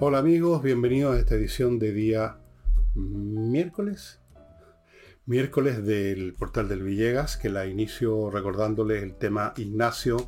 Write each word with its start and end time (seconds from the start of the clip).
Hola 0.00 0.18
amigos, 0.18 0.62
bienvenidos 0.62 1.16
a 1.16 1.18
esta 1.18 1.34
edición 1.34 1.80
de 1.80 1.92
día 1.92 2.38
miércoles. 2.94 4.20
Miércoles 5.26 5.84
del 5.84 6.34
portal 6.34 6.68
del 6.68 6.84
Villegas, 6.84 7.36
que 7.36 7.48
la 7.48 7.66
inicio 7.66 8.30
recordándoles 8.30 9.02
el 9.02 9.16
tema 9.16 9.54
Ignacio. 9.56 10.18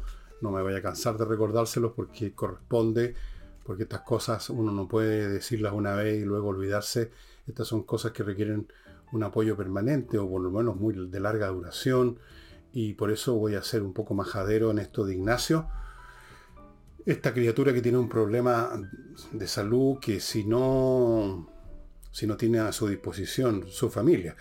No 0.40 0.50
me 0.50 0.60
voy 0.60 0.74
a 0.74 0.82
cansar 0.82 1.16
de 1.18 1.24
recordárselos 1.24 1.92
porque 1.92 2.34
corresponde, 2.34 3.14
porque 3.62 3.84
estas 3.84 4.00
cosas 4.00 4.50
uno 4.50 4.72
no 4.72 4.88
puede 4.88 5.28
decirlas 5.28 5.72
una 5.72 5.94
vez 5.94 6.20
y 6.20 6.24
luego 6.24 6.48
olvidarse. 6.48 7.12
Estas 7.46 7.68
son 7.68 7.84
cosas 7.84 8.10
que 8.10 8.24
requieren 8.24 8.66
un 9.12 9.22
apoyo 9.22 9.56
permanente 9.56 10.18
o 10.18 10.28
por 10.28 10.42
lo 10.42 10.50
menos 10.50 10.74
muy 10.74 10.94
de 11.08 11.20
larga 11.20 11.46
duración. 11.46 12.18
Y 12.72 12.94
por 12.94 13.12
eso 13.12 13.36
voy 13.36 13.54
a 13.54 13.62
ser 13.62 13.82
un 13.82 13.92
poco 13.92 14.14
majadero 14.14 14.72
en 14.72 14.80
esto 14.80 15.04
de 15.04 15.14
Ignacio 15.14 15.68
esta 17.06 17.32
criatura 17.32 17.72
que 17.72 17.82
tiene 17.82 17.98
un 17.98 18.08
problema 18.08 18.70
de 19.32 19.46
salud 19.46 19.98
que 20.00 20.20
si 20.20 20.44
no, 20.44 21.48
si 22.12 22.26
no 22.26 22.36
tiene 22.36 22.58
a 22.58 22.72
su 22.72 22.88
disposición 22.88 23.66
su 23.68 23.90
familia, 23.90 24.36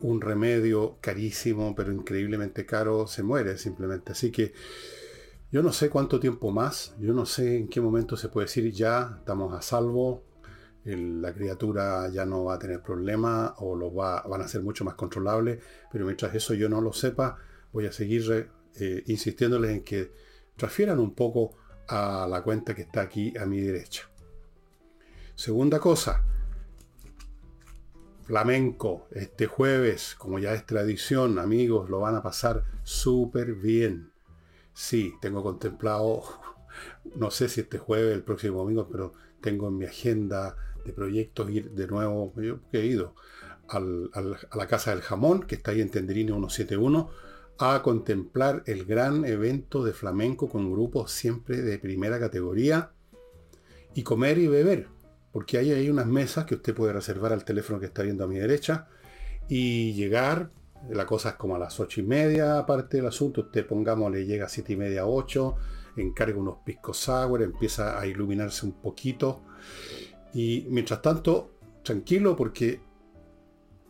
un 0.00 0.20
remedio 0.20 0.98
carísimo, 1.00 1.74
pero 1.74 1.92
increíblemente 1.92 2.66
caro, 2.66 3.06
se 3.06 3.22
muere 3.22 3.56
simplemente. 3.56 4.12
Así 4.12 4.30
que 4.30 4.52
yo 5.50 5.62
no 5.62 5.72
sé 5.72 5.90
cuánto 5.90 6.18
tiempo 6.18 6.50
más, 6.50 6.94
yo 6.98 7.12
no 7.12 7.26
sé 7.26 7.58
en 7.58 7.68
qué 7.68 7.80
momento 7.80 8.16
se 8.16 8.28
puede 8.28 8.46
decir 8.46 8.72
ya 8.72 9.16
estamos 9.18 9.54
a 9.54 9.62
salvo, 9.62 10.24
la 10.84 11.32
criatura 11.32 12.08
ya 12.08 12.26
no 12.26 12.44
va 12.44 12.54
a 12.54 12.58
tener 12.58 12.82
problema 12.82 13.54
o 13.58 13.76
lo 13.76 13.94
va, 13.94 14.22
van 14.22 14.40
a 14.42 14.48
ser 14.48 14.62
mucho 14.62 14.84
más 14.84 14.94
controlables, 14.94 15.62
pero 15.92 16.04
mientras 16.06 16.34
eso 16.34 16.54
yo 16.54 16.68
no 16.68 16.80
lo 16.80 16.92
sepa, 16.92 17.38
voy 17.72 17.86
a 17.86 17.92
seguir 17.92 18.48
eh, 18.74 19.02
insistiéndoles 19.06 19.70
en 19.70 19.84
que 19.84 20.10
transfieran 20.56 20.98
un 20.98 21.14
poco 21.14 21.54
a 21.88 22.26
la 22.28 22.42
cuenta 22.42 22.74
que 22.74 22.82
está 22.82 23.02
aquí 23.02 23.36
a 23.36 23.46
mi 23.46 23.60
derecha. 23.60 24.08
Segunda 25.34 25.80
cosa, 25.80 26.24
flamenco, 28.22 29.08
este 29.10 29.46
jueves, 29.46 30.14
como 30.16 30.38
ya 30.38 30.54
es 30.54 30.64
tradición, 30.64 31.38
amigos, 31.38 31.90
lo 31.90 32.00
van 32.00 32.16
a 32.16 32.22
pasar 32.22 32.64
súper 32.82 33.54
bien. 33.54 34.10
Sí, 34.72 35.14
tengo 35.20 35.42
contemplado, 35.42 36.22
no 37.16 37.30
sé 37.30 37.48
si 37.48 37.62
este 37.62 37.78
jueves, 37.78 38.14
el 38.14 38.22
próximo 38.22 38.58
domingo, 38.58 38.88
pero 38.90 39.12
tengo 39.40 39.68
en 39.68 39.78
mi 39.78 39.84
agenda 39.84 40.56
de 40.84 40.92
proyectos 40.92 41.50
ir 41.50 41.70
de 41.72 41.86
nuevo, 41.86 42.32
yo 42.40 42.60
he 42.72 42.86
ido 42.86 43.14
a 43.68 43.80
la 44.56 44.66
Casa 44.66 44.90
del 44.90 45.02
Jamón, 45.02 45.44
que 45.44 45.54
está 45.54 45.70
ahí 45.70 45.80
en 45.80 45.90
Tenderini 45.90 46.30
171, 46.30 47.10
a 47.58 47.82
contemplar 47.82 48.62
el 48.66 48.84
gran 48.84 49.24
evento 49.24 49.84
de 49.84 49.92
flamenco 49.92 50.48
con 50.48 50.72
grupos 50.72 51.12
siempre 51.12 51.62
de 51.62 51.78
primera 51.78 52.18
categoría 52.18 52.92
y 53.94 54.02
comer 54.02 54.38
y 54.38 54.48
beber, 54.48 54.88
porque 55.32 55.58
hay 55.58 55.72
ahí 55.72 55.90
unas 55.90 56.06
mesas 56.06 56.44
que 56.44 56.56
usted 56.56 56.74
puede 56.74 56.92
reservar 56.92 57.32
al 57.32 57.44
teléfono 57.44 57.78
que 57.78 57.86
está 57.86 58.02
viendo 58.02 58.24
a 58.24 58.28
mi 58.28 58.38
derecha 58.38 58.88
y 59.48 59.92
llegar, 59.92 60.50
la 60.90 61.06
cosa 61.06 61.30
es 61.30 61.34
como 61.36 61.56
a 61.56 61.58
las 61.58 61.78
ocho 61.78 62.00
y 62.00 62.04
media, 62.04 62.58
aparte 62.58 62.96
del 62.96 63.06
asunto, 63.06 63.42
usted 63.42 63.66
pongámosle 63.66 64.26
llega 64.26 64.46
a 64.46 64.48
siete 64.48 64.72
y 64.72 64.76
media, 64.76 65.06
ocho, 65.06 65.56
encarga 65.96 66.38
unos 66.38 66.58
piscos 66.64 66.96
sour, 66.96 67.42
empieza 67.42 68.00
a 68.00 68.06
iluminarse 68.06 68.66
un 68.66 68.72
poquito 68.72 69.42
y 70.34 70.66
mientras 70.70 71.02
tanto, 71.02 71.50
tranquilo 71.82 72.34
porque 72.34 72.80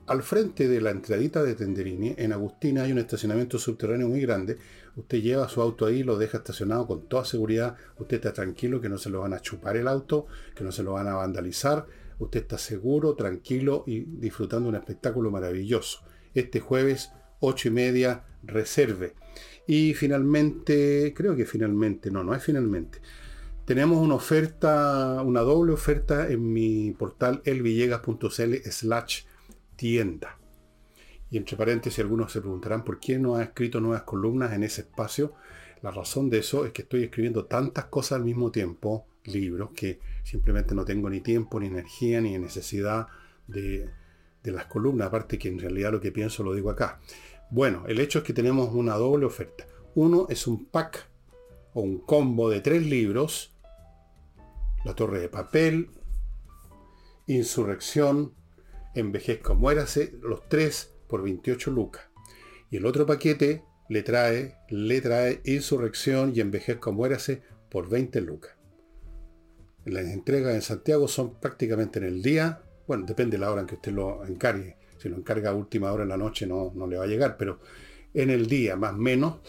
al 0.06 0.22
frente 0.22 0.68
de 0.68 0.80
la 0.80 0.90
entradita 0.90 1.42
de 1.42 1.54
Tenderini, 1.54 2.14
en 2.16 2.32
Agustina, 2.32 2.82
hay 2.82 2.92
un 2.92 2.98
estacionamiento 2.98 3.58
subterráneo 3.58 4.08
muy 4.08 4.20
grande. 4.20 4.58
Usted 4.96 5.18
lleva 5.22 5.48
su 5.48 5.62
auto 5.62 5.86
ahí, 5.86 6.02
lo 6.02 6.18
deja 6.18 6.38
estacionado 6.38 6.86
con 6.86 7.08
toda 7.08 7.24
seguridad. 7.24 7.76
Usted 7.98 8.16
está 8.16 8.32
tranquilo 8.32 8.80
que 8.80 8.88
no 8.88 8.98
se 8.98 9.10
lo 9.10 9.20
van 9.20 9.32
a 9.32 9.40
chupar 9.40 9.76
el 9.76 9.88
auto, 9.88 10.26
que 10.54 10.64
no 10.64 10.72
se 10.72 10.82
lo 10.82 10.92
van 10.92 11.08
a 11.08 11.14
vandalizar. 11.14 11.86
Usted 12.18 12.40
está 12.40 12.58
seguro, 12.58 13.14
tranquilo 13.14 13.84
y 13.86 14.00
disfrutando 14.00 14.68
un 14.68 14.74
espectáculo 14.74 15.30
maravilloso. 15.30 16.00
Este 16.34 16.60
jueves, 16.60 17.10
ocho 17.40 17.68
y 17.68 17.70
media, 17.70 18.24
reserve. 18.42 19.14
Y 19.66 19.94
finalmente, 19.94 21.14
creo 21.16 21.36
que 21.36 21.46
finalmente, 21.46 22.10
no, 22.10 22.24
no 22.24 22.34
es 22.34 22.42
finalmente. 22.42 23.00
Tenemos 23.64 23.98
una 23.98 24.16
oferta, 24.16 25.22
una 25.22 25.40
doble 25.40 25.72
oferta 25.72 26.28
en 26.28 26.52
mi 26.52 26.90
portal 26.98 27.40
elvillegas.cl 27.44 28.54
slash 28.70 29.22
tienda. 29.82 30.38
Y 31.28 31.38
entre 31.38 31.56
paréntesis, 31.56 31.98
algunos 31.98 32.30
se 32.30 32.40
preguntarán 32.40 32.84
por 32.84 33.00
qué 33.00 33.18
no 33.18 33.34
ha 33.34 33.42
escrito 33.42 33.80
nuevas 33.80 34.04
columnas 34.04 34.52
en 34.52 34.62
ese 34.62 34.82
espacio. 34.82 35.34
La 35.82 35.90
razón 35.90 36.30
de 36.30 36.38
eso 36.38 36.64
es 36.64 36.70
que 36.70 36.82
estoy 36.82 37.02
escribiendo 37.02 37.46
tantas 37.46 37.86
cosas 37.86 38.12
al 38.12 38.24
mismo 38.24 38.52
tiempo, 38.52 39.08
libros, 39.24 39.70
que 39.74 39.98
simplemente 40.22 40.72
no 40.76 40.84
tengo 40.84 41.10
ni 41.10 41.20
tiempo, 41.20 41.58
ni 41.58 41.66
energía, 41.66 42.20
ni 42.20 42.38
necesidad 42.38 43.08
de, 43.48 43.90
de 44.44 44.52
las 44.52 44.66
columnas. 44.66 45.08
Aparte 45.08 45.36
que 45.36 45.48
en 45.48 45.58
realidad 45.58 45.90
lo 45.90 46.00
que 46.00 46.12
pienso 46.12 46.44
lo 46.44 46.54
digo 46.54 46.70
acá. 46.70 47.00
Bueno, 47.50 47.82
el 47.88 47.98
hecho 47.98 48.20
es 48.20 48.24
que 48.24 48.32
tenemos 48.32 48.72
una 48.72 48.94
doble 48.94 49.26
oferta. 49.26 49.66
Uno 49.96 50.28
es 50.30 50.46
un 50.46 50.66
pack 50.66 51.08
o 51.74 51.80
un 51.80 51.98
combo 51.98 52.50
de 52.50 52.60
tres 52.60 52.86
libros. 52.86 53.52
La 54.84 54.94
Torre 54.94 55.18
de 55.18 55.28
Papel, 55.28 55.90
Insurrección, 57.26 58.34
Envejezca 58.94 59.54
Muérase, 59.54 60.14
los 60.22 60.48
tres 60.48 60.92
por 61.08 61.22
28 61.22 61.70
lucas. 61.70 62.04
Y 62.70 62.76
el 62.76 62.86
otro 62.86 63.06
paquete 63.06 63.64
le 63.88 64.02
trae, 64.02 64.56
le 64.68 65.00
trae 65.00 65.40
Insurrección 65.44 66.32
y 66.34 66.40
Envejezca 66.40 66.90
Muérase 66.90 67.42
por 67.70 67.88
20 67.88 68.20
lucas. 68.20 68.56
Las 69.84 70.04
entregas 70.06 70.54
en 70.54 70.62
Santiago 70.62 71.08
son 71.08 71.40
prácticamente 71.40 71.98
en 71.98 72.04
el 72.04 72.22
día. 72.22 72.62
Bueno, 72.86 73.04
depende 73.06 73.36
de 73.36 73.40
la 73.40 73.50
hora 73.50 73.62
en 73.62 73.66
que 73.66 73.74
usted 73.74 73.92
lo 73.92 74.24
encargue. 74.24 74.76
Si 74.98 75.08
lo 75.08 75.16
encarga 75.16 75.50
a 75.50 75.54
última 75.54 75.92
hora 75.92 76.04
en 76.04 76.10
la 76.10 76.16
noche 76.16 76.46
no, 76.46 76.72
no 76.74 76.86
le 76.86 76.96
va 76.96 77.04
a 77.04 77.08
llegar, 77.08 77.36
pero 77.36 77.58
en 78.14 78.30
el 78.30 78.46
día 78.46 78.76
más 78.76 78.96
menos. 78.96 79.40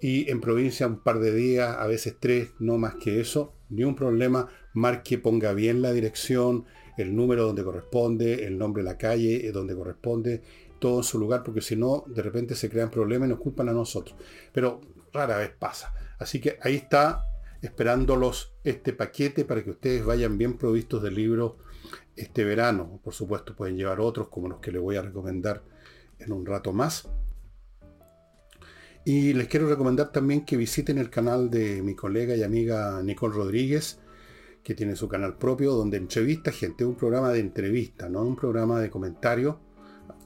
Y 0.00 0.30
en 0.30 0.40
provincia 0.40 0.86
un 0.86 1.02
par 1.02 1.20
de 1.20 1.34
días, 1.34 1.76
a 1.78 1.86
veces 1.86 2.16
tres, 2.18 2.50
no 2.58 2.78
más 2.78 2.94
que 2.94 3.20
eso. 3.20 3.54
Ni 3.68 3.84
un 3.84 3.94
problema. 3.94 4.48
Marque, 4.72 5.18
ponga 5.18 5.52
bien 5.52 5.82
la 5.82 5.92
dirección, 5.92 6.64
el 6.96 7.14
número 7.14 7.44
donde 7.44 7.64
corresponde, 7.64 8.46
el 8.46 8.58
nombre 8.58 8.82
de 8.82 8.90
la 8.90 8.98
calle 8.98 9.46
eh, 9.46 9.52
donde 9.52 9.74
corresponde, 9.74 10.42
todo 10.78 10.98
en 10.98 11.04
su 11.04 11.18
lugar, 11.18 11.42
porque 11.42 11.60
si 11.60 11.76
no, 11.76 12.04
de 12.06 12.22
repente 12.22 12.54
se 12.54 12.68
crean 12.68 12.90
problemas 12.90 13.28
y 13.28 13.30
nos 13.30 13.40
culpan 13.40 13.68
a 13.68 13.72
nosotros. 13.72 14.16
Pero 14.52 14.80
rara 15.12 15.38
vez 15.38 15.50
pasa. 15.58 15.94
Así 16.18 16.40
que 16.40 16.58
ahí 16.62 16.76
está 16.76 17.24
esperándolos 17.62 18.54
este 18.64 18.92
paquete 18.92 19.44
para 19.44 19.64
que 19.64 19.70
ustedes 19.70 20.04
vayan 20.04 20.38
bien 20.38 20.58
provistos 20.58 21.02
de 21.02 21.10
libros 21.10 21.54
este 22.14 22.44
verano. 22.44 23.00
Por 23.02 23.14
supuesto, 23.14 23.54
pueden 23.54 23.76
llevar 23.76 24.00
otros 24.00 24.28
como 24.28 24.48
los 24.48 24.60
que 24.60 24.72
les 24.72 24.80
voy 24.80 24.96
a 24.96 25.02
recomendar 25.02 25.62
en 26.18 26.32
un 26.32 26.46
rato 26.46 26.72
más. 26.72 27.08
Y 29.04 29.34
les 29.34 29.46
quiero 29.46 29.68
recomendar 29.68 30.10
también 30.10 30.44
que 30.44 30.56
visiten 30.56 30.98
el 30.98 31.10
canal 31.10 31.48
de 31.48 31.80
mi 31.82 31.94
colega 31.94 32.34
y 32.34 32.42
amiga 32.42 33.00
Nicole 33.04 33.34
Rodríguez, 33.34 34.00
que 34.66 34.74
tiene 34.74 34.96
su 34.96 35.06
canal 35.06 35.38
propio, 35.38 35.74
donde 35.74 35.96
entrevista 35.96 36.50
gente, 36.50 36.84
un 36.84 36.96
programa 36.96 37.30
de 37.30 37.38
entrevista, 37.38 38.08
no 38.08 38.22
un 38.22 38.34
programa 38.34 38.80
de 38.80 38.90
comentarios. 38.90 39.54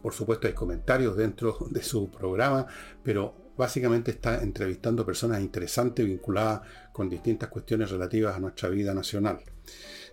Por 0.01 0.15
supuesto 0.15 0.47
hay 0.47 0.55
comentarios 0.55 1.15
dentro 1.15 1.59
de 1.71 1.83
su 1.83 2.11
programa, 2.11 2.67
pero 3.03 3.35
básicamente 3.59 4.13
está 4.13 4.43
entrevistando 4.43 5.05
personas 5.05 5.43
interesantes 5.43 6.07
vinculadas 6.07 6.63
con 6.91 7.11
distintas 7.11 7.51
cuestiones 7.51 7.91
relativas 7.91 8.35
a 8.35 8.41
nuestra 8.41 8.71
vida 8.71 8.95
nacional. 8.95 9.41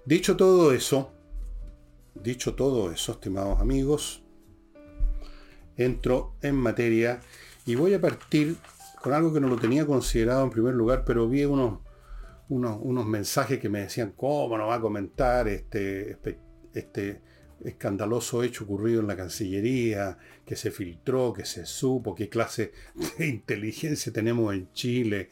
Dicho 0.05 0.35
todo 0.35 0.73
eso, 0.73 1.13
dicho 2.13 2.53
todo 2.53 2.91
eso, 2.91 3.13
estimados 3.13 3.61
amigos, 3.61 4.23
entro 5.77 6.33
en 6.41 6.55
materia 6.55 7.21
y 7.65 7.75
voy 7.75 7.93
a 7.93 8.01
partir 8.01 8.57
con 9.01 9.13
algo 9.13 9.31
que 9.31 9.39
no 9.39 9.47
lo 9.47 9.55
tenía 9.55 9.85
considerado 9.85 10.43
en 10.43 10.49
primer 10.49 10.73
lugar, 10.73 11.05
pero 11.05 11.29
vi 11.29 11.45
unos 11.45 11.86
unos, 12.49 13.05
mensajes 13.05 13.59
que 13.59 13.69
me 13.69 13.81
decían, 13.81 14.13
¿cómo 14.15 14.57
no 14.57 14.67
va 14.67 14.75
a 14.75 14.81
comentar 14.81 15.47
este, 15.47 16.17
este 16.73 17.21
escandaloso 17.63 18.43
hecho 18.43 18.63
ocurrido 18.63 19.01
en 19.01 19.07
la 19.07 19.17
Cancillería, 19.17 20.17
que 20.45 20.55
se 20.55 20.71
filtró, 20.71 21.33
que 21.33 21.45
se 21.45 21.65
supo, 21.65 22.15
qué 22.15 22.29
clase 22.29 22.71
de 23.17 23.27
inteligencia 23.27 24.13
tenemos 24.13 24.53
en 24.53 24.71
Chile? 24.73 25.31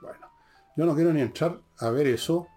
Bueno, 0.00 0.30
yo 0.76 0.86
no 0.86 0.94
quiero 0.94 1.12
ni 1.12 1.20
entrar 1.20 1.60
a 1.78 1.90
ver 1.90 2.06
eso, 2.06 2.48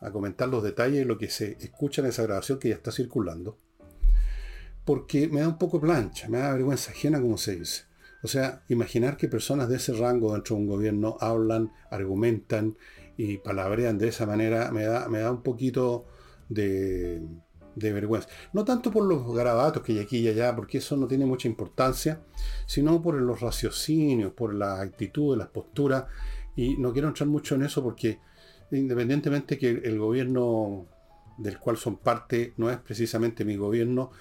a 0.00 0.10
comentar 0.10 0.48
los 0.48 0.62
detalles 0.62 0.98
de 0.98 1.04
lo 1.06 1.16
que 1.16 1.30
se 1.30 1.56
escucha 1.60 2.02
en 2.02 2.08
esa 2.08 2.24
grabación 2.24 2.58
que 2.58 2.68
ya 2.68 2.74
está 2.74 2.92
circulando, 2.92 3.58
porque 4.84 5.28
me 5.28 5.40
da 5.40 5.48
un 5.48 5.58
poco 5.58 5.80
plancha, 5.80 6.28
me 6.28 6.38
da 6.38 6.52
vergüenza 6.52 6.90
ajena, 6.90 7.20
como 7.20 7.38
se 7.38 7.56
dice. 7.56 7.84
O 8.24 8.26
sea, 8.26 8.62
imaginar 8.70 9.18
que 9.18 9.28
personas 9.28 9.68
de 9.68 9.76
ese 9.76 9.92
rango 9.92 10.32
dentro 10.32 10.56
de 10.56 10.62
un 10.62 10.66
gobierno 10.66 11.18
hablan, 11.20 11.72
argumentan 11.90 12.74
y 13.18 13.36
palabrean 13.36 13.98
de 13.98 14.08
esa 14.08 14.24
manera 14.24 14.72
me 14.72 14.84
da, 14.84 15.10
me 15.10 15.18
da 15.18 15.30
un 15.30 15.42
poquito 15.42 16.06
de, 16.48 17.20
vergüenza. 17.76 18.26
No 18.54 18.64
tanto 18.64 18.90
por 18.90 19.04
los 19.04 19.30
garabatos 19.34 19.82
que 19.82 19.92
hay 19.92 19.98
aquí 19.98 20.20
y 20.20 20.28
allá, 20.28 20.56
porque 20.56 20.78
eso 20.78 20.96
no 20.96 21.06
tiene 21.06 21.26
mucha 21.26 21.48
importancia, 21.48 22.22
sino 22.64 23.02
por 23.02 23.20
los 23.20 23.42
raciocinios, 23.42 24.32
por 24.32 24.54
la 24.54 24.80
actitud, 24.80 25.36
las 25.36 25.48
posturas. 25.48 26.06
Y 26.56 26.78
no 26.78 26.94
quiero 26.94 27.08
entrar 27.08 27.28
mucho 27.28 27.56
en 27.56 27.64
eso 27.64 27.82
porque 27.82 28.20
independientemente 28.70 29.58
que 29.58 29.68
el 29.68 29.98
gobierno 29.98 30.86
del 31.36 31.58
cual 31.58 31.76
son 31.76 31.98
parte 31.98 32.54
no 32.56 32.70
es 32.70 32.78
precisamente 32.78 33.44
mi 33.44 33.56
gobierno, 33.56 34.12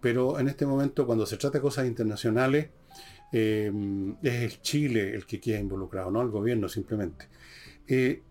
pero 0.00 0.38
en 0.38 0.48
este 0.48 0.64
momento 0.64 1.04
cuando 1.04 1.26
se 1.26 1.36
trata 1.36 1.58
de 1.58 1.62
cosas 1.62 1.86
internacionales, 1.86 2.70
eh, 3.32 3.72
es 4.22 4.34
el 4.52 4.62
Chile 4.62 5.14
el 5.14 5.26
que 5.26 5.40
queda 5.40 5.58
involucrado, 5.58 6.10
no 6.10 6.22
el 6.22 6.30
gobierno 6.30 6.68
simplemente. 6.68 7.28
Eh, 7.86 8.22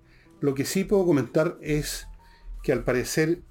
lo 0.42 0.54
que 0.54 0.66
sí 0.66 0.84
puedo 0.84 1.06
comentar 1.06 1.58
es 1.62 2.08
que 2.64 2.72
al 2.72 2.84
parecer 2.84 3.42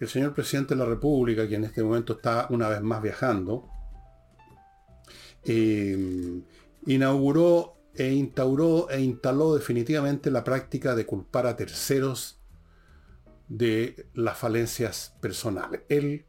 el 0.00 0.08
señor 0.08 0.34
presidente 0.34 0.74
de 0.74 0.80
la 0.80 0.86
República, 0.86 1.46
que 1.46 1.56
en 1.56 1.64
este 1.64 1.82
momento 1.82 2.14
está 2.14 2.46
una 2.50 2.68
vez 2.68 2.80
más 2.80 3.02
viajando, 3.02 3.68
eh, 5.44 6.40
inauguró 6.86 7.76
e 7.94 8.12
instauró 8.12 8.88
e 8.88 9.00
instaló 9.00 9.54
definitivamente 9.54 10.30
la 10.30 10.44
práctica 10.44 10.94
de 10.94 11.04
culpar 11.04 11.46
a 11.46 11.56
terceros 11.56 12.40
de 13.48 14.06
las 14.14 14.38
falencias 14.38 15.16
personales. 15.20 15.82
Él 15.88 16.24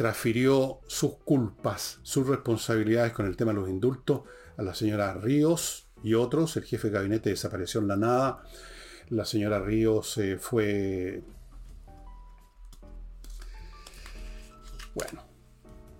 transfirió 0.00 0.80
sus 0.86 1.16
culpas, 1.16 1.98
sus 2.00 2.26
responsabilidades 2.26 3.12
con 3.12 3.26
el 3.26 3.36
tema 3.36 3.52
de 3.52 3.58
los 3.58 3.68
indultos 3.68 4.22
a 4.56 4.62
la 4.62 4.72
señora 4.72 5.12
Ríos 5.12 5.90
y 6.02 6.14
otros. 6.14 6.56
El 6.56 6.64
jefe 6.64 6.88
de 6.88 6.94
gabinete 6.94 7.28
desapareció 7.28 7.82
en 7.82 7.88
la 7.88 7.98
nada. 7.98 8.42
La 9.10 9.26
señora 9.26 9.58
Ríos 9.58 10.16
eh, 10.16 10.38
fue... 10.38 11.22
Bueno, 14.94 15.22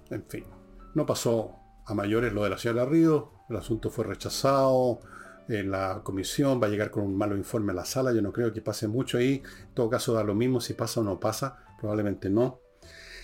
en 0.09 0.25
fin, 0.25 0.47
no 0.95 1.05
pasó 1.05 1.57
a 1.85 1.93
mayores 1.93 2.33
lo 2.33 2.45
de 2.45 2.49
la 2.49 2.57
señora 2.57 2.87
Ríos. 2.87 3.25
El 3.51 3.57
asunto 3.57 3.91
fue 3.91 4.07
rechazado 4.07 5.01
en 5.47 5.71
la 5.71 6.01
comisión, 6.03 6.59
va 6.59 6.69
a 6.69 6.71
llegar 6.71 6.91
con 6.91 7.05
un 7.05 7.19
malo 7.19 7.37
informe 7.37 7.73
a 7.73 7.75
la 7.75 7.85
sala, 7.85 8.15
yo 8.15 8.23
no 8.23 8.33
creo 8.33 8.51
que 8.51 8.63
pase 8.63 8.89
mucho 8.89 9.19
ahí, 9.19 9.43
en 9.45 9.75
todo 9.75 9.91
caso 9.91 10.15
da 10.15 10.25
lo 10.25 10.35
mismo 10.35 10.59
si 10.59 10.73
pasa 10.73 11.01
o 11.01 11.05
no 11.05 11.21
pasa, 11.21 11.59
probablemente 11.79 12.31
no. 12.31 12.61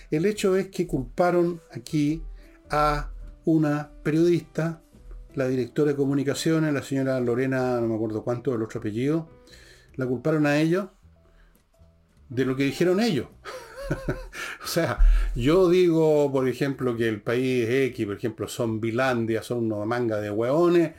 El 0.09 0.25
hecho 0.25 0.55
es 0.55 0.67
que 0.67 0.87
culparon 0.87 1.61
aquí 1.71 2.23
a 2.69 3.11
una 3.45 3.91
periodista, 4.03 4.81
la 5.33 5.47
directora 5.47 5.91
de 5.91 5.97
comunicaciones, 5.97 6.73
la 6.73 6.81
señora 6.81 7.19
Lorena, 7.19 7.79
no 7.79 7.87
me 7.87 7.95
acuerdo 7.95 8.23
cuánto, 8.23 8.55
el 8.55 8.63
otro 8.63 8.79
apellido, 8.79 9.29
la 9.95 10.05
culparon 10.05 10.45
a 10.45 10.59
ellos 10.59 10.87
de 12.29 12.45
lo 12.45 12.55
que 12.55 12.63
dijeron 12.63 12.99
ellos. 12.99 13.27
o 14.63 14.67
sea, 14.67 14.99
yo 15.35 15.69
digo, 15.69 16.31
por 16.31 16.47
ejemplo, 16.47 16.95
que 16.95 17.07
el 17.07 17.21
país 17.21 17.67
X, 17.69 18.05
por 18.05 18.15
ejemplo, 18.15 18.47
son 18.47 18.79
Bilandia, 18.79 19.43
son 19.43 19.71
una 19.71 19.85
manga 19.85 20.19
de 20.19 20.29
hueones, 20.29 20.93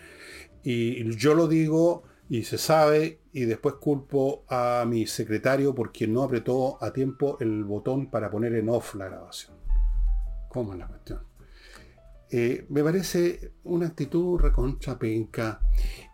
y 0.63 1.17
yo 1.17 1.35
lo 1.35 1.49
digo 1.49 2.05
y 2.29 2.43
se 2.43 2.59
sabe 2.59 3.21
y 3.33 3.45
después 3.45 3.77
culpo 3.77 4.45
a 4.49 4.85
mi 4.87 5.07
secretario 5.07 5.75
porque 5.75 6.07
no 6.07 6.23
apretó 6.23 6.83
a 6.83 6.93
tiempo 6.93 7.39
el 7.41 7.65
botón 7.65 8.11
para 8.11 8.31
poner 8.31 8.55
en 8.55 8.69
off 8.69 8.95
la 8.95 9.07
grabación. 9.07 9.57
¿Cómo 10.49 10.73
es 10.73 10.79
la 10.79 10.87
cuestión? 10.87 11.21
Eh, 12.31 12.67
me 12.69 12.85
parece 12.85 13.53
una 13.65 13.87
actitud 13.87 14.39
recontra 14.39 14.99
penca 14.99 15.63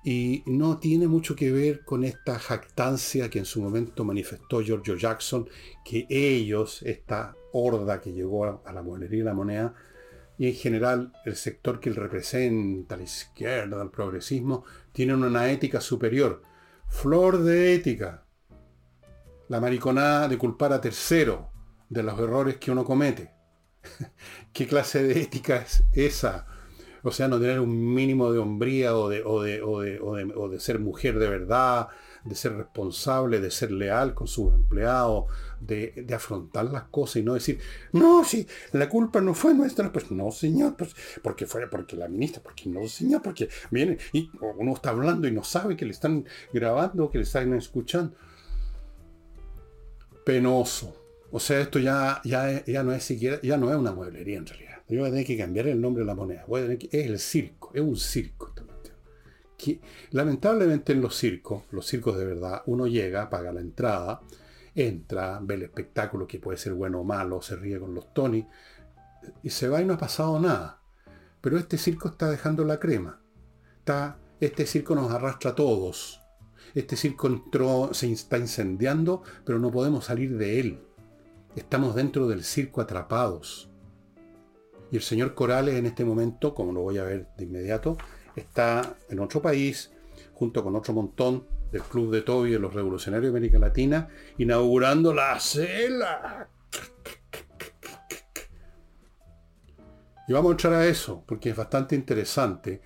y 0.05 0.45
no 0.47 0.79
tiene 0.79 1.09
mucho 1.09 1.35
que 1.35 1.51
ver 1.51 1.85
con 1.85 2.05
esta 2.05 2.39
jactancia 2.39 3.29
que 3.29 3.41
en 3.41 3.45
su 3.45 3.61
momento 3.61 4.05
manifestó 4.05 4.61
Giorgio 4.61 4.95
Jackson, 4.95 5.49
que 5.85 6.07
ellos, 6.09 6.83
esta 6.85 7.35
horda 7.53 8.01
que 8.01 8.13
llegó 8.13 8.63
a 8.65 8.73
la 8.73 8.83
monería 8.83 9.21
y 9.21 9.25
la 9.25 9.35
moneda, 9.35 9.75
y 10.39 10.49
en 10.49 10.55
general 10.55 11.13
el 11.25 11.35
sector 11.37 11.81
que 11.81 11.89
él 11.89 11.97
representa, 11.97 12.97
la 12.97 13.03
izquierda, 13.03 13.83
el 13.83 13.91
progresismo, 13.91 14.65
tienen 14.95 15.25
una 15.25 15.51
ética 15.51 15.81
superior. 15.81 16.41
Flor 16.87 17.43
de 17.43 17.75
ética. 17.75 18.25
La 19.49 19.61
mariconada 19.61 20.29
de 20.29 20.39
culpar 20.39 20.73
a 20.73 20.81
tercero 20.81 21.51
de 21.91 22.05
los 22.05 22.19
errores 22.19 22.57
que 22.57 22.71
uno 22.71 22.85
comete. 22.85 23.33
¿Qué 24.53 24.67
clase 24.69 25.03
de 25.03 25.21
ética 25.21 25.57
es 25.57 25.83
esa? 25.93 26.47
O 27.03 27.11
sea, 27.11 27.27
no 27.27 27.41
tener 27.41 27.59
un 27.59 27.93
mínimo 27.93 28.33
de 28.33 28.39
hombría 28.39 28.97
o 28.97 29.09
de, 29.09 29.23
o 29.25 29.43
de, 29.43 29.61
o 29.61 30.49
de 30.49 30.61
ser 30.61 30.79
mujer 30.79 31.19
de 31.19 31.29
verdad, 31.29 31.89
de 32.25 32.35
ser 32.35 32.57
responsable, 32.57 33.41
de 33.41 33.51
ser 33.51 33.71
leal 33.71 34.15
con 34.15 34.27
sus 34.27 34.53
empleados, 34.55 35.27
de, 35.61 36.07
afrontar 36.15 36.67
las 36.67 36.85
cosas 36.85 37.17
y 37.17 37.23
no 37.23 37.35
decir, 37.35 37.59
no, 37.93 38.25
si 38.25 38.47
la 38.73 38.89
culpa 38.89 39.21
no 39.21 39.35
fue 39.35 39.55
nuestra, 39.55 39.93
pues 39.93 40.11
no, 40.11 40.31
señor, 40.31 40.77
pues 40.77 40.95
porque 41.23 41.47
fue 41.47 41.69
porque 41.69 41.97
la 41.97 42.09
ministra, 42.09 42.43
porque 42.43 42.69
no, 42.69 42.87
señor, 42.89 43.23
porque 43.23 43.49
viene 43.71 43.99
y 44.13 44.31
uno 44.41 44.73
está 44.75 44.91
hablando 44.91 45.29
y 45.29 45.33
no 45.33 45.45
sabe 45.45 45.77
que 45.77 45.85
le 45.85 45.93
están 45.93 46.25
grabando, 46.53 47.11
que 47.11 47.19
le 47.19 47.25
están 47.25 47.53
escuchando. 47.55 48.15
Penoso. 50.25 50.97
O 51.31 51.41
sea, 51.41 51.61
esto 51.61 51.79
ya, 51.79 52.23
ya, 52.25 52.65
ya 52.65 52.83
no 52.83 52.93
es 52.93 53.03
siquiera, 53.03 53.41
ya 53.43 53.59
no 53.59 53.71
es 53.71 53.77
una 53.77 53.93
mueblería 53.93 54.39
en 54.39 54.47
realidad. 54.47 54.83
Yo 54.89 55.01
voy 55.01 55.09
a 55.09 55.11
tener 55.11 55.27
que 55.27 55.37
cambiar 55.37 55.67
el 55.67 55.81
nombre 55.81 56.03
de 56.03 56.07
la 56.07 56.15
moneda. 56.15 56.47
Es 56.93 57.07
el 57.07 57.19
circo, 57.19 57.71
es 57.75 57.83
un 57.83 57.97
circo 57.97 58.54
lamentablemente 60.11 60.93
en 60.93 61.01
los 61.01 61.17
circos, 61.17 61.65
los 61.71 61.87
circos 61.87 62.19
de 62.19 62.25
verdad, 62.25 62.63
uno 62.67 62.87
llega, 62.87 63.31
paga 63.31 63.53
la 63.53 63.61
entrada, 63.61 64.21
entra, 64.75 65.39
ve 65.43 65.55
el 65.55 65.63
espectáculo 65.63 66.27
que 66.27 66.39
puede 66.39 66.59
ser 66.59 66.75
bueno 66.75 67.01
o 67.01 67.05
malo, 67.05 67.41
se 67.43 67.57
ríe 67.57 67.79
con 67.79 67.95
los 67.95 68.13
Tony, 68.13 68.47
y 69.43 69.51
se 69.51 69.69
va 69.69 69.81
y 69.81 69.85
no 69.85 69.95
ha 69.95 69.99
pasado 69.99 70.39
nada. 70.41 70.81
Pero 71.41 71.59
este 71.59 71.79
circo 71.79 72.09
está 72.09 72.31
dejando 72.31 72.65
la 72.65 72.81
crema. 72.81 73.21
Está, 73.79 74.19
este 74.41 74.67
circo 74.67 74.95
nos 74.95 75.11
arrastra 75.13 75.53
a 75.53 75.55
todos. 75.55 76.21
Este 76.75 76.97
circo 76.97 77.27
entró, 77.27 77.91
se 77.93 78.11
está 78.11 78.39
incendiando, 78.39 79.23
pero 79.45 79.59
no 79.59 79.71
podemos 79.71 80.07
salir 80.07 80.37
de 80.37 80.61
él. 80.61 80.81
Estamos 81.55 81.95
dentro 81.95 82.27
del 82.27 82.43
circo 82.43 82.81
atrapados. 82.81 83.71
Y 84.91 84.97
el 84.97 85.03
señor 85.03 85.35
Corales 85.35 85.75
en 85.77 85.87
este 85.87 86.05
momento, 86.05 86.55
como 86.55 86.73
lo 86.73 86.81
voy 86.81 86.99
a 86.99 87.05
ver 87.05 87.29
de 87.37 87.45
inmediato, 87.45 87.97
está 88.41 88.97
en 89.09 89.21
otro 89.21 89.41
país, 89.41 89.91
junto 90.35 90.63
con 90.63 90.75
otro 90.77 90.93
montón 90.93 91.47
del 91.71 91.83
Club 91.83 92.13
de 92.13 92.23
Toby 92.23 92.53
de 92.53 92.59
los 92.59 92.73
Revolucionarios 92.73 93.33
de 93.33 93.39
América 93.39 93.59
Latina, 93.59 94.09
inaugurando 94.39 95.13
la 95.13 95.39
cela. 95.41 96.49
Y 100.27 100.33
vamos 100.33 100.51
a 100.51 100.53
entrar 100.53 100.73
a 100.75 100.87
eso, 100.87 101.23
porque 101.27 101.51
es 101.51 101.57
bastante 101.57 101.95
interesante. 101.95 102.81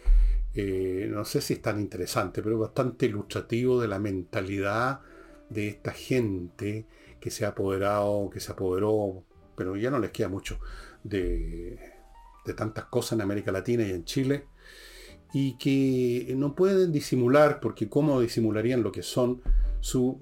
Eh, 0.55 1.09
no 1.11 1.25
sé 1.25 1.41
si 1.41 1.55
es 1.55 1.63
tan 1.63 1.79
interesante, 1.79 2.43
pero 2.43 2.59
bastante 2.59 3.07
ilustrativo 3.07 3.81
de 3.81 3.89
la 3.89 3.99
mentalidad 3.99 5.01
de 5.49 5.69
esta 5.69 5.93
gente 5.93 6.87
que 7.21 7.31
se 7.31 7.45
ha 7.45 7.49
apoderado, 7.49 8.29
que 8.31 8.41
se 8.41 8.53
apoderó, 8.53 9.25
pero 9.57 9.77
ya 9.77 9.91
no 9.91 9.99
les 9.99 10.11
queda 10.11 10.29
mucho, 10.29 10.59
de, 11.05 11.79
de 12.45 12.55
tantas 12.55 12.87
cosas 12.87 13.13
en 13.13 13.21
América 13.21 13.53
Latina 13.53 13.87
y 13.87 13.91
en 13.91 14.05
Chile 14.05 14.47
y 15.33 15.55
que 15.59 16.33
no 16.37 16.55
pueden 16.55 16.93
disimular, 16.93 17.61
porque 17.61 17.89
cómo 17.89 18.21
disimularían 18.21 18.83
lo 18.83 18.93
que 18.93 19.03
son 19.03 19.43
su, 19.81 20.21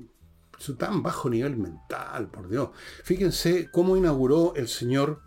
tan 0.79 1.03
bajo 1.03 1.31
nivel 1.31 1.57
mental, 1.57 2.29
por 2.29 2.49
Dios. 2.49 2.71
Fíjense 3.05 3.71
cómo 3.71 3.97
inauguró 3.97 4.55
el 4.57 4.69
señor 4.69 5.23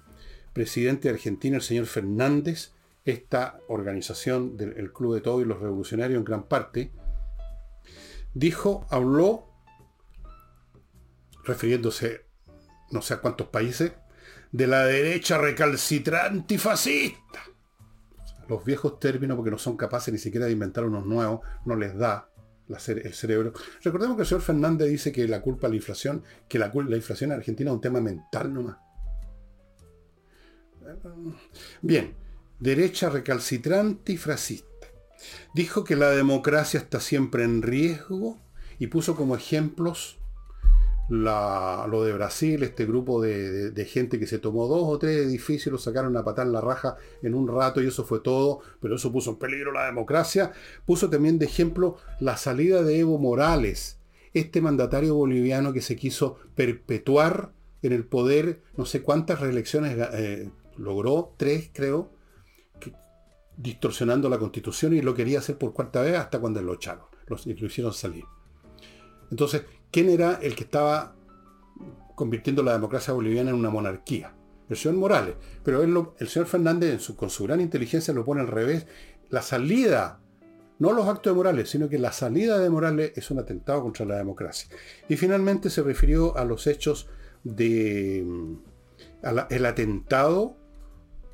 presidente 0.54 1.08
de 1.08 1.16
Argentina, 1.16 1.58
el 1.58 1.62
señor 1.62 1.86
Fernández, 1.86 2.74
esta 3.06 3.60
organización 3.68 4.58
del 4.58 4.92
Club 4.92 5.16
de 5.16 5.22
Todos 5.22 5.42
y 5.42 5.46
los 5.46 5.60
Revolucionarios 5.60 6.18
en 6.18 6.26
gran 6.26 6.44
parte, 6.44 6.92
dijo, 8.34 8.86
habló, 8.90 9.48
refiriéndose 11.46 12.26
no 12.92 13.02
sé 13.02 13.14
a 13.14 13.22
cuántos 13.22 13.48
países, 13.48 13.94
de 14.52 14.68
la 14.68 14.84
derecha 14.86 15.38
recalcitrante 15.38 16.56
y 16.56 16.58
fascista 16.58 17.49
los 18.50 18.66
viejos 18.66 19.00
términos, 19.00 19.36
porque 19.38 19.52
no 19.52 19.58
son 19.58 19.78
capaces 19.78 20.14
ni 20.14 20.20
siquiera 20.20 20.48
de 20.48 20.52
inventar 20.52 20.84
unos 20.84 21.06
nuevos, 21.06 21.42
no 21.66 21.76
les 21.76 21.96
da 21.98 22.30
el 22.68 23.14
cerebro. 23.14 23.54
Recordemos 23.84 24.16
que 24.16 24.24
el 24.24 24.28
señor 24.28 24.42
Fernández 24.42 24.90
dice 24.90 25.12
que 25.12 25.28
la 25.28 25.42
culpa 25.42 25.68
de 25.68 25.72
la 25.72 25.78
inflación, 25.78 26.24
que 26.48 26.60
la, 26.60 26.72
la 26.74 26.96
inflación 26.96 27.32
en 27.32 27.38
Argentina 27.38 27.72
es 27.72 27.76
un 27.76 27.82
tema 27.82 28.02
mental 28.02 28.54
nomás. 28.54 28.78
Bien, 31.82 32.16
derecha 32.60 33.10
recalcitrante 33.10 34.14
y 34.14 34.18
frasista. 34.18 34.68
Dijo 35.54 35.84
que 35.84 35.96
la 35.96 36.12
democracia 36.12 36.80
está 36.80 37.00
siempre 37.00 37.44
en 37.44 37.62
riesgo 37.62 38.40
y 38.78 38.88
puso 38.88 39.16
como 39.16 39.36
ejemplos 39.36 40.19
lo 41.10 42.04
de 42.04 42.14
Brasil, 42.14 42.62
este 42.62 42.86
grupo 42.86 43.22
de, 43.22 43.86
gente 43.86 44.20
que 44.20 44.28
se 44.28 44.38
tomó 44.38 44.68
dos 44.68 44.84
o 44.84 45.00
tres 45.00 45.26
edificios 45.26 45.74
lo 45.74 45.80
sacaron 45.80 46.16
a 46.16 46.24
patar 46.24 46.48
la 46.48 46.62
raja 46.62 46.98
en 47.24 47.34
un 47.34 47.48
rato 47.48 47.82
y 47.82 47.88
eso 47.88 48.06
fue 48.06 48.20
todo, 48.20 48.62
pero 48.80 48.96
eso 48.96 49.12
puso 49.12 49.32
en 49.32 49.38
peligro 49.38 49.72
la 49.72 49.88
democracia. 49.88 50.52
Puso 50.86 51.10
también 51.10 51.40
de 51.40 51.48
ejemplo 51.48 51.98
la 52.20 52.38
salida 52.38 52.84
de 52.84 53.00
Evo 53.00 53.18
Morales, 53.18 53.98
este 54.34 54.62
mandatario 54.62 55.16
boliviano 55.16 55.74
que 55.74 55.82
se 55.82 55.96
quiso 55.96 56.38
perpetuar 56.56 57.52
en 57.82 57.94
el 57.94 58.06
poder, 58.06 58.62
no 58.78 58.86
sé 58.86 59.02
cuántas 59.02 59.40
reelecciones 59.40 59.98
eh, 60.14 60.50
logró, 60.78 61.34
tres 61.38 61.72
creo, 61.74 62.12
distorsionando 63.58 64.30
la 64.30 64.38
constitución 64.38 64.94
y 64.94 65.02
lo 65.02 65.16
quería 65.16 65.40
hacer 65.40 65.58
por 65.58 65.74
cuarta 65.74 66.02
vez 66.02 66.16
hasta 66.16 66.40
cuando 66.40 66.62
lo 66.62 66.76
echaron, 66.76 67.06
lo 67.28 67.36
hicieron 67.36 67.94
salir. 67.94 68.26
Entonces, 69.32 69.64
¿quién 69.92 70.10
era 70.10 70.40
el 70.42 70.56
que 70.56 70.64
estaba 70.64 71.16
convirtiendo 72.16 72.64
la 72.64 72.74
democracia 72.74 73.14
boliviana 73.14 73.52
en 73.52 73.56
una 73.56 73.70
monarquía? 73.70 74.34
El 74.70 74.78
señor 74.78 74.98
Morales. 74.98 75.36
Pero 75.64 75.82
el 75.82 76.28
señor 76.28 76.48
Fernández, 76.48 77.12
con 77.16 77.30
su 77.30 77.44
gran 77.46 77.62
inteligencia, 77.62 78.14
lo 78.14 78.26
pone 78.26 78.42
al 78.42 78.48
revés. 78.48 78.86
La 79.30 79.42
salida, 79.42 80.20
no 80.80 80.94
los 80.94 81.08
actos 81.08 81.34
de 81.34 81.38
Morales, 81.38 81.70
sino 81.70 81.90
que 81.90 82.00
la 82.00 82.12
salida 82.12 82.60
de 82.60 82.70
Morales 82.70 83.14
es 83.16 83.30
un 83.32 83.40
atentado 83.40 83.82
contra 83.82 84.06
la 84.06 84.18
democracia. 84.18 84.70
Y 85.08 85.18
finalmente 85.18 85.70
se 85.70 85.84
refirió 85.84 86.38
a 86.38 86.46
los 86.46 86.68
hechos 86.68 87.08
de... 87.44 88.24
Mm, 88.26 88.56
el 89.50 89.66
atentado 89.66 90.56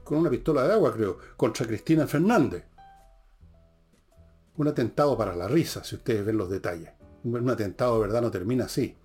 con 0.04 0.20
una 0.20 0.30
pistola 0.30 0.64
de 0.64 0.74
agua, 0.74 0.94
creo, 0.94 1.18
contra 1.36 1.66
Cristina 1.66 2.08
Fernández. 2.08 2.64
Un 4.58 4.68
atentado 4.68 5.18
para 5.18 5.36
la 5.36 5.48
risa, 5.48 5.84
si 5.84 5.96
ustedes 5.96 6.26
ven 6.26 6.38
los 6.38 6.50
detalles. 6.50 6.92
Un 7.26 7.50
atentado 7.50 7.96
de 7.96 8.02
verdad 8.02 8.22
no 8.22 8.30
termina 8.30 8.66
así. 8.66 8.96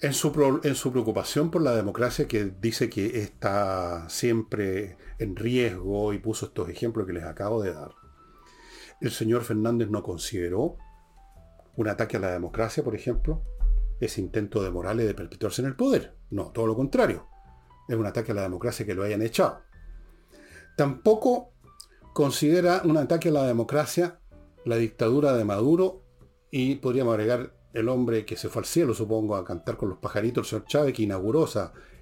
En 0.00 0.12
su, 0.12 0.32
preocupación 0.32 1.50
por 1.50 1.62
la 1.62 1.74
democracia, 1.74 2.26
que 2.26 2.52
dice 2.60 2.90
que 2.90 3.20
está 3.20 4.08
siempre 4.08 4.96
en 5.18 5.36
riesgo 5.36 6.12
y 6.12 6.18
puso 6.18 6.46
estos 6.46 6.68
ejemplos 6.68 7.06
que 7.06 7.12
les 7.12 7.24
acabo 7.24 7.62
de 7.62 7.72
dar, 7.72 7.92
el 9.00 9.10
señor 9.12 9.42
Fernández 9.42 9.88
no 9.88 10.02
consideró 10.02 10.76
un 11.76 11.88
ataque 11.88 12.16
a 12.16 12.20
la 12.20 12.32
democracia, 12.32 12.82
por 12.82 12.96
ejemplo, 12.96 13.42
ese 14.00 14.20
intento 14.20 14.62
de 14.62 14.70
Morales 14.70 15.06
de 15.06 15.14
perpetuarse 15.14 15.62
en 15.62 15.68
el 15.68 15.76
poder. 15.76 16.16
No, 16.30 16.50
todo 16.50 16.66
lo 16.66 16.76
contrario. 16.76 17.26
Es 17.88 17.96
un 17.96 18.06
ataque 18.06 18.32
a 18.32 18.34
la 18.36 18.42
democracia 18.42 18.84
que 18.84 18.94
lo 18.94 19.04
hayan 19.04 19.22
echado. 19.22 19.62
Tampoco 20.76 21.52
considera 22.14 22.82
un 22.84 22.96
ataque 22.96 23.28
a 23.28 23.32
la 23.32 23.46
democracia 23.46 24.20
la 24.68 24.76
dictadura 24.76 25.34
de 25.34 25.44
Maduro 25.44 26.02
y 26.50 26.76
podríamos 26.76 27.14
agregar 27.14 27.54
el 27.72 27.88
hombre 27.88 28.24
que 28.24 28.36
se 28.36 28.48
fue 28.48 28.60
al 28.60 28.66
cielo, 28.66 28.94
supongo, 28.94 29.36
a 29.36 29.44
cantar 29.44 29.76
con 29.76 29.88
los 29.88 29.98
pajaritos, 29.98 30.46
el 30.46 30.50
señor 30.50 30.66
Chávez, 30.66 30.94
que 30.94 31.02
inauguró 31.02 31.48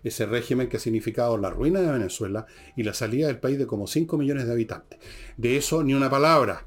ese 0.03 0.27
régimen 0.27 0.69
que 0.69 0.77
ha 0.77 0.81
significado 0.81 1.39
la 1.39 1.51
ruina 1.51 1.81
de 1.81 1.91
Venezuela 1.91 2.47
y 2.77 2.83
la 2.83 2.95
salida 2.95 3.29
del 3.29 3.39
país 3.39 3.59
de 3.59 3.67
como 3.67 3.87
5 3.87 4.19
millones 4.19 4.47
de 4.47 4.53
habitantes. 4.53 4.99
De 5.37 5.57
eso 5.57 5.83
ni 5.83 5.95
una 5.95 6.11
palabra. 6.11 6.67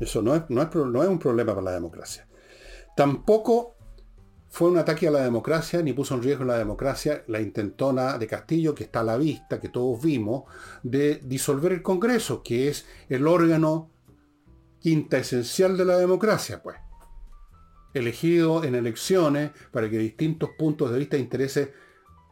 Eso 0.00 0.22
no 0.22 0.34
es, 0.34 0.42
no 0.48 0.62
es, 0.62 0.74
no 0.74 1.02
es 1.02 1.08
un 1.08 1.18
problema 1.18 1.54
para 1.54 1.64
la 1.64 1.72
democracia. 1.72 2.26
Tampoco 2.96 3.76
fue 4.48 4.70
un 4.70 4.76
ataque 4.76 5.08
a 5.08 5.10
la 5.10 5.22
democracia, 5.22 5.82
ni 5.82 5.92
puso 5.92 6.14
en 6.14 6.22
riesgo 6.22 6.44
la 6.44 6.58
democracia 6.58 7.24
la 7.26 7.40
intentona 7.40 8.18
de 8.18 8.26
Castillo, 8.26 8.74
que 8.74 8.84
está 8.84 9.00
a 9.00 9.04
la 9.04 9.16
vista, 9.16 9.60
que 9.60 9.68
todos 9.68 10.02
vimos, 10.02 10.44
de 10.82 11.20
disolver 11.24 11.72
el 11.72 11.82
Congreso, 11.82 12.42
que 12.42 12.68
es 12.68 12.86
el 13.08 13.26
órgano 13.26 13.91
quinta 14.82 15.18
esencial 15.18 15.76
de 15.76 15.84
la 15.84 15.96
democracia, 15.96 16.62
pues. 16.62 16.76
Elegido 17.94 18.64
en 18.64 18.74
elecciones 18.74 19.52
para 19.70 19.88
que 19.88 19.98
distintos 19.98 20.50
puntos 20.58 20.90
de 20.90 20.98
vista 20.98 21.16
e 21.16 21.20
intereses 21.20 21.70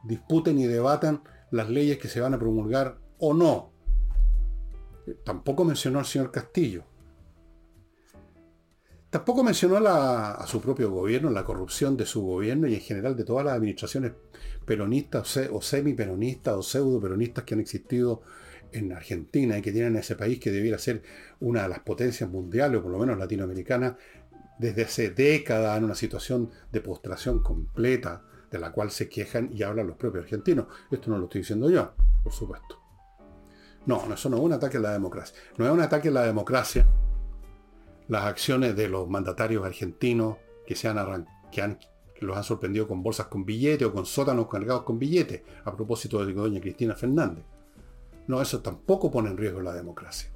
disputen 0.04 0.58
y 0.58 0.66
debatan 0.66 1.22
las 1.50 1.68
leyes 1.68 1.98
que 1.98 2.08
se 2.08 2.20
van 2.20 2.34
a 2.34 2.38
promulgar 2.38 2.98
o 3.18 3.34
no. 3.34 3.72
Tampoco 5.24 5.64
mencionó 5.64 5.98
al 5.98 6.06
señor 6.06 6.30
Castillo. 6.30 6.84
Tampoco 9.10 9.42
mencionó 9.42 9.76
a 9.88 10.46
su 10.46 10.60
propio 10.60 10.90
gobierno, 10.90 11.30
la 11.30 11.44
corrupción 11.44 11.96
de 11.96 12.06
su 12.06 12.22
gobierno 12.22 12.68
y 12.68 12.74
en 12.74 12.80
general 12.80 13.16
de 13.16 13.24
todas 13.24 13.44
las 13.44 13.54
administraciones 13.54 14.12
peronistas 14.64 15.36
o 15.52 15.60
semi-peronistas 15.60 16.54
o 16.54 16.62
pseudo-peronistas 16.62 17.44
que 17.44 17.54
han 17.54 17.60
existido 17.60 18.22
en 18.72 18.92
Argentina 18.92 19.58
y 19.58 19.62
que 19.62 19.72
tienen 19.72 19.96
ese 19.96 20.16
país 20.16 20.38
que 20.38 20.50
debiera 20.50 20.78
ser 20.78 21.02
una 21.40 21.62
de 21.62 21.68
las 21.68 21.80
potencias 21.80 22.30
mundiales 22.30 22.80
o 22.80 22.82
por 22.82 22.92
lo 22.92 22.98
menos 22.98 23.18
latinoamericanas 23.18 23.94
desde 24.58 24.82
hace 24.82 25.10
décadas 25.10 25.78
en 25.78 25.84
una 25.84 25.94
situación 25.94 26.50
de 26.70 26.80
postración 26.80 27.42
completa 27.42 28.22
de 28.50 28.58
la 28.58 28.72
cual 28.72 28.90
se 28.90 29.08
quejan 29.08 29.50
y 29.52 29.62
hablan 29.62 29.86
los 29.86 29.96
propios 29.96 30.24
argentinos. 30.24 30.66
Esto 30.90 31.10
no 31.10 31.18
lo 31.18 31.24
estoy 31.24 31.40
diciendo 31.40 31.70
yo, 31.70 31.92
por 32.22 32.32
supuesto. 32.32 32.78
No, 33.86 34.12
eso 34.12 34.28
no 34.28 34.36
es 34.36 34.42
un 34.42 34.52
ataque 34.52 34.76
a 34.76 34.80
la 34.80 34.92
democracia. 34.92 35.36
No 35.56 35.64
es 35.64 35.72
un 35.72 35.80
ataque 35.80 36.08
a 36.08 36.12
la 36.12 36.22
democracia 36.24 36.86
las 38.08 38.24
acciones 38.24 38.76
de 38.76 38.88
los 38.88 39.08
mandatarios 39.08 39.64
argentinos 39.64 40.36
que, 40.66 40.74
se 40.74 40.88
han, 40.88 41.26
que, 41.52 41.78
los 42.20 42.36
han 42.36 42.44
sorprendido 42.44 42.86
con 42.88 43.02
bolsas 43.02 43.26
con 43.28 43.46
billetes 43.46 43.86
o 43.86 43.92
con 43.92 44.04
sótanos 44.04 44.48
cargados 44.48 44.82
con 44.82 44.98
billetes, 44.98 45.42
a 45.64 45.74
propósito 45.74 46.24
de 46.24 46.34
doña 46.34 46.60
Cristina 46.60 46.94
Fernández. 46.94 47.44
No, 48.26 48.40
eso 48.40 48.60
tampoco 48.60 49.10
pone 49.10 49.30
en 49.30 49.36
riesgo 49.36 49.60
la 49.60 49.74
democracia. 49.74 50.30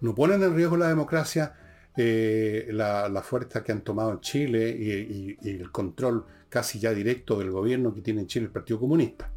No 0.00 0.14
ponen 0.14 0.42
en 0.42 0.54
riesgo 0.54 0.76
la 0.76 0.88
democracia 0.88 1.54
eh, 1.96 2.68
la, 2.70 3.22
fuerza 3.22 3.62
que 3.62 3.72
han 3.72 3.82
tomado 3.82 4.12
en 4.12 4.20
Chile 4.20 4.70
y, 4.70 5.36
el 5.48 5.70
control 5.70 6.24
casi 6.48 6.78
ya 6.78 6.92
directo 6.92 7.38
del 7.38 7.50
gobierno 7.50 7.94
que 7.94 8.00
tiene 8.00 8.22
en 8.22 8.26
Chile 8.26 8.46
el 8.46 8.52
Partido 8.52 8.80
Comunista 8.80 9.30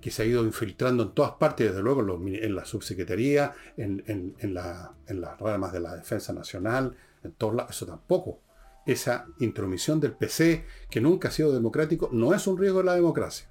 que 0.00 0.10
se 0.10 0.22
ha 0.22 0.26
ido 0.26 0.44
infiltrando 0.44 1.02
en 1.02 1.12
todas 1.12 1.32
partes, 1.32 1.68
desde 1.68 1.82
luego 1.82 2.00
en 2.00 2.54
la 2.54 2.64
subsecretaría, 2.64 3.52
en, 3.76 4.02
en, 4.06 4.54
las 4.54 5.38
ramas 5.38 5.72
de 5.72 5.80
la 5.80 5.94
defensa 5.94 6.32
nacional, 6.32 6.96
en 7.22 7.32
todos 7.32 7.54
lados, 7.54 7.76
eso 7.76 7.86
tampoco. 7.86 8.40
Esa 8.86 9.26
intromisión 9.40 10.00
del 10.00 10.12
PC, 10.12 10.64
que 10.90 11.00
nunca 11.02 11.28
ha 11.28 11.30
sido 11.30 11.52
democrático, 11.52 12.08
no 12.12 12.32
es 12.32 12.46
un 12.46 12.56
riesgo 12.56 12.78
de 12.78 12.84
la 12.84 12.94
democracia. 12.94 13.48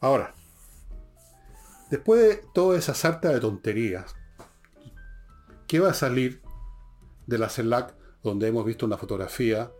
Ahora, 0.00 0.34
después 1.90 2.22
de 2.22 2.42
toda 2.54 2.78
esa 2.78 2.94
sarta 2.94 3.28
de 3.28 3.40
tonterías, 3.40 4.16
¿qué 5.66 5.78
va 5.78 5.90
a 5.90 5.94
salir 5.94 6.40
de 7.26 7.36
la 7.36 7.50
CELAC 7.50 7.94
donde 8.22 8.48
hemos 8.48 8.64
visto 8.64 8.86
una 8.86 8.96
fotografía 8.96 9.70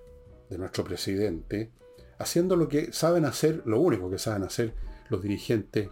de 0.51 0.59
nuestro 0.59 0.85
presidente 0.85 1.73
haciendo 2.19 2.55
lo 2.55 2.69
que 2.69 2.93
saben 2.93 3.25
hacer, 3.25 3.63
lo 3.65 3.81
único 3.81 4.11
que 4.11 4.19
saben 4.19 4.43
hacer 4.43 4.75
los 5.09 5.23
dirigentes, 5.23 5.89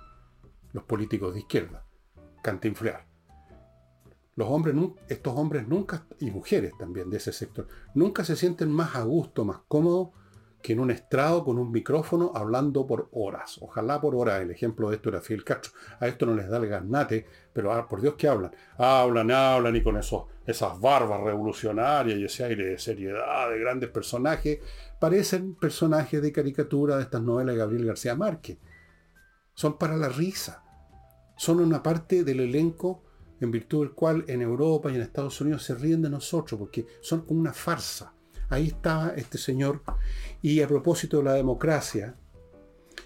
los 0.73 0.85
políticos 0.85 1.33
de 1.33 1.41
izquierda, 1.41 1.87
cantinflear. 2.43 3.07
Los 4.37 4.49
hombres, 4.51 4.77
estos 5.09 5.35
hombres 5.37 5.67
nunca, 5.67 6.07
y 6.21 6.31
mujeres 6.31 6.73
también 6.79 7.09
de 7.09 7.17
ese 7.17 7.33
sector, 7.33 7.67
nunca 7.95 8.25
se 8.25 8.37
sienten 8.37 8.71
más 8.71 8.95
a 8.95 9.03
gusto, 9.03 9.47
más 9.47 9.61
cómodos 9.69 10.11
que 10.63 10.73
en 10.73 10.81
un 10.81 10.91
estrado 10.91 11.45
con 11.45 11.59
un 11.59 11.71
micrófono 11.71 12.33
hablando 12.35 12.87
por 12.87 13.09
horas. 13.13 13.59
Ojalá 13.61 14.01
por 14.01 14.17
horas. 14.17 14.43
El 14.43 14.51
ejemplo 14.51 14.91
de 14.91 14.97
esto 14.97 15.09
era 15.09 15.21
Fidel 15.21 15.45
Castro. 15.45 15.73
A 16.01 16.09
esto 16.09 16.27
no 16.27 16.35
les 16.35 16.49
da 16.49 16.57
el 16.57 16.67
garnate, 16.67 17.27
pero 17.53 17.73
ah, 17.73 17.87
por 17.89 18.01
Dios 18.01 18.15
que 18.15 18.29
hablan. 18.29 18.51
Hablan, 18.77 19.31
hablan 19.31 19.77
y 19.77 19.83
con 19.83 19.97
esos, 19.97 20.25
esas 20.47 20.81
barbas 20.81 21.23
revolucionarias 21.23 22.19
y 22.19 22.25
ese 22.25 22.45
aire 22.45 22.67
de 22.67 22.79
seriedad 22.79 23.51
de 23.51 23.59
grandes 23.61 23.91
personajes 23.91 24.59
parecen 24.99 25.55
personajes 25.55 26.21
de 26.21 26.33
caricatura 26.33 26.97
de 26.97 27.03
estas 27.05 27.23
novelas 27.23 27.55
de 27.55 27.61
Gabriel 27.61 27.87
García 27.87 28.17
Márquez. 28.17 28.59
Son 29.55 29.79
para 29.79 29.97
la 29.97 30.09
risa. 30.09 30.65
Son 31.37 31.61
una 31.61 31.83
parte 31.83 32.25
del 32.25 32.41
elenco 32.41 33.05
en 33.41 33.53
virtud 33.53 33.87
del 33.87 33.95
cual 33.95 34.25
en 34.27 34.43
Europa 34.43 34.91
y 34.91 34.97
en 34.97 35.03
Estados 35.03 35.41
Unidos 35.41 35.63
se 35.63 35.77
ríen 35.77 36.03
de 36.03 36.11
nosotros, 36.11 36.59
porque 36.59 36.87
son 37.01 37.23
como 37.23 37.41
una 37.41 37.53
farsa. 37.53 38.13
Ahí 38.49 38.69
estaba 38.69 39.11
este 39.11 39.39
señor. 39.39 39.83
Y 40.43 40.61
a 40.63 40.69
propósito 40.69 41.19
de 41.19 41.25
la 41.25 41.35
democracia, 41.35 42.17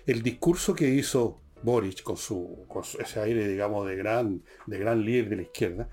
el 0.06 0.22
discurso 0.22 0.74
que 0.74 0.88
hizo 0.88 1.40
Boric 1.62 2.02
con 2.02 2.16
su, 2.16 2.66
ese 2.98 3.20
aire, 3.20 3.46
digamos, 3.48 3.86
de 3.86 3.96
gran, 3.96 4.42
de 4.66 4.78
gran 4.78 5.04
líder 5.04 5.28
de 5.28 5.36
la 5.36 5.42
izquierda, 5.42 5.88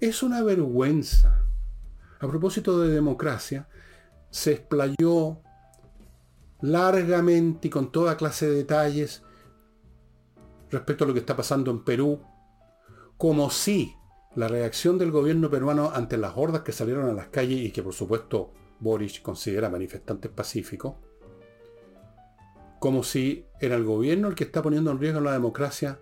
es 0.00 0.22
una 0.22 0.42
vergüenza. 0.42 1.44
A 2.20 2.28
propósito 2.28 2.80
de 2.80 2.94
democracia, 2.94 3.68
se 4.30 4.52
explayó 4.52 5.40
largamente 6.60 7.68
y 7.68 7.70
con 7.70 7.90
toda 7.90 8.16
clase 8.16 8.48
de 8.48 8.56
detalles 8.56 9.22
respecto 10.70 11.04
a 11.04 11.06
lo 11.08 11.12
que 11.12 11.20
está 11.20 11.36
pasando 11.36 11.70
en 11.70 11.84
Perú, 11.84 12.22
como 13.18 13.50
si 13.50 13.94
la 14.34 14.48
reacción 14.48 14.98
del 14.98 15.10
gobierno 15.10 15.50
peruano 15.50 15.90
ante 15.92 16.16
las 16.16 16.32
hordas 16.36 16.62
que 16.62 16.72
salieron 16.72 17.08
a 17.08 17.12
las 17.12 17.28
calles 17.28 17.58
y 17.60 17.70
que 17.72 17.82
por 17.82 17.92
supuesto 17.92 18.52
Boris 18.82 19.20
considera 19.20 19.70
manifestantes 19.70 20.30
pacíficos, 20.30 20.96
como 22.78 23.04
si 23.04 23.46
era 23.60 23.76
el 23.76 23.84
gobierno 23.84 24.28
el 24.28 24.34
que 24.34 24.44
está 24.44 24.60
poniendo 24.60 24.90
en 24.90 24.98
riesgo 24.98 25.20
la 25.20 25.32
democracia 25.32 26.00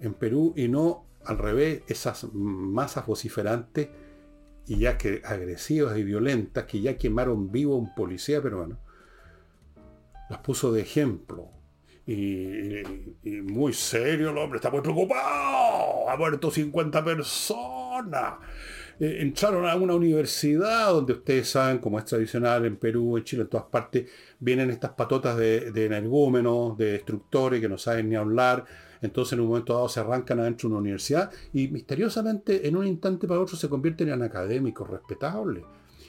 en 0.00 0.14
Perú 0.14 0.54
y 0.56 0.68
no 0.68 1.06
al 1.24 1.38
revés 1.38 1.82
esas 1.86 2.24
masas 2.32 3.06
vociferantes 3.06 3.90
y 4.66 4.78
ya 4.78 4.96
que 4.96 5.20
agresivas 5.24 5.96
y 5.98 6.02
violentas 6.04 6.64
que 6.64 6.80
ya 6.80 6.96
quemaron 6.96 7.52
vivo 7.52 7.74
a 7.74 7.78
un 7.78 7.94
policía 7.94 8.40
peruano, 8.40 8.78
las 10.30 10.38
puso 10.40 10.72
de 10.72 10.80
ejemplo. 10.80 11.50
Y, 12.06 12.82
muy 13.42 13.72
serio 13.72 14.30
el 14.30 14.38
hombre, 14.38 14.56
está 14.56 14.70
muy 14.70 14.80
preocupado, 14.80 16.08
ha 16.08 16.16
muerto 16.16 16.50
50 16.50 17.04
personas. 17.04 18.34
Eh, 19.00 19.18
entraron 19.20 19.66
a 19.66 19.74
una 19.76 19.94
universidad 19.94 20.92
donde 20.92 21.14
ustedes 21.14 21.48
saben, 21.48 21.78
como 21.78 21.98
es 21.98 22.04
tradicional 22.04 22.64
en 22.64 22.76
Perú, 22.76 23.16
en 23.16 23.24
Chile, 23.24 23.42
en 23.42 23.48
todas 23.48 23.66
partes, 23.66 24.10
vienen 24.38 24.70
estas 24.70 24.92
patotas 24.92 25.36
de, 25.36 25.70
de 25.70 25.86
energúmenos, 25.86 26.76
de 26.76 26.92
destructores 26.92 27.60
que 27.60 27.68
no 27.68 27.78
saben 27.78 28.08
ni 28.08 28.16
hablar, 28.16 28.64
entonces 29.02 29.32
en 29.34 29.40
un 29.40 29.48
momento 29.48 29.74
dado 29.74 29.88
se 29.88 30.00
arrancan 30.00 30.38
adentro 30.38 30.68
de 30.68 30.74
una 30.74 30.80
universidad 30.80 31.30
y 31.52 31.68
misteriosamente 31.68 32.66
en 32.68 32.76
un 32.76 32.86
instante 32.86 33.26
para 33.26 33.40
otro 33.40 33.56
se 33.56 33.68
convierten 33.68 34.08
en 34.08 34.22
académicos 34.22 34.88
respetables, 34.88 35.64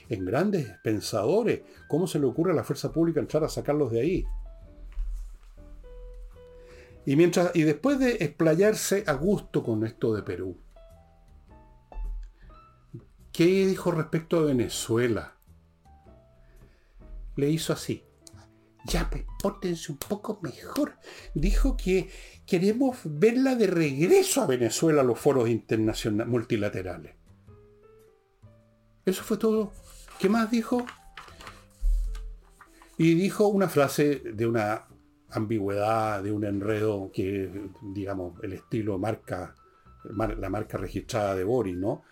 en 0.08 0.24
grandes 0.24 0.70
pensadores. 0.82 1.62
¿Cómo 1.88 2.06
se 2.06 2.20
le 2.20 2.26
ocurre 2.26 2.52
a 2.52 2.54
la 2.54 2.64
fuerza 2.64 2.92
pública 2.92 3.20
entrar 3.20 3.42
a 3.42 3.48
sacarlos 3.48 3.90
de 3.90 4.00
ahí? 4.00 4.24
Y, 7.06 7.16
mientras, 7.16 7.54
y 7.54 7.62
después 7.62 7.98
de 7.98 8.12
explayarse 8.12 9.04
a 9.06 9.12
gusto 9.14 9.62
con 9.62 9.84
esto 9.84 10.14
de 10.14 10.22
Perú, 10.22 10.56
¿qué 13.34 13.66
dijo 13.66 13.90
respecto 13.90 14.38
a 14.38 14.44
Venezuela? 14.44 15.34
Le 17.36 17.50
hizo 17.50 17.72
así. 17.72 18.04
Ya, 18.86 19.10
pues, 19.10 19.88
un 19.88 19.96
poco 19.96 20.38
mejor. 20.40 20.94
Dijo 21.34 21.76
que 21.76 22.10
queremos 22.46 22.98
verla 23.04 23.56
de 23.56 23.66
regreso 23.66 24.42
a 24.42 24.46
Venezuela 24.46 25.00
a 25.00 25.04
los 25.04 25.18
foros 25.18 25.48
internacionales 25.48 26.30
multilaterales. 26.30 27.16
Eso 29.04 29.24
fue 29.24 29.36
todo. 29.36 29.72
¿Qué 30.18 30.28
más 30.28 30.50
dijo? 30.50 30.86
Y 32.96 33.14
dijo 33.14 33.48
una 33.48 33.68
frase 33.68 34.20
de 34.20 34.46
una 34.46 34.86
ambigüedad, 35.30 36.22
de 36.22 36.30
un 36.30 36.44
enredo 36.44 37.10
que, 37.12 37.50
digamos, 37.82 38.38
el 38.44 38.52
estilo 38.52 38.98
marca, 38.98 39.56
la 40.04 40.50
marca 40.50 40.78
registrada 40.78 41.34
de 41.34 41.42
Boris, 41.42 41.76
¿no? 41.76 42.04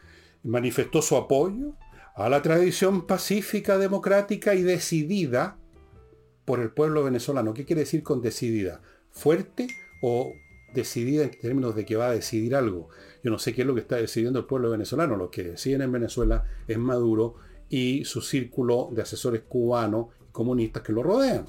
Manifestó 0.44 1.02
su 1.02 1.16
apoyo 1.16 1.74
a 2.14 2.28
la 2.28 2.42
tradición 2.42 3.06
pacífica, 3.06 3.78
democrática 3.78 4.54
y 4.54 4.62
decidida 4.62 5.56
por 6.44 6.60
el 6.60 6.70
pueblo 6.70 7.04
venezolano. 7.04 7.54
¿Qué 7.54 7.64
quiere 7.64 7.80
decir 7.80 8.02
con 8.02 8.20
decidida? 8.20 8.80
¿Fuerte 9.10 9.68
o 10.02 10.32
decidida 10.74 11.24
en 11.24 11.30
términos 11.30 11.74
de 11.74 11.84
que 11.84 11.96
va 11.96 12.08
a 12.08 12.12
decidir 12.12 12.54
algo? 12.56 12.88
Yo 13.22 13.30
no 13.30 13.38
sé 13.38 13.54
qué 13.54 13.62
es 13.62 13.66
lo 13.66 13.74
que 13.74 13.80
está 13.80 13.96
decidiendo 13.96 14.40
el 14.40 14.46
pueblo 14.46 14.70
venezolano. 14.70 15.16
Lo 15.16 15.30
que 15.30 15.44
deciden 15.44 15.82
en 15.82 15.92
Venezuela 15.92 16.44
es 16.66 16.78
Maduro 16.78 17.36
y 17.68 18.04
su 18.04 18.20
círculo 18.20 18.90
de 18.92 19.02
asesores 19.02 19.42
cubanos 19.48 20.08
y 20.28 20.32
comunistas 20.32 20.82
que 20.82 20.92
lo 20.92 21.02
rodean 21.02 21.46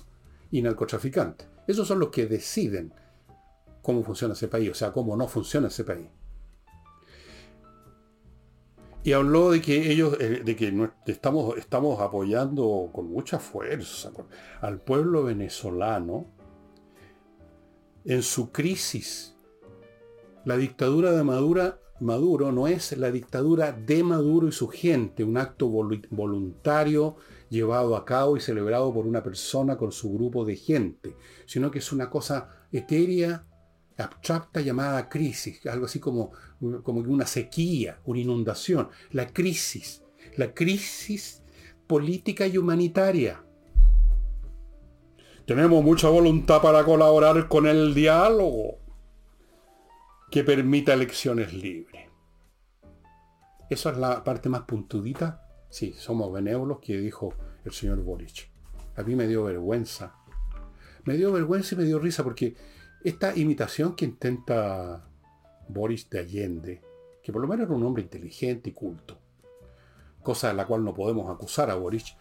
y 0.51 0.61
narcotraficantes. 0.61 1.47
Esos 1.67 1.87
son 1.87 1.99
los 1.99 2.09
que 2.09 2.27
deciden 2.27 2.93
cómo 3.81 4.03
funciona 4.03 4.33
ese 4.33 4.47
país, 4.47 4.69
o 4.69 4.73
sea, 4.73 4.91
cómo 4.91 5.17
no 5.17 5.27
funciona 5.27 5.67
ese 5.67 5.83
país. 5.83 6.07
Y 9.03 9.11
habló 9.11 9.51
de 9.51 9.61
que 9.61 9.91
ellos, 9.91 10.15
eh, 10.19 10.41
de 10.45 10.55
que 10.55 10.73
estamos, 11.07 11.57
estamos 11.57 11.99
apoyando 11.99 12.89
con 12.93 13.11
mucha 13.11 13.37
fuerza 13.37 14.11
al 14.61 14.79
pueblo 14.79 15.23
venezolano 15.23 16.27
en 18.05 18.23
su 18.23 18.51
crisis. 18.51 19.35
La 20.45 20.55
dictadura 20.55 21.11
de 21.11 21.23
Maduro, 21.23 21.79
Maduro 21.99 22.51
no 22.51 22.67
es 22.67 22.97
la 22.97 23.11
dictadura 23.11 23.71
de 23.71 24.03
Maduro 24.03 24.47
y 24.47 24.51
su 24.51 24.67
gente, 24.67 25.23
un 25.23 25.37
acto 25.37 25.67
voluntario 25.67 27.17
llevado 27.49 27.95
a 27.95 28.03
cabo 28.03 28.35
y 28.35 28.41
celebrado 28.41 28.93
por 28.93 29.05
una 29.05 29.21
persona 29.21 29.77
con 29.77 29.91
su 29.91 30.11
grupo 30.13 30.43
de 30.43 30.55
gente, 30.55 31.15
sino 31.45 31.71
que 31.71 31.79
es 31.79 31.91
una 31.91 32.09
cosa 32.09 32.49
etérea, 32.71 33.45
abstracta 33.97 34.61
llamada 34.61 35.09
crisis, 35.09 35.65
algo 35.65 35.85
así 35.85 35.99
como, 35.99 36.31
como 36.83 36.99
una 37.01 37.25
sequía, 37.25 37.99
una 38.05 38.19
inundación, 38.19 38.89
la 39.11 39.27
crisis, 39.27 40.03
la 40.35 40.53
crisis 40.53 41.43
política 41.87 42.47
y 42.47 42.57
humanitaria. 42.57 43.43
Tenemos 45.45 45.83
mucha 45.83 46.07
voluntad 46.09 46.61
para 46.61 46.83
colaborar 46.85 47.47
con 47.49 47.67
el 47.67 47.93
diálogo 47.93 48.79
que 50.31 50.43
permita 50.43 50.93
elecciones 50.93 51.53
libres. 51.53 52.09
Esa 53.69 53.91
es 53.91 53.97
la 53.97 54.23
parte 54.23 54.49
más 54.49 54.61
puntudita. 54.61 55.47
Sí, 55.69 55.93
somos 55.93 56.31
benévolos, 56.31 56.79
que 56.79 56.97
dijo 56.97 57.33
el 57.65 57.71
señor 57.71 57.99
Boric. 58.03 58.49
A 58.95 59.03
mí 59.03 59.15
me 59.15 59.27
dio 59.27 59.43
vergüenza. 59.43 60.15
Me 61.05 61.15
dio 61.15 61.31
vergüenza 61.31 61.75
y 61.75 61.77
me 61.79 61.83
dio 61.83 61.99
risa 61.99 62.23
porque 62.23 62.55
esta 63.03 63.35
imitación 63.35 63.95
que 63.95 64.05
intenta 64.05 65.05
Boris 65.67 66.09
de 66.09 66.19
Allende, 66.19 66.81
que 67.21 67.31
por 67.31 67.41
lo 67.41 67.47
menos 67.47 67.65
era 67.65 67.75
un 67.75 67.83
hombre 67.83 68.03
inteligente 68.03 68.69
y 68.69 68.73
culto, 68.73 69.17
cosa 70.21 70.49
de 70.49 70.53
la 70.53 70.65
cual 70.65 70.83
no 70.83 70.93
podemos 70.93 71.29
acusar 71.29 71.69
a 71.69 71.75
Boris, 71.75 72.15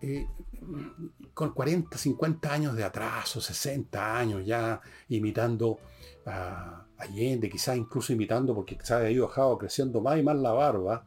eh, 0.00 0.26
con 1.34 1.52
40, 1.52 1.96
50 1.96 2.52
años 2.52 2.76
de 2.76 2.84
atraso, 2.84 3.40
60 3.40 4.18
años 4.18 4.46
ya 4.46 4.80
imitando 5.08 5.78
a 6.26 6.84
Allende, 6.98 7.48
quizás 7.48 7.76
incluso 7.76 8.12
imitando 8.12 8.54
porque 8.54 8.76
quizás 8.76 9.02
ha 9.02 9.10
ido 9.10 9.26
bajado 9.26 9.56
creciendo 9.58 10.00
más 10.00 10.18
y 10.18 10.22
más 10.22 10.36
la 10.36 10.52
barba, 10.52 11.06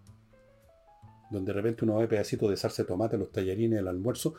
donde 1.29 1.53
de 1.53 1.61
repente 1.61 1.85
uno 1.85 1.97
ve 1.97 2.07
pedacitos 2.07 2.49
de 2.49 2.57
salsa 2.57 2.83
de 2.83 2.87
tomate 2.87 3.17
los 3.17 3.31
tallarines 3.31 3.77
del 3.79 3.87
almuerzo, 3.87 4.33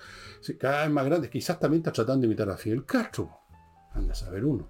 cada 0.59 0.83
vez 0.83 0.91
más 0.91 1.05
grandes, 1.07 1.31
quizás 1.31 1.59
también 1.59 1.81
está 1.81 1.93
tratando 1.93 2.23
de 2.23 2.27
imitar 2.27 2.51
a 2.51 2.57
Fidel 2.57 2.85
Castro. 2.85 3.42
Anda 3.95 4.13
a 4.13 4.17
saber 4.17 4.45
uno. 4.45 4.69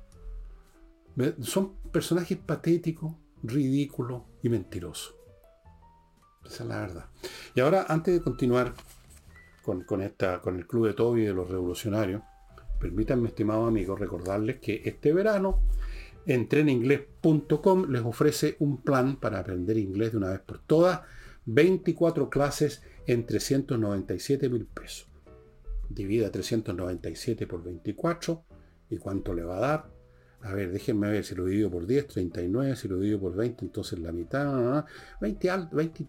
Son 1.40 1.74
personajes 1.92 2.38
patéticos, 2.38 3.14
ridículos 3.42 4.22
y 4.42 4.48
mentirosos. 4.48 5.14
Esa 6.44 6.62
es 6.64 6.68
la 6.68 6.80
verdad. 6.80 7.06
Y 7.54 7.60
ahora, 7.60 7.86
antes 7.88 8.14
de 8.14 8.22
continuar 8.22 8.74
con, 9.62 10.02
esta, 10.02 10.40
con 10.40 10.56
el 10.56 10.66
Club 10.66 10.88
de 10.88 10.94
Toby 10.94 11.22
de 11.24 11.34
los 11.34 11.48
Revolucionarios, 11.48 12.22
permítanme, 12.80 13.28
estimados 13.28 13.68
amigos, 13.68 14.00
recordarles 14.00 14.58
que 14.58 14.82
este 14.84 15.12
verano 15.12 15.60
entreninglés.com 16.26 17.90
les 17.90 18.02
ofrece 18.02 18.56
un 18.60 18.80
plan 18.82 19.16
para 19.16 19.40
aprender 19.40 19.76
inglés 19.76 20.12
de 20.12 20.18
una 20.18 20.30
vez 20.30 20.40
por 20.40 20.58
todas. 20.60 21.02
24 21.44 22.30
clases 22.30 22.82
en 23.06 23.26
397 23.26 24.48
mil 24.48 24.66
pesos. 24.66 25.08
Divida 25.88 26.30
397 26.30 27.46
por 27.46 27.64
24 27.64 28.44
¿Y 28.92 28.98
cuánto 28.98 29.32
le 29.32 29.42
va 29.42 29.56
a 29.56 29.60
dar? 29.60 29.90
A 30.42 30.52
ver, 30.52 30.70
déjenme 30.70 31.10
ver 31.10 31.24
si 31.24 31.34
lo 31.34 31.46
divido 31.46 31.70
por 31.70 31.86
10, 31.86 32.08
39, 32.08 32.76
si 32.76 32.88
lo 32.88 32.98
divido 32.98 33.20
por 33.20 33.34
20, 33.34 33.64
entonces 33.64 33.98
la 33.98 34.12
mitad, 34.12 34.84
20, 35.18 35.50
20 35.72 36.06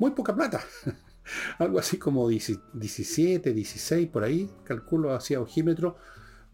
muy 0.00 0.10
poca 0.10 0.34
plata. 0.34 0.60
Algo 1.58 1.78
así 1.78 1.98
como 1.98 2.28
17, 2.28 3.54
16, 3.54 4.08
por 4.08 4.24
ahí, 4.24 4.50
calculo 4.64 5.14
hacia 5.14 5.40
ojímetro. 5.40 5.98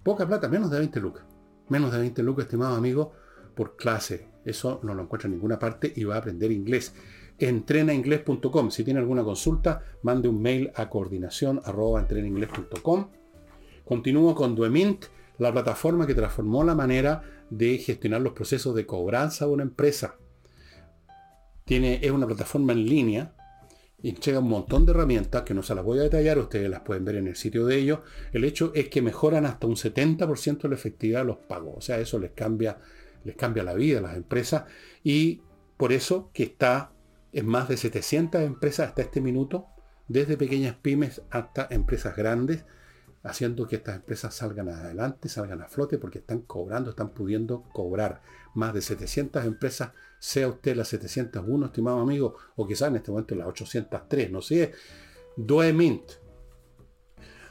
Poca 0.02 0.26
plata, 0.26 0.46
menos 0.50 0.70
de 0.70 0.78
20 0.78 1.00
lucas. 1.00 1.24
Menos 1.70 1.90
de 1.90 2.00
20 2.00 2.22
lucas, 2.22 2.44
estimados 2.44 2.76
amigos, 2.76 3.08
por 3.54 3.76
clase. 3.76 4.28
Eso 4.44 4.80
no 4.82 4.92
lo 4.92 5.04
encuentra 5.04 5.28
en 5.28 5.36
ninguna 5.36 5.58
parte 5.58 5.90
y 5.96 6.04
va 6.04 6.16
a 6.16 6.18
aprender 6.18 6.52
inglés. 6.52 6.92
Entrenainglés.com. 7.38 8.70
Si 8.70 8.84
tiene 8.84 9.00
alguna 9.00 9.24
consulta, 9.24 9.82
mande 10.02 10.28
un 10.28 10.42
mail 10.42 10.70
a 10.74 10.90
coordinación 10.90 11.62
arroba 11.64 12.06
Continúo 13.86 14.34
con 14.34 14.54
Duemint 14.54 15.06
la 15.38 15.52
plataforma 15.52 16.06
que 16.06 16.14
transformó 16.14 16.64
la 16.64 16.74
manera 16.74 17.22
de 17.50 17.78
gestionar 17.78 18.20
los 18.20 18.32
procesos 18.32 18.74
de 18.74 18.86
cobranza 18.86 19.46
de 19.46 19.52
una 19.52 19.62
empresa. 19.62 20.16
Tiene, 21.64 22.00
es 22.02 22.10
una 22.10 22.26
plataforma 22.26 22.72
en 22.72 22.86
línea 22.86 23.34
y 24.02 24.10
entrega 24.10 24.38
un 24.38 24.48
montón 24.48 24.86
de 24.86 24.92
herramientas 24.92 25.42
que 25.42 25.54
no 25.54 25.62
se 25.62 25.74
las 25.74 25.84
voy 25.84 25.98
a 25.98 26.02
detallar, 26.02 26.38
ustedes 26.38 26.70
las 26.70 26.80
pueden 26.80 27.04
ver 27.04 27.16
en 27.16 27.26
el 27.26 27.36
sitio 27.36 27.66
de 27.66 27.76
ellos. 27.76 28.00
El 28.32 28.44
hecho 28.44 28.72
es 28.74 28.88
que 28.88 29.02
mejoran 29.02 29.46
hasta 29.46 29.66
un 29.66 29.74
70% 29.74 30.68
la 30.68 30.74
efectividad 30.74 31.20
de 31.20 31.26
los 31.26 31.38
pagos. 31.38 31.74
O 31.76 31.80
sea, 31.80 31.98
eso 31.98 32.18
les 32.18 32.32
cambia, 32.32 32.78
les 33.24 33.36
cambia 33.36 33.64
la 33.64 33.74
vida 33.74 33.98
a 33.98 34.02
las 34.02 34.16
empresas 34.16 34.64
y 35.02 35.42
por 35.76 35.92
eso 35.92 36.30
que 36.32 36.44
está 36.44 36.92
en 37.32 37.46
más 37.46 37.68
de 37.68 37.76
700 37.76 38.42
empresas 38.42 38.88
hasta 38.88 39.02
este 39.02 39.20
minuto, 39.20 39.66
desde 40.08 40.36
pequeñas 40.36 40.76
pymes 40.76 41.22
hasta 41.30 41.66
empresas 41.70 42.16
grandes, 42.16 42.64
haciendo 43.26 43.66
que 43.66 43.76
estas 43.76 43.96
empresas 43.96 44.34
salgan 44.34 44.68
adelante, 44.68 45.28
salgan 45.28 45.60
a 45.60 45.68
flote, 45.68 45.98
porque 45.98 46.18
están 46.18 46.42
cobrando, 46.42 46.90
están 46.90 47.10
pudiendo 47.10 47.62
cobrar. 47.72 48.22
Más 48.54 48.72
de 48.72 48.80
700 48.80 49.44
empresas, 49.44 49.90
sea 50.18 50.48
usted 50.48 50.76
la 50.76 50.84
701, 50.84 51.66
estimado 51.66 52.00
amigo, 52.00 52.36
o 52.54 52.66
quizás 52.66 52.88
en 52.88 52.96
este 52.96 53.10
momento 53.10 53.34
la 53.34 53.46
803, 53.46 54.30
no 54.30 54.40
sé. 54.40 54.72
Doemint. 55.36 56.12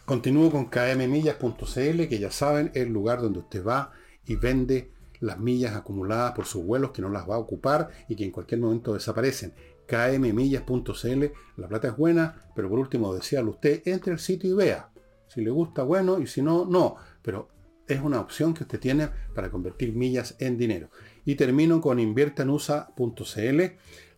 Continúo 0.06 0.52
con 0.52 0.70
kmmillas.cl, 0.70 2.08
que 2.08 2.20
ya 2.20 2.32
saben, 2.32 2.72
es 2.74 2.84
el 2.84 2.94
lugar 2.94 3.22
donde 3.22 3.40
usted 3.40 3.64
va 3.64 3.92
y 4.26 4.36
vende 4.36 4.92
las 5.20 5.40
millas 5.40 5.76
acumuladas 5.76 6.34
por 6.34 6.46
sus 6.46 6.64
vuelos 6.64 6.92
que 6.92 7.02
no 7.02 7.10
las 7.10 7.28
va 7.30 7.36
a 7.36 7.40
ocupar 7.40 7.90
y 8.08 8.16
que 8.16 8.26
en 8.26 8.32
cualquier 8.32 8.62
momento 8.62 8.94
desaparecen. 8.94 9.54
kmmillas.cl, 9.88 11.26
la 11.58 11.68
plata 11.68 11.88
es 11.90 11.98
buena, 11.98 12.50
pero 12.56 12.70
por 12.70 12.80
último, 12.80 13.14
desearle 13.14 13.52
usted, 13.52 13.82
entre 13.86 14.14
al 14.14 14.20
sitio 14.20 14.52
y 14.52 14.54
vea 14.54 14.95
si 15.36 15.42
le 15.42 15.52
gusta, 15.52 15.84
bueno, 15.84 16.20
y 16.20 16.28
si 16.28 16.42
no, 16.42 16.66
no. 16.66 16.96
Pero 17.22 17.50
es 17.88 18.00
una 18.02 18.20
opción 18.20 18.54
que 18.54 18.64
usted 18.64 18.80
tiene 18.80 19.10
para 19.36 19.52
convertir 19.52 19.94
millas 19.94 20.36
en 20.40 20.58
dinero. 20.58 20.90
Y 21.26 21.36
termino 21.36 21.82
con 21.82 22.00
inviertanusa.cl, 22.00 23.62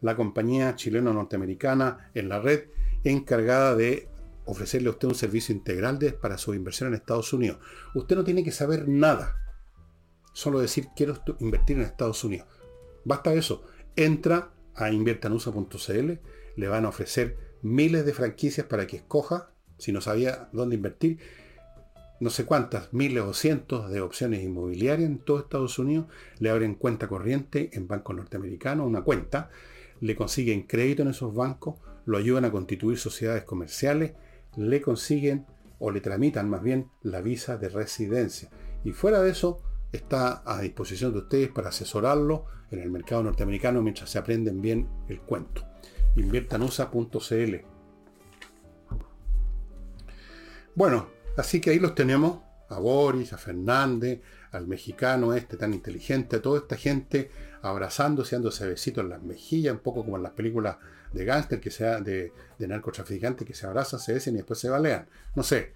la 0.01 0.15
compañía 0.15 0.75
chileno-norteamericana 0.75 2.11
en 2.13 2.29
la 2.29 2.39
red 2.39 2.65
encargada 3.03 3.75
de 3.75 4.07
ofrecerle 4.45 4.89
a 4.89 4.91
usted 4.91 5.07
un 5.07 5.15
servicio 5.15 5.53
integral 5.53 5.99
de, 5.99 6.13
para 6.13 6.37
su 6.37 6.53
inversión 6.53 6.89
en 6.89 6.95
Estados 6.95 7.33
Unidos. 7.33 7.59
Usted 7.95 8.15
no 8.15 8.23
tiene 8.23 8.43
que 8.43 8.51
saber 8.51 8.87
nada. 8.87 9.35
Solo 10.33 10.59
decir 10.59 10.89
quiero 10.95 11.17
invertir 11.39 11.77
en 11.77 11.83
Estados 11.83 12.23
Unidos. 12.23 12.47
Basta 13.03 13.33
eso. 13.33 13.63
Entra 13.95 14.51
a 14.75 14.91
inviertanusa.cl, 14.91 16.11
le 16.55 16.67
van 16.67 16.85
a 16.85 16.89
ofrecer 16.89 17.37
miles 17.63 18.05
de 18.05 18.13
franquicias 18.13 18.67
para 18.67 18.85
que 18.85 18.97
escoja, 18.97 19.51
si 19.77 19.91
no 19.91 20.01
sabía 20.01 20.49
dónde 20.51 20.75
invertir, 20.75 21.19
no 22.19 22.31
sé 22.31 22.45
cuántas, 22.45 22.93
miles 22.93 23.23
o 23.23 23.33
cientos 23.33 23.91
de 23.91 24.01
opciones 24.01 24.43
inmobiliarias 24.43 25.07
en 25.07 25.19
todo 25.19 25.39
Estados 25.39 25.77
Unidos, 25.77 26.07
le 26.39 26.49
abren 26.49 26.73
cuenta 26.73 27.07
corriente 27.07 27.69
en 27.73 27.87
bancos 27.87 28.15
norteamericanos, 28.15 28.87
una 28.87 29.03
cuenta, 29.03 29.51
le 30.01 30.15
consiguen 30.15 30.63
crédito 30.63 31.03
en 31.03 31.09
esos 31.09 31.33
bancos, 31.35 31.75
lo 32.05 32.17
ayudan 32.17 32.45
a 32.45 32.51
constituir 32.51 32.97
sociedades 32.97 33.43
comerciales, 33.43 34.13
le 34.55 34.81
consiguen 34.81 35.45
o 35.79 35.91
le 35.91 36.01
tramitan 36.01 36.49
más 36.49 36.63
bien 36.63 36.89
la 37.03 37.21
visa 37.21 37.57
de 37.57 37.69
residencia. 37.69 38.49
Y 38.83 38.93
fuera 38.93 39.21
de 39.21 39.29
eso, 39.29 39.61
está 39.91 40.41
a 40.45 40.61
disposición 40.61 41.13
de 41.13 41.19
ustedes 41.19 41.49
para 41.49 41.69
asesorarlo 41.69 42.45
en 42.71 42.79
el 42.79 42.89
mercado 42.89 43.23
norteamericano 43.23 43.81
mientras 43.81 44.09
se 44.09 44.17
aprenden 44.17 44.61
bien 44.61 44.87
el 45.07 45.21
cuento. 45.21 45.63
Inviertanusa.cl. 46.15 47.76
Bueno, 50.77 51.07
así 51.37 51.59
que 51.59 51.71
ahí 51.71 51.79
los 51.79 51.95
tenemos, 51.95 52.37
a 52.69 52.77
Boris, 52.77 53.33
a 53.33 53.39
Fernández, 53.39 54.21
al 54.51 54.67
mexicano 54.67 55.33
este 55.33 55.57
tan 55.57 55.73
inteligente, 55.73 56.35
a 56.35 56.41
toda 56.43 56.59
esta 56.59 56.75
gente 56.75 57.31
abrazándose, 57.63 58.35
dándose 58.35 58.67
besitos 58.67 59.03
en 59.03 59.09
las 59.09 59.23
mejillas, 59.23 59.73
un 59.73 59.79
poco 59.79 60.03
como 60.03 60.17
en 60.17 60.23
las 60.23 60.33
películas 60.33 60.77
de 61.13 61.25
gángster, 61.25 61.59
que 61.59 61.71
sea 61.71 61.99
de, 61.99 62.31
de 62.59 62.67
narcotraficante, 62.67 63.43
que 63.43 63.55
se 63.55 63.65
abrazan, 63.65 63.99
se 63.99 64.13
besen 64.13 64.35
y 64.35 64.37
después 64.37 64.59
se 64.59 64.69
balean. 64.69 65.07
No 65.33 65.41
sé. 65.41 65.73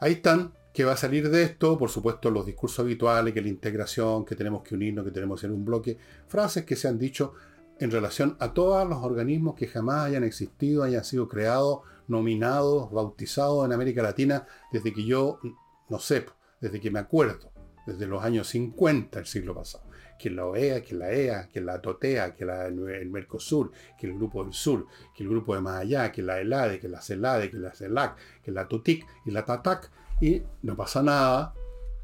Ahí 0.00 0.14
están, 0.14 0.54
que 0.72 0.84
va 0.84 0.94
a 0.94 0.96
salir 0.96 1.30
de 1.30 1.44
esto, 1.44 1.78
por 1.78 1.90
supuesto, 1.90 2.28
los 2.28 2.44
discursos 2.44 2.80
habituales, 2.80 3.32
que 3.32 3.40
la 3.40 3.48
integración, 3.48 4.24
que 4.24 4.34
tenemos 4.34 4.64
que 4.64 4.74
unirnos, 4.74 5.04
que 5.04 5.12
tenemos 5.12 5.38
que 5.38 5.46
ser 5.46 5.52
un 5.52 5.64
bloque, 5.64 5.98
frases 6.26 6.64
que 6.64 6.74
se 6.74 6.88
han 6.88 6.98
dicho 6.98 7.34
en 7.78 7.92
relación 7.92 8.36
a 8.40 8.52
todos 8.52 8.88
los 8.88 9.04
organismos 9.04 9.54
que 9.54 9.68
jamás 9.68 10.06
hayan 10.06 10.24
existido, 10.24 10.82
hayan 10.82 11.04
sido 11.04 11.28
creados, 11.28 11.82
nominados, 12.08 12.90
bautizados 12.90 13.64
en 13.64 13.72
América 13.72 14.02
Latina, 14.02 14.46
desde 14.72 14.92
que 14.92 15.04
yo, 15.04 15.40
no 15.88 15.98
sé, 15.98 16.26
desde 16.60 16.80
que 16.80 16.90
me 16.90 16.98
acuerdo, 16.98 17.52
desde 17.86 18.06
los 18.06 18.22
años 18.22 18.48
50 18.48 19.18
del 19.18 19.26
siglo 19.26 19.54
pasado 19.54 19.86
que 20.18 20.30
la 20.30 20.46
OEA, 20.46 20.82
que 20.82 20.94
la 20.94 21.12
EA, 21.12 21.48
que 21.48 21.60
la 21.60 21.80
TOTEA, 21.80 22.34
que 22.34 22.44
la, 22.44 22.66
el 22.66 23.10
Mercosur, 23.10 23.72
que 23.98 24.06
el 24.06 24.14
Grupo 24.14 24.42
del 24.44 24.52
Sur, 24.52 24.86
que 25.14 25.22
el 25.22 25.28
Grupo 25.28 25.54
de 25.54 25.60
Más 25.60 25.80
Allá, 25.80 26.10
que 26.12 26.22
la 26.22 26.40
ELADE, 26.40 26.80
que 26.80 26.88
la 26.88 27.00
CELADE, 27.00 27.50
que 27.50 27.58
la 27.58 27.72
CELAC, 27.74 28.16
que 28.42 28.50
la 28.50 28.66
TUTIC 28.66 29.06
y 29.26 29.30
la 29.30 29.44
TATAC, 29.44 29.90
y 30.20 30.42
no 30.62 30.76
pasa 30.76 31.02
nada. 31.02 31.54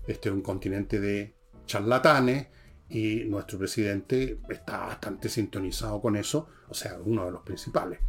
Este 0.07 0.29
es 0.29 0.35
un 0.35 0.43
continente 0.43 1.01
de 1.01 1.35
charlatanes 1.65 2.49
y 2.89 3.25
nuestro 3.25 3.59
presidente 3.59 4.39
está 4.49 4.79
bastante 4.79 5.29
sintonizado 5.29 6.01
con 6.01 6.17
eso, 6.17 6.49
o 6.69 6.75
sea, 6.75 6.99
uno 7.03 7.25
de 7.25 7.33
los 7.33 7.43
principales. 7.43 8.01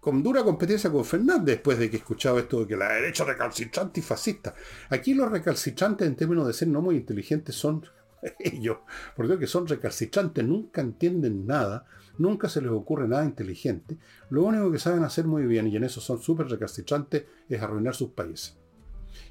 Con 0.00 0.22
dura 0.22 0.42
competencia 0.42 0.90
con 0.90 1.04
Fernández, 1.04 1.56
después 1.56 1.78
de 1.78 1.90
que 1.90 1.98
escuchaba 1.98 2.40
esto 2.40 2.60
de 2.60 2.66
que 2.66 2.76
la 2.76 2.88
derecha 2.94 3.22
recalcitrante 3.24 4.00
y 4.00 4.02
fascista. 4.02 4.54
Aquí 4.88 5.12
los 5.12 5.30
recalcitrantes, 5.30 6.08
en 6.08 6.16
términos 6.16 6.46
de 6.46 6.54
ser 6.54 6.68
no 6.68 6.80
muy 6.80 6.96
inteligentes, 6.96 7.54
son 7.54 7.84
ellos, 8.38 8.78
porque 9.14 9.38
que 9.38 9.46
son 9.46 9.66
recalcitrantes, 9.66 10.42
nunca 10.42 10.80
entienden 10.80 11.46
nada, 11.46 11.84
nunca 12.16 12.48
se 12.48 12.62
les 12.62 12.70
ocurre 12.70 13.08
nada 13.08 13.26
inteligente. 13.26 13.98
Lo 14.30 14.44
único 14.44 14.72
que 14.72 14.78
saben 14.78 15.04
hacer 15.04 15.26
muy 15.26 15.44
bien, 15.44 15.66
y 15.66 15.76
en 15.76 15.84
eso 15.84 16.00
son 16.00 16.20
súper 16.22 16.48
recalcitrantes, 16.48 17.24
es 17.48 17.60
arruinar 17.60 17.94
sus 17.94 18.10
países. 18.10 18.56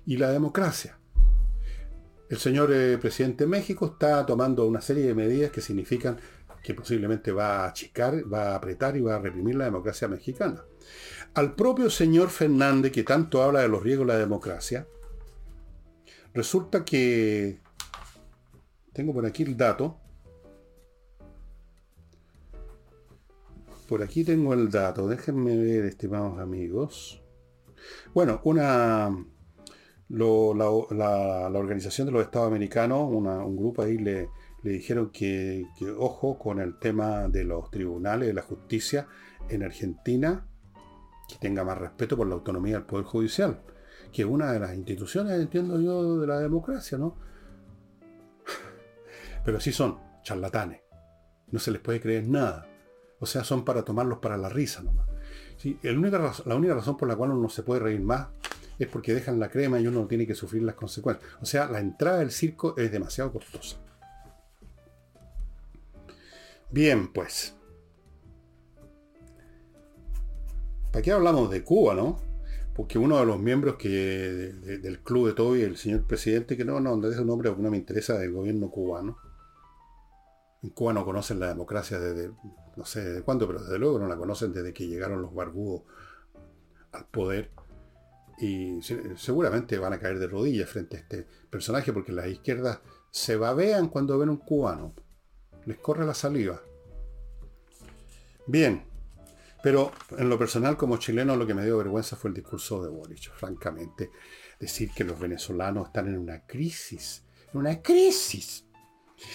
Y 0.06 0.18
la 0.18 0.30
democracia. 0.30 1.00
El 2.30 2.38
señor 2.38 2.72
eh, 2.72 3.00
presidente 3.00 3.46
de 3.46 3.50
México 3.50 3.88
está 3.88 4.24
tomando 4.24 4.68
una 4.68 4.82
serie 4.82 5.08
de 5.08 5.16
medidas 5.16 5.50
que 5.50 5.62
significan 5.62 6.20
que 6.64 6.74
posiblemente 6.74 7.32
va 7.32 7.64
a 7.64 7.68
achicar, 7.70 8.24
va 8.32 8.52
a 8.52 8.56
apretar 8.56 8.96
y 8.98 9.02
va 9.02 9.16
a 9.16 9.20
reprimir 9.20 9.56
la 9.56 9.66
democracia 9.66 10.08
mexicana. 10.08 10.64
Al 11.34 11.56
propio 11.56 11.90
señor 11.90 12.30
Fernández, 12.30 12.92
que 12.92 13.04
tanto 13.04 13.42
habla 13.44 13.62
de 13.62 13.70
los 13.70 13.84
riesgos 13.84 14.08
de 14.08 14.14
la 14.14 14.20
democracia, 14.20 14.88
resulta 16.34 16.84
que 16.84 17.60
tengo 18.94 19.14
por 19.14 19.26
aquí 19.26 19.44
el 19.44 19.56
dato. 19.56 19.98
Por 23.88 24.04
aquí 24.04 24.24
tengo 24.24 24.54
el 24.54 24.70
dato. 24.70 25.08
Déjenme 25.08 25.56
ver, 25.58 25.86
estimados 25.86 26.40
amigos. 26.40 27.22
Bueno, 28.14 28.42
una 28.44 29.10
la, 30.10 31.50
Organización 31.54 32.08
de 32.08 32.14
los 32.14 32.24
Estados 32.24 32.48
Americanos, 32.48 33.10
un 33.12 33.56
grupo 33.56 33.84
ahí 33.84 33.98
le, 33.98 34.30
dijeron 34.64 35.12
que, 35.12 35.66
ojo 35.98 36.38
con 36.38 36.60
el 36.60 36.78
tema 36.80 37.28
de 37.28 37.44
los 37.44 37.72
tribunales, 37.72 38.28
de 38.28 38.34
la 38.34 38.42
justicia 38.42 39.08
en 39.50 39.64
Argentina, 39.64 40.46
que 41.28 41.36
tenga 41.40 41.64
más 41.64 41.78
respeto 41.78 42.18
por 42.18 42.28
la 42.28 42.36
autonomía 42.36 42.76
del 42.76 42.86
Poder 42.86 43.06
Judicial, 43.06 43.62
que 44.12 44.24
es 44.24 44.28
una 44.28 44.52
de 44.52 44.60
las 44.60 44.76
instituciones, 44.76 45.40
entiendo 45.40 45.80
yo, 45.80 46.20
de 46.20 46.28
la 46.28 46.40
democracia, 46.40 46.98
¿no? 46.98 47.16
Pero 49.46 49.60
sí 49.60 49.72
son 49.72 50.00
charlatanes. 50.24 50.82
No 51.52 51.60
se 51.60 51.72
les 51.72 51.82
puede 51.82 52.02
creer 52.02 52.28
nada. 52.28 52.68
O 53.20 53.26
sea, 53.26 53.44
son 53.44 53.66
para 53.66 53.84
tomarlos 53.84 54.20
para 54.20 54.38
la 54.38 54.50
risa 54.50 54.82
nomás. 54.82 55.08
la 55.84 56.56
única 56.56 56.74
razón 56.74 56.98
por 56.98 57.08
la 57.08 57.16
cual 57.16 57.32
uno 57.32 57.42
no 57.42 57.50
se 57.50 57.64
puede 57.64 57.82
reír 57.82 58.02
más 58.02 58.28
es 58.80 58.88
porque 58.88 59.14
dejan 59.14 59.40
la 59.40 59.50
crema 59.50 59.80
y 59.80 59.88
uno 59.88 60.02
no 60.02 60.08
tiene 60.08 60.26
que 60.26 60.36
sufrir 60.36 60.64
las 60.64 60.76
consecuencias. 60.76 61.30
O 61.42 61.46
sea, 61.46 61.68
la 61.70 61.80
entrada 61.80 62.20
del 62.20 62.32
circo 62.32 62.76
es 62.78 62.92
demasiado 62.92 63.34
costosa. 63.34 63.78
Bien, 66.72 67.12
pues. 67.12 67.56
¿Para 70.92 71.02
qué 71.02 71.12
hablamos 71.12 71.50
de 71.50 71.64
Cuba, 71.64 71.96
no? 71.96 72.20
Porque 72.76 72.98
uno 72.98 73.20
de 73.20 73.26
los 73.26 73.40
miembros 73.40 73.76
que 73.76 73.90
del 73.90 75.00
club 75.00 75.28
de 75.28 75.34
todo 75.34 75.56
y 75.58 75.62
el 75.64 75.78
señor 75.78 76.04
presidente, 76.06 76.56
que 76.56 76.66
no, 76.66 76.80
no, 76.80 76.96
no 76.96 77.08
es 77.08 77.18
un 77.18 77.28
nombre 77.28 77.50
porque 77.50 77.64
no 77.64 77.72
me 77.72 77.78
interesa 77.78 78.18
del 78.18 78.32
gobierno 78.32 78.70
cubano, 78.70 79.18
en 80.62 80.70
Cuba 80.70 80.94
no 80.94 81.06
conocen 81.06 81.40
la 81.40 81.48
democracia 81.48 82.00
desde, 82.00 82.32
no 82.76 82.86
sé 82.86 83.04
desde 83.04 83.22
cuándo, 83.24 83.48
pero 83.48 83.62
desde 83.62 83.80
luego 83.80 84.00
no 84.00 84.08
la 84.08 84.18
conocen 84.18 84.54
desde 84.54 84.74
que 84.74 84.88
llegaron 84.88 85.22
los 85.22 85.34
barbudos 85.34 85.84
al 86.92 87.06
poder. 87.06 87.52
Y 88.40 88.80
seguramente 89.18 89.78
van 89.78 89.94
a 89.94 90.00
caer 90.00 90.18
de 90.20 90.28
rodillas 90.28 90.70
frente 90.70 90.96
a 90.96 91.00
este 91.02 91.28
personaje 91.50 91.92
porque 91.92 92.14
las 92.14 92.28
izquierdas 92.28 92.80
se 93.12 93.36
babean 93.36 93.90
cuando 93.90 94.18
ven 94.18 94.30
un 94.30 94.38
cubano. 94.38 94.94
Les 95.70 95.78
corre 95.78 96.04
la 96.04 96.16
saliva. 96.16 96.60
Bien, 98.48 98.84
pero 99.62 99.92
en 100.18 100.28
lo 100.28 100.40
personal 100.40 100.76
como 100.76 100.98
chileno 100.98 101.36
lo 101.36 101.46
que 101.46 101.54
me 101.54 101.64
dio 101.64 101.78
vergüenza 101.78 102.16
fue 102.16 102.32
el 102.32 102.38
discurso 102.38 102.82
de 102.82 102.90
Boric, 102.90 103.32
francamente. 103.36 104.10
Decir 104.60 104.90
que 104.96 105.04
los 105.04 105.20
venezolanos 105.20 105.86
están 105.86 106.08
en 106.08 106.18
una 106.18 106.44
crisis, 106.48 107.24
en 107.54 107.60
una 107.60 107.84
crisis 107.84 108.66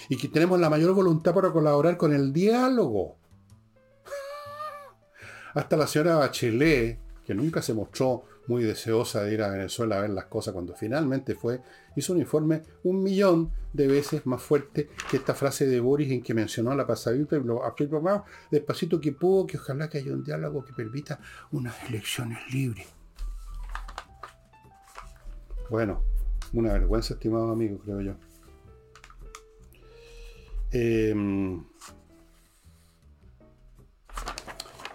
y 0.08 0.16
que 0.16 0.26
tenemos 0.26 0.58
la 0.58 0.68
mayor 0.68 0.92
voluntad 0.92 1.32
para 1.32 1.52
colaborar 1.52 1.96
con 1.96 2.12
el 2.12 2.32
diálogo. 2.32 3.16
Hasta 5.54 5.76
la 5.76 5.86
señora 5.86 6.16
Bachelet, 6.16 6.98
que 7.24 7.34
nunca 7.36 7.62
se 7.62 7.74
mostró 7.74 8.24
muy 8.46 8.62
deseosa 8.62 9.22
de 9.22 9.34
ir 9.34 9.42
a 9.42 9.48
Venezuela 9.48 9.98
a 9.98 10.00
ver 10.02 10.10
las 10.10 10.26
cosas 10.26 10.52
cuando 10.52 10.74
finalmente 10.74 11.34
fue, 11.34 11.60
hizo 11.96 12.12
un 12.12 12.20
informe 12.20 12.62
un 12.82 13.02
millón 13.02 13.50
de 13.72 13.86
veces 13.86 14.26
más 14.26 14.42
fuerte 14.42 14.88
que 15.10 15.16
esta 15.16 15.34
frase 15.34 15.66
de 15.66 15.80
Boris 15.80 16.10
en 16.12 16.22
que 16.22 16.34
mencionó 16.34 16.70
a 16.70 16.76
la 16.76 16.86
pasadita 16.86 17.36
y 17.36 17.42
lo 17.42 17.64
afirmó 17.64 18.00
más 18.00 18.22
despacito 18.50 19.00
que 19.00 19.12
pudo, 19.12 19.46
que 19.46 19.56
ojalá 19.56 19.88
que 19.88 19.98
haya 19.98 20.12
un 20.12 20.22
diálogo 20.22 20.64
que 20.64 20.72
permita 20.72 21.18
unas 21.52 21.74
elecciones 21.88 22.38
libres. 22.52 22.86
Bueno, 25.70 26.02
una 26.52 26.72
vergüenza, 26.72 27.14
estimado 27.14 27.50
amigo, 27.50 27.78
creo 27.78 28.00
yo. 28.00 28.14
Em, 30.70 31.64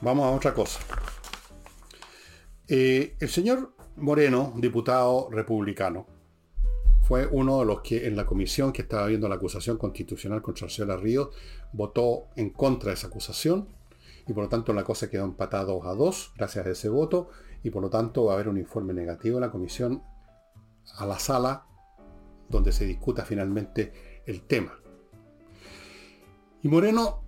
vamos 0.02 0.26
a 0.26 0.32
otra 0.32 0.54
cosa. 0.54 0.80
Eh, 2.72 3.16
el 3.20 3.30
señor 3.30 3.74
Moreno, 3.96 4.54
diputado 4.56 5.28
republicano, 5.32 6.06
fue 7.02 7.26
uno 7.26 7.62
de 7.62 7.66
los 7.66 7.82
que 7.82 8.06
en 8.06 8.16
la 8.16 8.28
comisión 8.28 8.72
que 8.72 8.84
estaba 8.84 9.08
viendo 9.08 9.28
la 9.28 9.36
acusación 9.36 9.78
constitucional 9.80 10.44
contra 10.44 10.66
Arcela 10.66 10.96
Ríos 10.96 11.30
votó 11.74 12.28
en 12.36 12.52
contra 12.52 12.90
de 12.90 12.94
esa 12.94 13.08
acusación 13.08 13.70
y 14.28 14.34
por 14.34 14.44
lo 14.44 14.50
tanto 14.50 14.72
la 14.74 14.84
cosa 14.84 15.10
quedó 15.10 15.26
empatada 15.26 15.64
2 15.64 15.86
a 15.88 15.96
2 15.96 16.34
gracias 16.38 16.64
a 16.68 16.70
ese 16.70 16.90
voto 16.90 17.30
y 17.64 17.72
por 17.72 17.82
lo 17.82 17.90
tanto 17.90 18.26
va 18.26 18.34
a 18.34 18.36
haber 18.36 18.48
un 18.48 18.60
informe 18.60 18.94
negativo 18.94 19.38
en 19.38 19.42
la 19.42 19.50
comisión 19.50 20.04
a 20.98 21.08
la 21.08 21.18
sala 21.18 21.66
donde 22.50 22.72
se 22.72 22.86
discuta 22.86 23.26
finalmente 23.26 24.22
el 24.28 24.44
tema. 24.44 24.80
Y 26.62 26.68
Moreno 26.68 27.24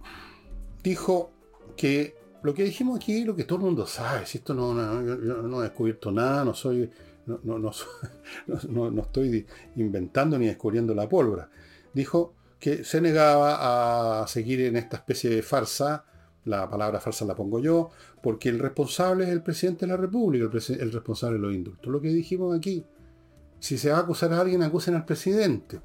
dijo 0.83 1.31
que 1.75 2.20
lo 2.43 2.53
que 2.53 2.63
dijimos 2.63 2.97
aquí, 2.97 3.23
lo 3.23 3.35
que 3.35 3.43
todo 3.43 3.59
el 3.59 3.65
mundo 3.65 3.85
sabe, 3.85 4.25
si 4.25 4.39
esto 4.39 4.53
no, 4.53 4.73
no, 4.73 5.59
he 5.61 5.63
descubierto 5.63 6.11
nada, 6.11 6.43
no 6.43 6.53
soy, 6.53 6.89
no, 7.25 7.59
no, 7.59 7.71
estoy 9.01 9.45
inventando 9.75 10.39
ni 10.39 10.47
descubriendo 10.47 10.95
la 10.95 11.07
pólvora. 11.07 11.49
dijo 11.93 12.33
que 12.59 12.83
se 12.83 13.01
negaba 13.01 14.21
a 14.21 14.27
seguir 14.27 14.61
en 14.61 14.75
esta 14.75 14.97
especie 14.97 15.29
de 15.29 15.41
farsa, 15.41 16.05
la 16.45 16.69
palabra 16.69 16.99
farsa 16.99 17.25
la 17.25 17.35
pongo 17.35 17.59
yo, 17.59 17.89
porque 18.21 18.49
el 18.49 18.59
responsable 18.59 19.25
es 19.25 19.29
el 19.31 19.41
presidente 19.41 19.85
de 19.85 19.91
la 19.91 19.97
República, 19.97 20.45
el, 20.45 20.91
responsable 20.91 21.37
de 21.37 21.41
los 21.41 21.53
indultos. 21.53 21.91
Lo 21.91 22.01
que 22.01 22.09
dijimos 22.09 22.55
aquí, 22.55 22.85
si 23.59 23.77
se 23.77 23.91
va 23.91 23.97
a 23.97 24.01
acusar 24.01 24.33
a 24.33 24.41
alguien, 24.41 24.63
acusen 24.63 24.95
al 24.95 25.05
presidente. 25.05 25.79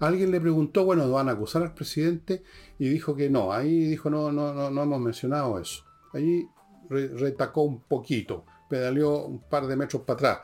Alguien 0.00 0.30
le 0.30 0.40
preguntó, 0.40 0.84
bueno, 0.84 1.10
¿van 1.10 1.28
a 1.28 1.32
acusar 1.32 1.62
al 1.62 1.74
presidente? 1.74 2.42
Y 2.78 2.88
dijo 2.88 3.14
que 3.14 3.30
no, 3.30 3.52
ahí 3.52 3.86
dijo, 3.86 4.10
no, 4.10 4.32
no, 4.32 4.70
no, 4.70 4.82
hemos 4.82 5.00
mencionado 5.00 5.58
eso. 5.58 5.84
Ahí 6.12 6.46
retacó 6.88 7.62
un 7.62 7.82
poquito, 7.82 8.44
pedaleó 8.68 9.26
un 9.26 9.40
par 9.40 9.66
de 9.66 9.76
metros 9.76 10.02
para 10.02 10.14
atrás. 10.14 10.38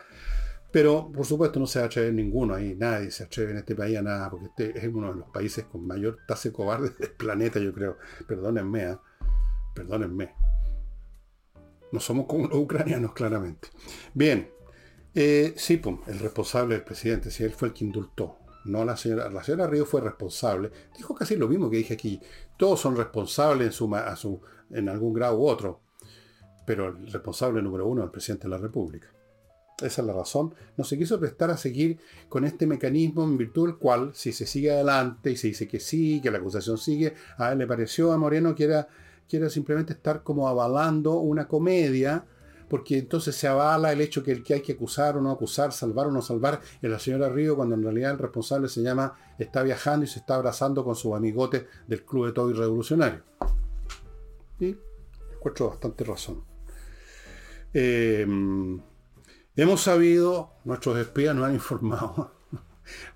Pero, 0.71 1.13
por 1.13 1.27
supuesto, 1.27 1.61
no 1.61 1.67
se 1.67 1.79
va 1.79 1.85
a 1.85 1.87
atrever 1.87 2.15
ninguno 2.15 2.55
ahí, 2.55 2.75
nadie 2.75 3.11
se 3.11 3.25
atreve 3.25 3.53
en 3.53 3.59
este 3.59 3.75
país 3.75 3.99
a 3.99 4.03
nada, 4.03 4.31
porque 4.31 4.47
este 4.47 4.79
es 4.79 4.93
uno 4.93 5.13
de 5.13 5.19
los 5.19 5.29
países 5.29 5.65
con 5.65 5.87
mayor 5.87 6.21
tasa 6.27 6.49
de 6.49 6.55
cobarde 6.55 6.91
del 6.99 7.11
planeta, 7.11 7.61
yo 7.61 7.73
creo. 7.75 7.99
Perdónenme, 8.27 8.85
¿eh? 8.85 8.97
perdónenme. 9.75 10.35
No 11.93 12.01
somos 12.01 12.27
como 12.27 12.49
los 12.49 12.59
ucranianos, 12.59 13.13
claramente. 13.13 13.69
Bien, 14.15 14.49
eh, 15.15 15.53
sí, 15.57 15.77
pum, 15.77 16.01
el 16.07 16.19
responsable 16.21 16.77
del 16.77 16.85
presidente, 16.85 17.31
si 17.31 17.45
él 17.45 17.53
fue 17.53 17.69
el 17.69 17.75
que 17.75 17.85
indultó. 17.85 18.39
No 18.65 18.85
la 18.85 18.97
señora, 18.97 19.67
Río 19.67 19.85
fue 19.85 20.01
responsable. 20.01 20.71
Dijo 20.97 21.15
casi 21.15 21.37
lo 21.37 21.49
mismo 21.49 21.69
que 21.69 21.79
dije 21.79 21.95
aquí. 21.95 22.21
Todos 22.57 22.81
son 22.81 22.97
responsables 22.97 23.81
en, 23.81 24.41
en 24.71 24.89
algún 24.89 25.13
grado 25.13 25.39
u 25.39 25.49
otro. 25.49 25.81
Pero 26.65 26.89
el 26.89 27.11
responsable 27.11 27.61
número 27.61 27.87
uno 27.87 28.03
es 28.03 28.07
el 28.07 28.13
presidente 28.13 28.45
de 28.45 28.51
la 28.51 28.59
República. 28.59 29.09
Esa 29.79 30.03
es 30.03 30.07
la 30.07 30.13
razón. 30.13 30.55
No 30.77 30.85
se 30.85 30.97
quiso 30.97 31.19
prestar 31.19 31.51
a 31.51 31.57
seguir 31.57 31.99
con 32.29 32.45
este 32.45 32.67
mecanismo 32.67 33.25
en 33.25 33.37
virtud 33.37 33.67
del 33.67 33.77
cual, 33.79 34.13
si 34.15 34.33
se 34.33 34.47
sigue 34.47 34.71
adelante 34.71 35.33
y 35.33 35.37
se 35.37 35.49
dice 35.49 35.67
que 35.67 35.81
sí, 35.81 36.21
que 36.23 36.31
la 36.31 36.39
acusación 36.39 36.79
sigue, 36.79 37.15
a 37.37 37.53
él 37.53 37.59
le 37.59 37.67
pareció 37.67 38.13
a 38.13 38.19
Moreno 38.19 38.55
que 38.55 38.65
era, 38.65 38.89
que 39.29 39.39
era 39.39 39.51
simplemente 39.51 39.93
estar 39.93 40.23
como 40.23 40.49
avalando 40.49 41.19
una 41.19 41.49
comedia, 41.49 42.27
porque 42.73 42.97
entonces 42.97 43.37
se 43.37 43.47
avala 43.47 43.93
el 43.93 44.01
hecho 44.01 44.23
que 44.23 44.33
el 44.33 44.43
que 44.43 44.55
hay 44.55 44.63
que 44.63 44.73
acusar 44.73 45.19
o 45.19 45.21
no 45.21 45.31
acusar, 45.31 45.73
salvar 45.73 46.07
o 46.07 46.11
no 46.11 46.23
salvar, 46.23 46.63
es 46.81 46.91
la 46.91 46.99
señora 46.99 47.29
Río, 47.29 47.55
cuando 47.55 47.75
en 47.75 47.83
realidad 47.83 48.13
el 48.13 48.19
responsable 48.19 48.67
se 48.71 48.81
llama, 48.81 49.15
está 49.39 49.63
viajando 49.63 50.07
y 50.07 50.09
se 50.09 50.21
está 50.21 50.37
abrazando 50.37 50.83
con 50.83 50.97
su 50.97 51.15
amigote 51.15 51.67
del 51.87 52.03
Club 52.03 52.29
de 52.29 52.33
Todo 52.33 52.51
y 52.51 52.55
Revolucionario. 52.55 53.25
Y 54.59 54.75
encuentro 55.37 55.69
bastante 55.69 56.03
razón. 56.03 56.45
Eh, 57.75 58.27
Hemos 59.55 59.83
sabido, 59.83 60.55
nuestros 60.65 60.97
espías 60.97 61.37
nos 61.37 61.45
han 61.45 61.53
informado, 61.57 62.33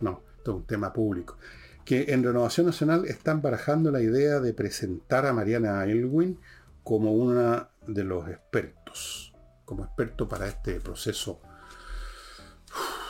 no, 0.01 0.21
esto 0.37 0.51
es 0.51 0.57
un 0.59 0.67
tema 0.67 0.93
público, 0.93 1.39
que 1.83 2.13
en 2.13 2.23
Renovación 2.23 2.67
Nacional 2.67 3.07
están 3.07 3.41
barajando 3.41 3.91
la 3.91 4.03
idea 4.03 4.39
de 4.41 4.53
presentar 4.53 5.25
a 5.25 5.33
Mariana 5.33 5.85
Elwin 5.87 6.39
como 6.83 7.13
una 7.13 7.71
de 7.87 8.05
los 8.05 8.29
expertos, 8.29 9.33
como 9.67 9.85
experto 9.85 10.27
para 10.27 10.49
este 10.49 10.81
proceso 10.81 11.43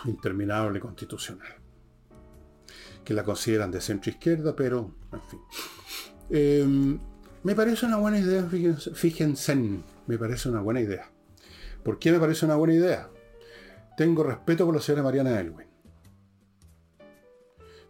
interminable 0.06 0.80
constitucional. 0.80 1.54
Que 3.04 3.14
la 3.14 3.22
consideran 3.22 3.70
de 3.70 3.80
centro 3.80 4.10
izquierda, 4.10 4.56
pero, 4.56 4.96
en 5.12 5.22
fin. 5.22 5.40
Em, 6.30 6.98
me 7.44 7.54
parece 7.54 7.86
una 7.86 7.98
buena 7.98 8.18
idea, 8.18 8.48
fíjense, 8.94 9.54
me 9.54 10.18
parece 10.18 10.48
una 10.48 10.60
buena 10.60 10.80
idea. 10.80 11.08
¿Por 11.84 12.00
qué 12.00 12.10
me 12.10 12.18
parece 12.18 12.46
una 12.46 12.56
buena 12.56 12.74
idea? 12.74 13.08
Tengo 13.96 14.24
respeto 14.24 14.66
por 14.66 14.74
la 14.74 14.80
señora 14.80 15.04
Mariana 15.04 15.38
Elwin. 15.38 15.68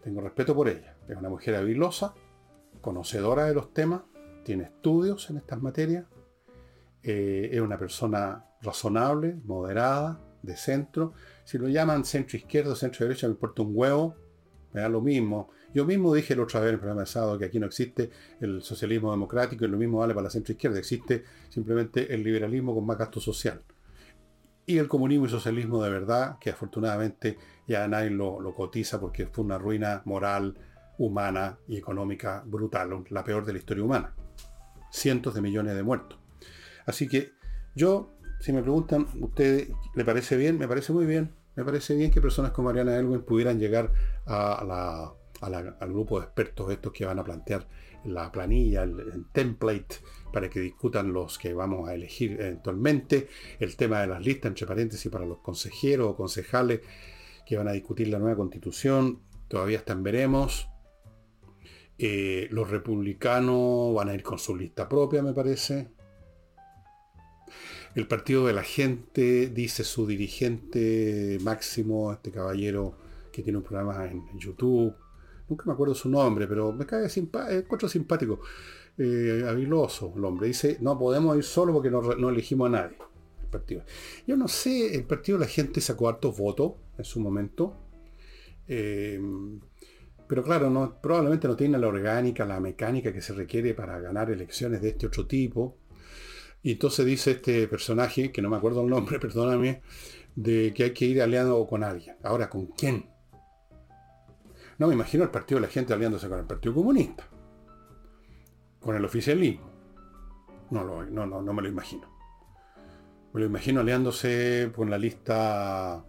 Tengo 0.03 0.21
respeto 0.21 0.53
por 0.53 0.69
ella. 0.69 0.95
Es 1.07 1.17
una 1.17 1.29
mujer 1.29 1.55
habilosa, 1.55 2.13
conocedora 2.81 3.45
de 3.45 3.55
los 3.55 3.73
temas, 3.73 4.01
tiene 4.43 4.65
estudios 4.65 5.29
en 5.29 5.37
estas 5.37 5.61
materias, 5.61 6.05
eh, 7.01 7.49
es 7.51 7.59
una 7.61 7.77
persona 7.77 8.46
razonable, 8.61 9.37
moderada, 9.45 10.19
de 10.41 10.55
centro. 10.55 11.13
Si 11.43 11.57
lo 11.57 11.67
llaman 11.67 12.05
centro 12.05 12.37
izquierdo, 12.37 12.75
centro 12.75 13.05
derecha, 13.05 13.27
me 13.27 13.33
importa 13.33 13.61
un 13.61 13.71
huevo, 13.73 14.15
me 14.73 14.81
da 14.81 14.89
lo 14.89 15.01
mismo. 15.01 15.49
Yo 15.73 15.85
mismo 15.85 16.13
dije 16.13 16.35
la 16.35 16.43
otra 16.43 16.59
vez 16.59 16.69
en 16.69 16.73
el 16.75 16.79
programa 16.79 17.01
pasado 17.01 17.37
que 17.37 17.45
aquí 17.45 17.59
no 17.59 17.67
existe 17.67 18.09
el 18.39 18.61
socialismo 18.61 19.11
democrático 19.11 19.65
y 19.65 19.67
lo 19.67 19.77
mismo 19.77 19.99
vale 19.99 20.13
para 20.13 20.25
la 20.25 20.29
centro 20.29 20.53
izquierda, 20.53 20.79
existe 20.79 21.23
simplemente 21.49 22.13
el 22.13 22.23
liberalismo 22.23 22.73
con 22.73 22.85
más 22.85 22.97
gasto 22.97 23.19
social 23.19 23.61
y 24.67 24.77
el 24.77 24.89
comunismo 24.89 25.25
y 25.25 25.29
socialismo 25.29 25.81
de 25.81 25.89
verdad, 25.89 26.37
que 26.39 26.49
afortunadamente 26.49 27.39
ya 27.67 27.87
nadie 27.87 28.09
lo, 28.09 28.53
cotiza 28.53 28.99
porque 28.99 29.25
fue 29.25 29.45
una 29.45 29.57
ruina 29.57 30.01
moral, 30.03 30.57
humana 30.97 31.57
y 31.69 31.77
económica 31.77 32.43
brutal, 32.45 33.05
la 33.09 33.23
peor 33.23 33.45
de 33.45 33.53
la 33.53 33.59
historia 33.59 33.85
humana. 33.85 34.13
Cientos 34.91 35.33
de 35.33 35.41
millones 35.41 35.73
de 35.73 35.83
muertos. 35.83 36.19
Al 36.85 36.93
que 37.09 37.31
yo, 37.75 38.16
si 38.39 38.53
me 38.53 38.61
preguntan, 38.61 39.07
¿usted 39.21 39.69
le 39.95 40.05
parece 40.05 40.37
bien? 40.37 40.57
Me 40.57 40.67
parece 40.67 40.93
muy 40.93 41.05
bien. 41.05 41.33
Me 41.55 41.63
parece 41.63 41.95
bien 41.95 42.11
que 42.11 42.21
personas 42.21 42.51
como 42.51 42.67
Mariana 42.67 42.95
Elwin 42.97 43.21
pudieran 43.21 43.59
llegar 43.59 43.91
a 44.27 45.13
al 45.41 45.89
grupo 45.89 46.19
de 46.19 46.25
expertos 46.25 46.71
estos 46.71 46.91
que 46.91 47.05
van 47.05 47.19
a 47.19 47.23
plantear 47.23 47.67
la 48.05 48.31
planilla, 48.31 48.83
el 48.83 49.25
template 49.31 49.97
para 50.31 50.49
que 50.49 50.59
discutan 50.59 51.11
los 51.11 51.37
que 51.37 51.53
vamos 51.53 51.89
a 51.89 51.93
elegir 51.93 52.33
eventualmente, 52.39 53.27
el 53.59 53.75
tema 53.75 54.01
de 54.01 54.07
las 54.07 54.23
listas, 54.23 54.49
entre 54.49 54.67
paréntesis, 54.67 55.11
para 55.11 55.25
los 55.25 55.39
consejeros 55.39 56.11
o 56.11 56.15
concejales 56.15 56.81
que 57.45 57.57
van 57.57 57.67
a 57.67 57.73
discutir 57.73 58.07
la 58.07 58.19
nueva 58.19 58.37
constitución, 58.37 59.21
todavía 59.47 59.77
están 59.77 60.03
veremos. 60.03 60.69
Eh, 61.97 62.47
los 62.51 62.69
republicanos 62.69 63.93
van 63.95 64.09
a 64.09 64.13
ir 64.13 64.21
con 64.21 64.37
su 64.37 64.55
lista 64.55 64.87
propia, 64.87 65.23
me 65.23 65.33
parece. 65.33 65.89
El 67.97 68.07
partido 68.07 68.45
de 68.45 68.53
la 68.53 68.61
gente, 68.61 69.47
dice 69.47 69.83
su 69.83 70.05
dirigente 70.05 71.39
máximo, 71.41 72.13
este 72.13 72.29
caballero 72.29 72.93
que 73.31 73.41
tiene 73.41 73.57
un 73.57 73.63
programa 73.63 74.05
en 74.05 74.37
YouTube. 74.37 74.93
Nunca 75.49 75.63
me 75.65 75.73
acuerdo 75.73 75.95
su 75.95 76.07
nombre, 76.07 76.45
pero 76.45 76.71
me 76.71 76.85
cae 76.85 77.09
simpático, 77.09 77.89
simpático 77.89 78.39
eh, 78.99 79.41
el 79.49 79.73
hombre. 79.73 80.47
Dice, 80.47 80.77
no 80.79 80.99
podemos 80.99 81.35
ir 81.37 81.43
solo 81.43 81.73
porque 81.73 81.89
no, 81.89 82.29
elegimos 82.29 82.67
a 82.67 82.69
nadie. 82.69 82.97
El 83.41 83.49
partido. 83.49 83.83
Yo 84.27 84.37
no 84.37 84.47
sé, 84.47 84.93
el 84.93 85.05
partido 85.05 85.39
de 85.39 85.45
la 85.45 85.51
gente 85.51 85.81
sacó 85.81 86.07
hartos 86.07 86.37
votos 86.37 86.73
en 86.99 87.03
su 87.03 87.19
momento. 87.19 87.77
Eh, 88.67 89.19
pero 90.27 90.43
claro, 90.43 90.99
probablemente 91.01 91.47
no 91.47 91.55
tiene 91.55 91.79
la 91.79 91.87
orgánica, 91.87 92.45
la 92.45 92.59
mecánica 92.59 93.11
que 93.11 93.23
se 93.23 93.33
requiere 93.33 93.73
para 93.73 93.99
ganar 93.99 94.29
elecciones 94.29 94.83
de 94.83 94.89
este 94.89 95.07
otro 95.07 95.25
tipo. 95.25 95.77
Y 96.63 96.73
entonces 96.73 97.05
dice 97.05 97.31
este 97.31 97.67
personaje, 97.67 98.31
que 98.31 98.41
no 98.41 98.49
me 98.49 98.57
acuerdo 98.57 98.81
el 98.81 98.89
nombre, 98.89 99.19
perdóname, 99.21 99.81
de 100.35 100.73
que 100.73 100.85
hay 100.85 100.93
que 100.93 101.05
ir 101.05 101.21
aliando 101.21 101.65
con 101.67 101.83
alguien. 101.83 102.17
Ahora, 102.23 102.49
¿con 102.49 102.67
quién? 102.67 103.09
No 104.77 104.87
me 104.87 104.93
imagino 104.93 105.23
el 105.23 105.31
partido 105.31 105.59
de 105.59 105.67
la 105.67 105.73
gente 105.73 105.93
aliándose 105.93 106.29
con 106.29 106.39
el 106.39 106.45
Partido 106.45 106.75
Comunista 106.75 107.27
con 108.79 108.95
el 108.95 109.03
oficialismo. 109.03 109.69
No, 110.69 110.83
no, 110.83 111.25
no, 111.25 111.41
no 111.41 111.53
me 111.53 111.61
lo 111.61 111.67
imagino. 111.67 112.07
Me 113.33 113.41
lo 113.41 113.45
imagino 113.45 113.81
aliándose 113.81 114.71
con 114.73 114.89
la 114.89 114.97
lista, 114.97 116.05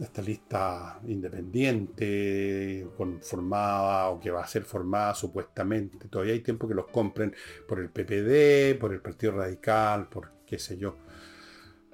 esta 0.00 0.22
lista 0.22 1.00
independiente, 1.06 2.86
formada 3.20 4.08
o 4.10 4.20
que 4.20 4.30
va 4.30 4.42
a 4.42 4.46
ser 4.46 4.64
formada 4.64 5.14
supuestamente. 5.14 6.08
Todavía 6.08 6.34
hay 6.34 6.40
tiempo 6.40 6.66
que 6.68 6.74
los 6.74 6.86
compren 6.88 7.34
por 7.68 7.78
el 7.80 7.90
PPD, 7.90 8.78
por 8.78 8.92
el 8.92 9.00
Partido 9.00 9.32
Radical, 9.32 10.08
por 10.08 10.32
qué 10.46 10.58
sé 10.58 10.76
yo. 10.76 10.96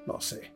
No 0.07 0.21
sé. 0.21 0.53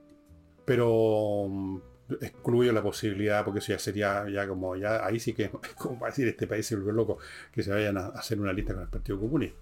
Pero 0.64 1.46
mm, 1.48 1.78
excluyo 2.20 2.72
la 2.72 2.82
posibilidad, 2.82 3.44
porque 3.44 3.60
eso 3.60 3.72
ya 3.72 3.78
sería 3.78 4.28
ya 4.30 4.48
como, 4.48 4.76
ya 4.76 5.04
ahí 5.04 5.20
sí 5.20 5.32
que, 5.34 5.50
como 5.78 6.00
va 6.00 6.08
a 6.08 6.10
decir 6.10 6.26
este 6.28 6.46
país 6.46 6.66
se 6.66 6.76
vuelve 6.76 6.92
loco, 6.92 7.18
que 7.52 7.62
se 7.62 7.70
vayan 7.70 7.96
a 7.98 8.06
hacer 8.08 8.40
una 8.40 8.52
lista 8.52 8.74
con 8.74 8.82
el 8.82 8.88
Partido 8.88 9.20
Comunista. 9.20 9.58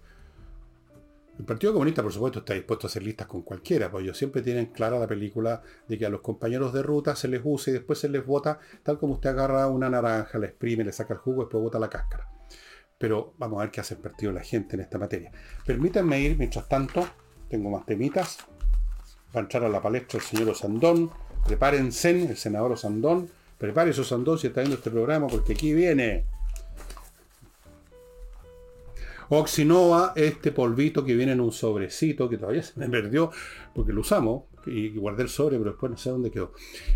El 1.43 1.47
Partido 1.47 1.73
Comunista, 1.73 2.05
por 2.05 2.13
supuesto, 2.13 2.39
está 2.39 2.55
dispuesto 2.55 2.87
a 2.87 2.89
hacer 2.89 3.03
listas 3.03 3.27
con 3.27 3.43
cualquiera, 3.43 3.91
porque 3.91 4.05
ellos 4.05 4.17
siempre 4.17 4.43
tienen 4.43 4.67
clara 4.67 4.97
la 4.97 5.09
película 5.09 5.61
de 5.89 5.99
que 5.99 6.07
a 6.07 6.09
los 6.09 6.21
compañeros 6.21 6.73
de 6.73 6.85
ruta 6.85 7.17
se 7.17 7.27
les 7.27 7.41
usa 7.43 7.73
y 7.73 7.75
después 7.75 7.99
se 7.99 8.09
les 8.09 8.25
vota, 8.25 8.61
tal 8.85 8.97
como 8.97 9.15
usted 9.15 9.31
agarra 9.31 9.67
una 9.67 9.91
naranja, 9.91 10.39
la 10.39 10.47
exprime, 10.47 10.85
le 10.85 10.93
saca 10.93 11.15
el 11.15 11.19
jugo 11.19 11.43
y 11.43 11.45
después 11.47 11.65
bota 11.65 11.81
la 11.81 11.91
cáscara. 11.91 12.31
Pero 12.97 13.35
vamos 13.39 13.59
a 13.59 13.63
ver 13.63 13.73
qué 13.73 13.81
hace 13.81 13.95
el 13.95 14.01
partido 14.01 14.31
la 14.31 14.45
gente 14.45 14.77
en 14.77 14.83
esta 14.83 14.99
materia. 14.99 15.33
Permítanme 15.67 16.21
ir, 16.21 16.39
mientras 16.39 16.69
tanto, 16.69 17.09
tengo 17.49 17.71
más 17.71 17.87
temitas. 17.87 18.39
Va 19.35 19.41
a 19.41 19.43
entrar 19.43 19.65
a 19.65 19.69
la 19.69 19.83
palestra 19.83 20.21
el 20.21 20.25
señor 20.25 20.49
Osandón, 20.51 21.11
Prepárense, 21.45 22.11
el 22.11 22.37
senador 22.37 22.71
Osandón. 22.71 23.29
Prepare 23.59 23.93
su 23.93 24.03
Osandón 24.03 24.39
si 24.39 24.47
está 24.47 24.61
viendo 24.61 24.77
este 24.77 24.93
programa, 24.93 25.27
porque 25.27 25.55
aquí 25.55 25.75
viene. 25.75 26.25
Oxinova, 29.35 30.13
este 30.15 30.53
polvito 30.53 31.07
que 31.07 31.17
viene 31.17 31.33
en 31.33 31.41
un 31.41 31.53
sobrecito, 31.53 32.29
que 32.29 32.37
todavía 32.37 32.63
se 32.63 32.79
me 32.79 32.87
perdió, 32.91 33.31
porque 33.75 33.91
lo 33.91 34.03
usamos, 34.03 34.43
y 34.67 34.91
guardé 34.91 35.23
el 35.23 35.31
sobre, 35.31 35.57
pero 35.57 35.71
después 35.71 35.91
no 35.91 35.97
sé 35.97 36.11
dónde 36.11 36.31
quedó. 36.31 36.53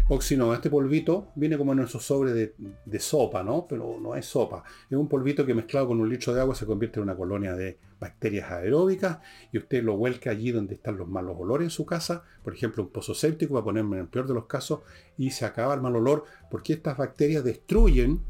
Oxinova, 0.09 0.57
este 0.57 0.69
polvito 0.69 1.29
viene 1.35 1.57
como 1.57 1.73
en 1.73 1.79
esos 1.79 2.05
sobres 2.05 2.35
de, 2.35 3.01
sopa, 3.01 3.43
¿no? 3.43 3.67
Pero 3.67 3.99
no 3.99 4.15
es 4.15 4.27
sopa. 4.27 4.65
Es 4.91 4.99
un 4.99 5.09
polvito 5.09 5.47
que 5.47 5.55
mezclado 5.55 5.89
con 5.89 5.99
un 5.99 6.11
litro 6.11 6.35
de 6.35 6.43
agua 6.43 6.55
se 6.55 6.67
convierte 6.67 7.01
en 7.01 7.05
una 7.05 7.17
colonia 7.17 7.55
de 7.55 7.79
bacterias 7.99 8.51
aeróbicas 8.51 9.21
y 9.51 9.57
usted 9.57 9.83
lo 9.83 9.97
vuelca 9.97 10.29
allí 10.29 10.51
donde 10.51 10.75
están 10.75 10.99
los 10.99 11.09
malos 11.09 11.37
olores 11.39 11.65
en 11.65 11.71
su 11.71 11.87
casa, 11.87 12.23
por 12.45 12.53
ejemplo 12.53 12.83
un 12.83 12.91
pozo 12.91 13.15
séptico, 13.15 13.55
va 13.55 13.61
a 13.61 13.65
ponerme 13.65 13.97
en 13.97 14.03
el 14.03 14.09
peor 14.09 14.27
de 14.27 14.35
los 14.35 14.45
casos, 14.45 14.81
y 15.17 15.31
se 15.31 15.47
acaba 15.47 15.73
el 15.73 15.81
mal 15.81 15.97
olor 15.97 16.25
porque 16.51 16.75
estas 16.75 16.99
bacterias 16.99 17.43
destruyen 17.43 18.21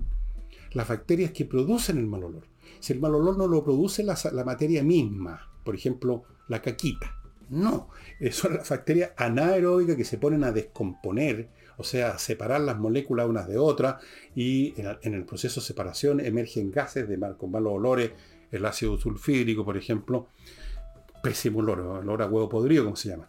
las 0.74 0.86
bacterias 0.86 1.32
que 1.32 1.44
producen 1.44 1.98
el 1.98 2.06
mal 2.06 2.22
olor. 2.22 2.55
Si 2.87 2.92
el 2.92 3.01
mal 3.01 3.16
olor 3.16 3.37
no 3.37 3.49
lo 3.49 3.64
produce 3.64 4.05
la, 4.05 4.44
materia 4.44 4.85
misma, 4.85 5.51
por 5.64 5.75
ejemplo 5.75 6.22
la 6.46 6.62
caquita, 6.62 7.16
no, 7.51 7.88
eh, 8.20 8.31
son 8.31 8.55
las 8.55 8.68
bacterias 8.68 9.11
anaeróbicas 9.16 9.96
que 9.96 10.05
se 10.05 10.18
ponen 10.18 10.44
a 10.44 10.53
descomponer, 10.53 11.49
o 11.79 11.83
sea, 11.83 12.11
a 12.11 12.18
separar 12.20 12.61
las 12.61 12.79
moléculas 12.79 13.29
unas 13.29 13.49
de 13.49 13.59
otras 13.59 14.01
y 14.37 14.72
en 14.77 15.14
el 15.14 15.25
proceso 15.25 15.61
de 15.61 15.66
separación 15.66 16.20
emergen 16.20 16.70
gases 16.70 17.09
de 17.09 17.16
mal, 17.16 17.37
con 17.37 17.51
malos 17.51 17.72
olores, 17.72 18.12
el 18.53 18.64
ácido 18.64 18.96
sulfídrico, 18.99 19.64
por 19.64 19.77
ejemplo, 19.77 20.29
pésimo 21.25 21.59
olor, 21.59 21.81
olor 21.81 22.22
a 22.22 22.27
huevo 22.27 22.49
podrido, 22.49 22.85
como 22.85 22.94
se 22.94 23.09
llama. 23.09 23.29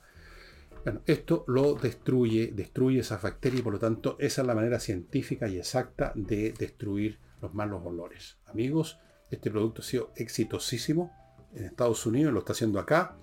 Bueno, 0.83 1.01
esto 1.07 1.45
lo 1.47 1.73
destruye, 1.73 2.51
destruye 2.53 2.99
esas 2.99 3.23
bacterias 3.23 3.61
y 3.61 3.63
por 3.63 3.73
lo 3.73 3.79
tanto 3.79 4.17
esa 4.19 4.41
es 4.41 4.47
la 4.47 4.53
manera 4.53 4.79
científica 4.79 5.47
y 5.49 5.57
exacta 5.57 6.11
de 6.13 6.51
destruir 6.51 7.17
los 7.41 7.55
malos 7.55 7.81
olores. 7.83 8.37
Amigos, 8.45 8.99
este 9.29 9.51
producto 9.51 9.81
ha 9.81 9.85
sido 9.85 10.11
exitosísimo 10.15 11.11
en 11.53 11.65
Estados 11.65 12.05
Unidos, 12.05 12.33
lo 12.33 12.39
está 12.39 12.53
haciendo 12.53 12.79
acá 12.79 13.15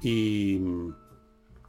y 0.00 0.60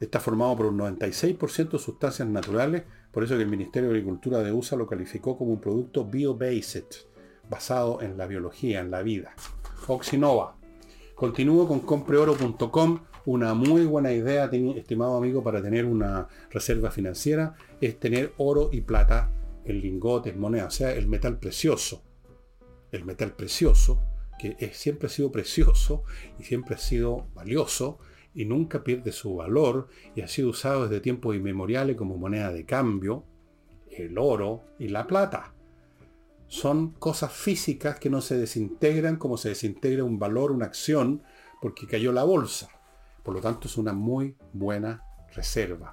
está 0.00 0.20
formado 0.20 0.56
por 0.56 0.66
un 0.66 0.78
96% 0.78 1.70
de 1.70 1.78
sustancias 1.78 2.26
naturales, 2.28 2.84
por 3.10 3.24
eso 3.24 3.36
que 3.36 3.42
el 3.42 3.48
Ministerio 3.48 3.88
de 3.88 3.96
Agricultura 3.96 4.38
de 4.38 4.52
USA 4.52 4.76
lo 4.76 4.86
calificó 4.86 5.36
como 5.36 5.52
un 5.52 5.60
producto 5.60 6.04
bio-based, 6.04 6.86
basado 7.48 8.00
en 8.00 8.16
la 8.16 8.26
biología, 8.26 8.80
en 8.80 8.90
la 8.90 9.02
vida. 9.02 9.34
Oxinova. 9.88 10.56
Continúo 11.14 11.66
con 11.66 11.80
compreoro.com. 11.80 13.00
Una 13.26 13.52
muy 13.52 13.84
buena 13.84 14.12
idea, 14.12 14.46
estimado 14.46 15.16
amigo, 15.16 15.42
para 15.42 15.60
tener 15.60 15.84
una 15.84 16.26
reserva 16.50 16.90
financiera 16.90 17.54
es 17.80 18.00
tener 18.00 18.32
oro 18.38 18.70
y 18.72 18.80
plata 18.80 19.30
en 19.64 19.80
lingotes, 19.80 20.34
moneda, 20.36 20.66
o 20.66 20.70
sea, 20.70 20.92
el 20.92 21.06
metal 21.06 21.38
precioso. 21.38 22.02
El 22.92 23.04
metal 23.04 23.32
precioso, 23.32 24.02
que 24.38 24.70
siempre 24.72 25.06
ha 25.06 25.10
sido 25.10 25.30
precioso 25.30 26.04
y 26.38 26.44
siempre 26.44 26.74
ha 26.74 26.78
sido 26.78 27.28
valioso, 27.34 27.98
y 28.34 28.44
nunca 28.44 28.84
pierde 28.84 29.12
su 29.12 29.36
valor 29.36 29.88
y 30.14 30.20
ha 30.20 30.28
sido 30.28 30.50
usado 30.50 30.84
desde 30.84 31.00
tiempos 31.00 31.34
inmemoriales 31.34 31.96
como 31.96 32.16
moneda 32.16 32.52
de 32.52 32.64
cambio, 32.64 33.24
el 33.90 34.18
oro 34.18 34.64
y 34.78 34.88
la 34.88 35.06
plata. 35.06 35.52
Son 36.46 36.92
cosas 36.92 37.32
físicas 37.32 37.98
que 37.98 38.10
no 38.10 38.20
se 38.20 38.36
desintegran 38.36 39.16
como 39.16 39.36
se 39.36 39.50
desintegra 39.50 40.04
un 40.04 40.18
valor, 40.18 40.52
una 40.52 40.66
acción, 40.66 41.22
porque 41.60 41.86
cayó 41.86 42.12
la 42.12 42.24
bolsa. 42.24 42.68
Por 43.22 43.34
lo 43.34 43.40
tanto 43.40 43.68
es 43.68 43.76
una 43.76 43.92
muy 43.92 44.36
buena 44.52 45.02
reserva. 45.34 45.92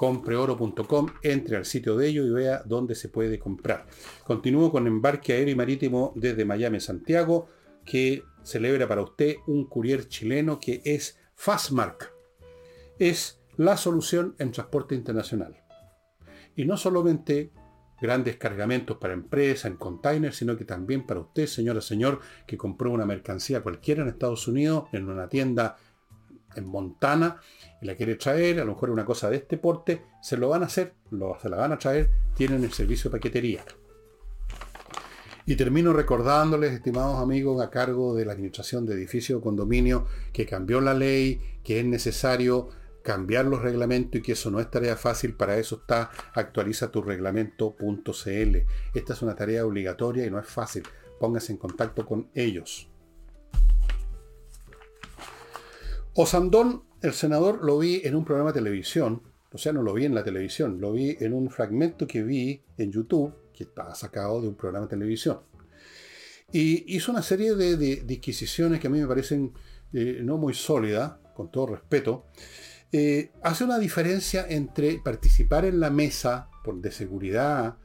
Compreoro.com, 0.00 1.08
entre 1.22 1.58
al 1.58 1.66
sitio 1.66 1.94
de 1.94 2.08
ello 2.08 2.24
y 2.24 2.30
vea 2.30 2.62
dónde 2.64 2.94
se 2.94 3.10
puede 3.10 3.38
comprar. 3.38 3.84
Continúo 4.24 4.72
con 4.72 4.86
embarque 4.86 5.34
aéreo 5.34 5.52
y 5.52 5.54
marítimo 5.54 6.14
desde 6.16 6.46
Miami, 6.46 6.80
Santiago, 6.80 7.48
que 7.84 8.22
celebra 8.42 8.88
para 8.88 9.02
usted 9.02 9.34
un 9.46 9.66
courier 9.66 10.08
chileno 10.08 10.58
que 10.58 10.80
es 10.86 11.18
Fastmark 11.34 12.14
es 12.98 13.42
la 13.58 13.76
solución 13.76 14.36
en 14.38 14.52
transporte 14.52 14.94
internacional. 14.94 15.62
Y 16.56 16.64
no 16.64 16.78
solamente 16.78 17.52
grandes 18.00 18.38
cargamentos 18.38 18.96
para 18.96 19.12
empresas, 19.12 19.70
en 19.70 19.76
containers, 19.76 20.36
sino 20.36 20.56
que 20.56 20.64
también 20.64 21.04
para 21.04 21.20
usted, 21.20 21.44
señora, 21.44 21.82
señor, 21.82 22.20
que 22.46 22.56
compró 22.56 22.90
una 22.90 23.04
mercancía 23.04 23.62
cualquiera 23.62 24.00
en 24.00 24.08
Estados 24.08 24.48
Unidos, 24.48 24.84
en 24.92 25.10
una 25.10 25.28
tienda 25.28 25.76
en 26.54 26.66
Montana, 26.66 27.40
y 27.80 27.86
la 27.86 27.94
quiere 27.94 28.16
traer, 28.16 28.60
a 28.60 28.64
lo 28.64 28.72
mejor 28.72 28.90
una 28.90 29.04
cosa 29.04 29.30
de 29.30 29.36
este 29.36 29.56
porte, 29.56 30.02
se 30.22 30.36
lo 30.36 30.48
van 30.48 30.62
a 30.62 30.66
hacer, 30.66 30.94
lo, 31.10 31.38
se 31.40 31.48
la 31.48 31.56
van 31.56 31.72
a 31.72 31.78
traer, 31.78 32.10
tienen 32.34 32.64
el 32.64 32.72
servicio 32.72 33.10
de 33.10 33.18
paquetería. 33.18 33.64
Y 35.46 35.56
termino 35.56 35.92
recordándoles, 35.92 36.72
estimados 36.72 37.20
amigos, 37.20 37.62
a 37.62 37.70
cargo 37.70 38.14
de 38.14 38.24
la 38.24 38.32
Administración 38.32 38.86
de 38.86 38.94
Edificios 38.94 39.38
o 39.38 39.42
Condominio, 39.42 40.06
que 40.32 40.46
cambió 40.46 40.80
la 40.80 40.94
ley, 40.94 41.40
que 41.64 41.80
es 41.80 41.86
necesario 41.86 42.68
cambiar 43.02 43.46
los 43.46 43.62
reglamentos 43.62 44.20
y 44.20 44.22
que 44.22 44.32
eso 44.32 44.50
no 44.50 44.60
es 44.60 44.70
tarea 44.70 44.96
fácil. 44.96 45.34
Para 45.34 45.56
eso 45.56 45.76
está 45.76 46.10
actualiza 46.34 46.90
tu 46.90 47.02
reglamento.cl. 47.02 48.56
Esta 48.94 49.12
es 49.12 49.22
una 49.22 49.34
tarea 49.34 49.66
obligatoria 49.66 50.26
y 50.26 50.30
no 50.30 50.38
es 50.38 50.46
fácil. 50.46 50.82
Póngase 51.18 51.52
en 51.52 51.58
contacto 51.58 52.06
con 52.06 52.28
ellos. 52.34 52.89
Osandón, 56.14 56.84
el 57.02 57.12
senador, 57.12 57.64
lo 57.64 57.78
vi 57.78 58.02
en 58.04 58.14
un 58.14 58.24
programa 58.24 58.52
de 58.52 58.60
televisión. 58.60 59.22
O 59.52 59.58
sea, 59.58 59.72
no 59.72 59.82
lo 59.82 59.92
vi 59.92 60.04
en 60.04 60.14
la 60.14 60.22
televisión, 60.22 60.80
lo 60.80 60.92
vi 60.92 61.16
en 61.20 61.32
un 61.32 61.50
fragmento 61.50 62.06
que 62.06 62.22
vi 62.22 62.62
en 62.76 62.92
YouTube 62.92 63.34
que 63.52 63.64
estaba 63.64 63.94
sacado 63.94 64.40
de 64.40 64.48
un 64.48 64.54
programa 64.54 64.86
de 64.86 64.90
televisión. 64.90 65.40
Y 66.52 66.96
hizo 66.96 67.12
una 67.12 67.22
serie 67.22 67.54
de, 67.54 67.76
disquisiciones 67.76 68.80
que 68.80 68.88
a 68.88 68.90
mí 68.90 69.00
me 69.00 69.06
parecen 69.06 69.52
eh, 69.92 70.20
no 70.22 70.36
muy 70.36 70.54
sólidas, 70.54 71.14
con 71.34 71.50
todo 71.50 71.68
respeto. 71.68 72.26
Eh, 72.92 73.32
hace 73.42 73.64
una 73.64 73.78
diferencia 73.78 74.46
entre 74.48 74.98
participar 74.98 75.64
en 75.64 75.78
la 75.78 75.90
mesa 75.90 76.48
por, 76.64 76.80
de 76.80 76.90
seguridad, 76.90 77.76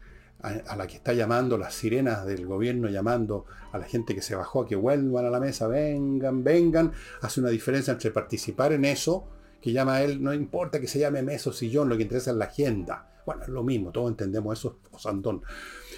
a, 0.68 0.76
la 0.76 0.88
que 0.88 0.96
está 0.96 1.14
llamando 1.14 1.58
las 1.58 1.74
sirenas 1.74 2.26
del 2.26 2.46
gobierno, 2.46 2.90
llamando 2.90 3.46
a 3.72 3.78
la 3.78 3.86
gente 3.86 4.16
que 4.16 4.22
se 4.22 4.36
bajó 4.36 4.62
a 4.62 4.68
que 4.68 4.76
vuelvan 4.76 5.26
a 5.26 5.30
la 5.30 5.40
mesa, 5.40 5.68
vengan, 5.68 6.44
vengan. 6.44 6.92
Hace 7.22 7.40
una 7.42 7.50
diferencia 7.50 7.94
entre 7.94 8.12
participar 8.12 8.74
en 8.74 8.86
eso, 8.86 9.28
que 9.62 9.72
llama 9.72 9.96
a 9.96 10.04
él, 10.04 10.24
no 10.24 10.34
importa 10.34 10.80
que 10.80 10.88
se 10.88 11.00
llame 11.00 11.24
mesa 11.24 11.50
o 11.50 11.54
sillón, 11.54 11.90
lo 11.90 11.98
que 11.98 12.04
interesa 12.04 12.32
es 12.32 12.38
la 12.38 12.46
agenda 12.46 13.10
bueno, 13.26 13.44
es 13.44 13.50
lo 13.50 13.64
mismo, 13.64 13.92
todos 13.92 14.12
entendemos 14.12 14.58
eso, 14.58 14.80
Osandón. 14.92 15.42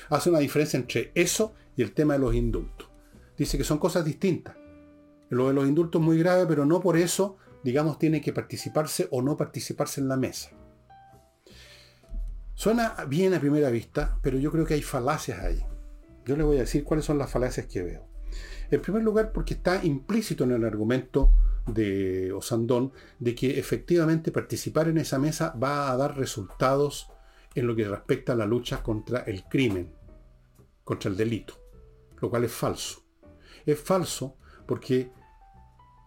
Hace 0.09 0.29
una 0.29 0.39
diferencia 0.39 0.77
entre 0.79 1.11
eso 1.13 1.53
y 1.75 1.81
el 1.83 1.93
tema 1.93 2.13
de 2.13 2.19
los 2.19 2.33
indultos. 2.33 2.89
Dice 3.37 3.57
que 3.57 3.63
son 3.63 3.77
cosas 3.77 4.05
distintas. 4.05 4.55
Lo 5.29 5.49
de 5.49 5.53
los 5.53 5.67
indultos 5.67 6.01
es 6.01 6.05
muy 6.05 6.17
grave, 6.17 6.45
pero 6.47 6.65
no 6.65 6.79
por 6.79 6.95
eso, 6.97 7.37
digamos, 7.63 7.99
tiene 7.99 8.21
que 8.21 8.31
participarse 8.31 9.07
o 9.11 9.21
no 9.21 9.35
participarse 9.35 9.99
en 9.99 10.07
la 10.07 10.15
mesa. 10.15 10.51
Suena 12.57 12.95
bien 13.07 13.35
a 13.35 13.39
primera 13.39 13.69
vista, 13.69 14.17
pero 14.19 14.39
yo 14.39 14.51
creo 14.51 14.65
que 14.65 14.73
hay 14.73 14.81
falacias 14.81 15.41
ahí. 15.41 15.63
Yo 16.25 16.35
le 16.35 16.43
voy 16.43 16.57
a 16.57 16.61
decir 16.61 16.83
cuáles 16.83 17.05
son 17.05 17.19
las 17.19 17.29
falacias 17.29 17.67
que 17.67 17.83
veo. 17.83 18.07
En 18.71 18.81
primer 18.81 19.03
lugar, 19.03 19.31
porque 19.31 19.53
está 19.53 19.85
implícito 19.85 20.43
en 20.43 20.53
el 20.53 20.65
argumento 20.65 21.31
de 21.67 22.31
Osandón 22.33 22.93
de 23.19 23.35
que 23.35 23.59
efectivamente 23.59 24.31
participar 24.31 24.87
en 24.87 24.97
esa 24.97 25.19
mesa 25.19 25.51
va 25.51 25.91
a 25.91 25.97
dar 25.97 26.17
resultados 26.17 27.11
en 27.53 27.67
lo 27.67 27.75
que 27.75 27.87
respecta 27.87 28.33
a 28.33 28.35
la 28.35 28.47
lucha 28.47 28.81
contra 28.81 29.19
el 29.19 29.43
crimen, 29.43 29.93
contra 30.83 31.11
el 31.11 31.15
delito, 31.15 31.61
lo 32.19 32.31
cual 32.31 32.45
es 32.45 32.53
falso. 32.53 33.03
Es 33.67 33.79
falso 33.79 34.39
porque 34.65 35.11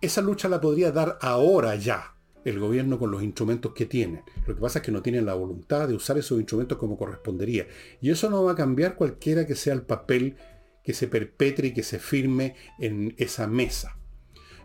esa 0.03 0.21
lucha 0.21 0.49
la 0.49 0.61
podría 0.61 0.91
dar 0.91 1.17
ahora 1.23 1.77
ya 1.77 2.17
el 2.45 2.59
gobierno 2.59 2.99
con 2.99 3.11
los 3.11 3.23
instrumentos 3.23 3.73
que 3.73 3.87
tiene. 3.87 4.25
Lo 4.47 4.55
que 4.55 4.61
pasa 4.61 4.79
es 4.79 4.85
que 4.85 4.93
no 4.93 5.03
tienen 5.03 5.27
la 5.27 5.35
voluntad 5.35 5.89
de 5.89 5.95
usar 5.95 6.19
esos 6.19 6.39
instrumentos 6.39 6.79
como 6.79 6.97
correspondería. 6.97 7.67
Y 8.01 8.11
eso 8.11 8.31
no 8.31 8.45
va 8.45 8.53
a 8.53 8.57
cambiar 8.57 8.97
cualquiera 8.97 9.47
que 9.47 9.55
sea 9.55 9.75
el 9.75 9.83
papel 9.83 10.37
que 10.83 10.95
se 10.95 11.09
perpetre 11.09 11.69
y 11.69 11.75
que 11.75 11.83
se 11.83 11.99
firme 11.99 12.55
en 12.79 13.15
esa 13.19 13.47
mesa. 13.47 13.97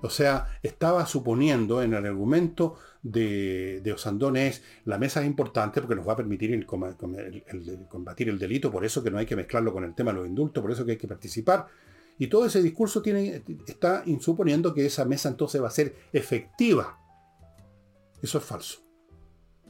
O 0.01 0.09
sea, 0.09 0.59
estaba 0.61 1.05
suponiendo 1.05 1.81
en 1.81 1.93
el 1.93 2.05
argumento 2.05 2.75
de, 3.01 3.81
de 3.83 3.93
Osandón 3.93 4.35
es 4.35 4.63
la 4.83 4.97
mesa 4.97 5.21
es 5.21 5.27
importante 5.27 5.79
porque 5.79 5.95
nos 5.95 6.07
va 6.07 6.13
a 6.13 6.17
permitir 6.17 6.65
combatir 6.65 8.29
el 8.29 8.39
delito, 8.39 8.71
por 8.71 8.83
eso 8.83 9.03
que 9.03 9.11
no 9.11 9.19
hay 9.19 9.25
que 9.25 9.35
mezclarlo 9.35 9.71
con 9.73 9.83
el 9.83 9.93
tema 9.93 10.11
de 10.11 10.19
los 10.19 10.27
indultos, 10.27 10.61
por 10.61 10.71
eso 10.71 10.85
que 10.85 10.91
hay 10.91 10.97
que 10.97 11.07
participar. 11.07 11.67
Y 12.17 12.27
todo 12.27 12.45
ese 12.45 12.61
discurso 12.61 13.01
tiene, 13.01 13.43
está 13.67 14.03
suponiendo 14.19 14.73
que 14.73 14.85
esa 14.85 15.05
mesa 15.05 15.29
entonces 15.29 15.61
va 15.61 15.67
a 15.67 15.71
ser 15.71 15.95
efectiva. 16.13 16.99
Eso 18.25 18.39
es 18.39 18.43
falso. 18.43 18.79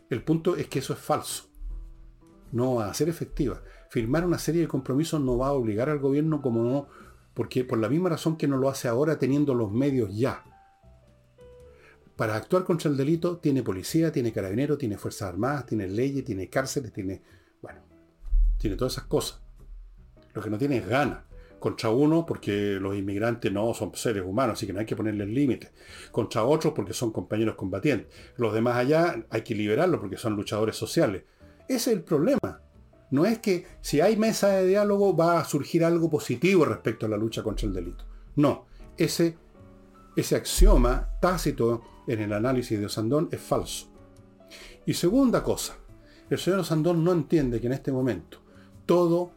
El 0.09 0.23
punto 0.23 0.55
es 0.55 0.67
que 0.67 0.79
eso 0.79 0.93
es 0.93 0.99
falso. 0.99 1.49
No 2.53 2.75
va 2.75 2.89
a 2.89 2.93
ser 2.93 3.09
efectiva. 3.09 3.61
Firmar 3.89 4.25
una 4.25 4.37
serie 4.37 4.61
de 4.61 4.69
compromisos 4.69 5.19
no 5.19 5.37
va 5.37 5.47
a 5.47 5.51
obligar 5.51 5.89
al 5.89 5.99
gobierno 5.99 6.41
como 6.41 6.63
no 6.63 6.87
porque 7.33 7.65
por 7.65 7.79
la 7.79 7.89
misma 7.89 8.07
razón 8.07 8.37
que 8.37 8.47
no 8.47 8.55
lo 8.55 8.69
hace 8.69 8.87
ahora 8.87 9.19
teniendo 9.19 9.53
los 9.53 9.73
medios 9.73 10.15
ya. 10.15 10.45
Para 12.15 12.37
actuar 12.37 12.63
contra 12.63 12.89
el 12.89 12.95
delito 12.95 13.39
tiene 13.39 13.61
policía, 13.61 14.13
tiene 14.13 14.31
carabinero, 14.31 14.77
tiene 14.77 14.97
fuerzas 14.97 15.27
armadas, 15.27 15.65
tiene 15.65 15.85
leyes, 15.89 16.23
tiene 16.23 16.49
cárceles, 16.49 16.93
tiene, 16.93 17.23
bueno, 17.61 17.81
tiene 18.57 18.77
todas 18.77 18.93
esas 18.93 19.07
cosas. 19.07 19.41
Lo 20.33 20.41
que 20.41 20.49
no 20.49 20.57
tiene 20.57 20.77
es 20.77 20.87
gana. 20.87 21.24
Contra 21.59 21.89
uno, 21.89 22.25
porque 22.25 22.77
los 22.79 22.95
inmigrantes 22.95 23.51
no 23.51 23.73
son 23.73 23.95
seres 23.95 24.23
humanos, 24.25 24.53
así 24.53 24.67
que 24.67 24.73
no 24.73 24.79
hay 24.79 24.85
que 24.85 24.95
ponerles 24.95 25.29
límites. 25.29 25.71
Contra 26.11 26.43
otros, 26.43 26.73
porque 26.73 26.93
son 26.93 27.11
compañeros 27.11 27.55
combatientes. 27.55 28.07
Los 28.37 28.53
demás 28.53 28.77
allá 28.77 29.25
hay 29.29 29.41
que 29.41 29.55
liberarlos, 29.55 29.99
porque 29.99 30.17
son 30.17 30.35
luchadores 30.35 30.75
sociales. 30.75 31.23
Ese 31.67 31.91
es 31.91 31.97
el 31.97 32.03
problema. 32.03 32.61
No 33.11 33.25
es 33.25 33.39
que 33.39 33.65
si 33.81 34.01
hay 34.01 34.17
mesa 34.17 34.49
de 34.49 34.67
diálogo 34.67 35.15
va 35.15 35.39
a 35.39 35.45
surgir 35.45 35.83
algo 35.83 36.09
positivo 36.09 36.65
respecto 36.65 37.05
a 37.05 37.09
la 37.09 37.17
lucha 37.17 37.43
contra 37.43 37.67
el 37.67 37.73
delito. 37.73 38.05
No, 38.35 38.65
ese, 38.97 39.37
ese 40.15 40.35
axioma 40.35 41.09
tácito 41.21 41.81
en 42.07 42.21
el 42.21 42.33
análisis 42.33 42.79
de 42.79 42.87
Osandón 42.87 43.29
es 43.31 43.41
falso. 43.41 43.87
Y 44.85 44.93
segunda 44.93 45.43
cosa, 45.43 45.77
el 46.29 46.37
señor 46.37 46.59
Osandón 46.59 47.03
no 47.03 47.11
entiende 47.11 47.59
que 47.59 47.67
en 47.67 47.73
este 47.73 47.91
momento 47.91 48.39
todo 48.85 49.31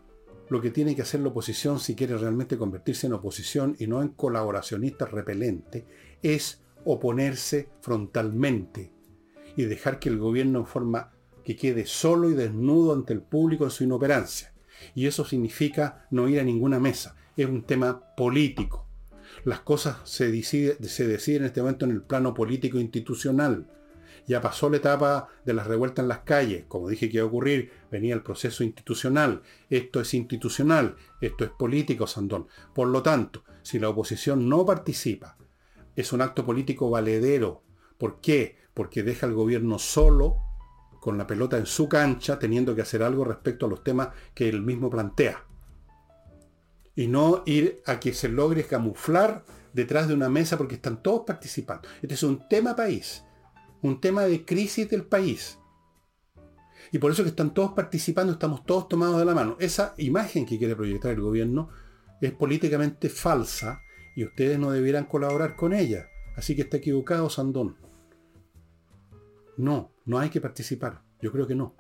lo 0.51 0.61
que 0.61 0.71
tiene 0.71 0.97
que 0.97 1.03
hacer 1.03 1.21
la 1.21 1.29
oposición 1.29 1.79
si 1.79 1.95
quiere 1.95 2.17
realmente 2.17 2.57
convertirse 2.57 3.07
en 3.07 3.13
oposición 3.13 3.77
y 3.79 3.87
no 3.87 4.03
en 4.03 4.09
colaboracionista 4.09 5.07
repelente 5.07 5.87
es 6.23 6.63
oponerse 6.85 7.69
frontalmente 7.81 8.93
y 9.57 9.65
dejar 9.65 9.99
que 9.99 10.09
el 10.09 10.19
gobierno 10.19 10.61
en 10.61 10.67
forma 10.67 11.13
que 11.45 11.57
quede 11.57 11.87
solo 11.87 12.31
y 12.31 12.35
desnudo 12.35 12.95
ante 12.95 13.13
el 13.13 13.23
público 13.23 13.65
en 13.65 13.71
su 13.71 13.85
inoperancia. 13.85 14.53
Y 14.95 15.07
eso 15.07 15.25
significa 15.25 16.07
no 16.11 16.29
ir 16.29 16.41
a 16.41 16.45
ninguna 16.45 16.79
mesa. 16.79 17.17
Es 17.37 17.47
un 17.47 17.63
tema 17.63 18.15
político. 18.17 18.87
Las 19.45 19.61
cosas 19.61 19.97
se, 20.05 20.43
se 20.43 21.07
deciden 21.09 21.43
en 21.43 21.47
este 21.47 21.61
momento 21.61 21.85
en 21.87 21.93
el 21.93 22.03
plano 22.03 22.35
político 22.35 22.79
institucional. 22.79 23.67
Ya 24.29 24.43
pasó 24.43 24.69
la 24.69 24.77
etapa 24.77 25.29
de 25.47 25.55
las 25.55 25.67
revueltas 25.67 26.03
en 26.03 26.09
las 26.09 26.19
calles, 26.19 26.67
como 26.69 26.91
dije 26.91 27.09
que 27.09 27.17
iba 27.17 27.25
a 27.25 27.29
ocurrir, 27.29 27.73
venía 27.91 28.15
el 28.15 28.23
proceso 28.23 28.63
institucional. 28.63 29.43
Esto 29.71 30.03
es 30.03 30.13
institucional, 30.13 30.97
esto 31.23 31.45
es 31.45 31.51
político, 31.51 32.07
Sandón. 32.07 32.47
Por 32.75 32.89
lo 32.89 33.03
tanto, 33.03 33.43
si 33.63 33.79
la 33.79 33.89
oposición 33.89 34.47
no 34.47 34.67
participa, 34.67 35.39
es 35.97 36.13
un 36.13 36.21
acto 36.21 36.45
político 36.45 36.91
valedero. 36.91 37.63
¿Por 37.97 38.21
qué? 38.21 38.59
Porque 38.75 39.03
deja 39.03 39.25
al 39.25 39.33
gobierno 39.33 39.79
solo, 39.79 40.37
con 41.01 41.17
la 41.17 41.27
pelota 41.27 41.57
en 41.57 41.67
su 41.67 41.89
cancha, 41.89 42.39
teniendo 42.39 42.75
que 42.75 42.83
hacer 42.83 43.03
algo 43.03 43.25
respecto 43.25 43.65
a 43.65 43.71
los 43.71 43.83
temas 43.83 44.11
que 44.35 44.51
él 44.51 44.61
mismo 44.61 44.91
plantea. 44.91 45.43
Y 46.95 47.07
no 47.07 47.45
ir 47.47 47.81
a 47.87 47.99
que 47.99 48.13
se 48.13 48.29
logre 48.29 48.65
camuflar 48.65 49.43
detrás 49.73 50.07
de 50.07 50.13
una 50.13 50.29
mesa 50.29 50.59
porque 50.59 50.75
están 50.75 51.03
todos 51.03 51.23
participando. 51.27 51.89
Este 52.03 52.13
es 52.13 52.23
un 52.23 52.47
tema 52.47 52.77
país 52.77 53.25
un 53.83 54.01
tema 54.01 54.23
de 54.25 54.45
crisis 54.45 54.89
del 54.89 55.05
país. 55.05 55.59
Y 56.91 56.99
por 56.99 57.11
eso 57.11 57.23
que 57.23 57.31
están 57.31 57.53
todos 57.53 57.73
participando, 57.73 58.33
estamos 58.33 58.65
todos 58.65 58.89
tomados 58.89 59.19
de 59.19 59.25
la 59.25 59.35
mano. 59.35 59.57
Esa 59.61 59.95
imagen 59.99 60.47
que 60.47 60.59
quiere 60.59 60.77
proyectar 60.77 61.13
el 61.13 61.21
gobierno 61.21 61.69
es 62.21 62.33
políticamente 62.33 63.09
falsa 63.09 63.83
y 64.17 64.25
ustedes 64.25 64.59
no 64.59 64.71
debieran 64.71 65.05
colaborar 65.05 65.55
con 65.55 65.73
ella. 65.73 66.09
Así 66.37 66.57
que 66.57 66.63
está 66.63 66.79
equivocado 66.79 67.29
Sandón. 67.29 67.77
No, 69.57 69.93
no 70.07 70.19
hay 70.19 70.31
que 70.31 70.41
participar. 70.41 71.03
Yo 71.21 71.33
creo 71.33 71.47
que 71.47 71.55
no. 71.55 71.75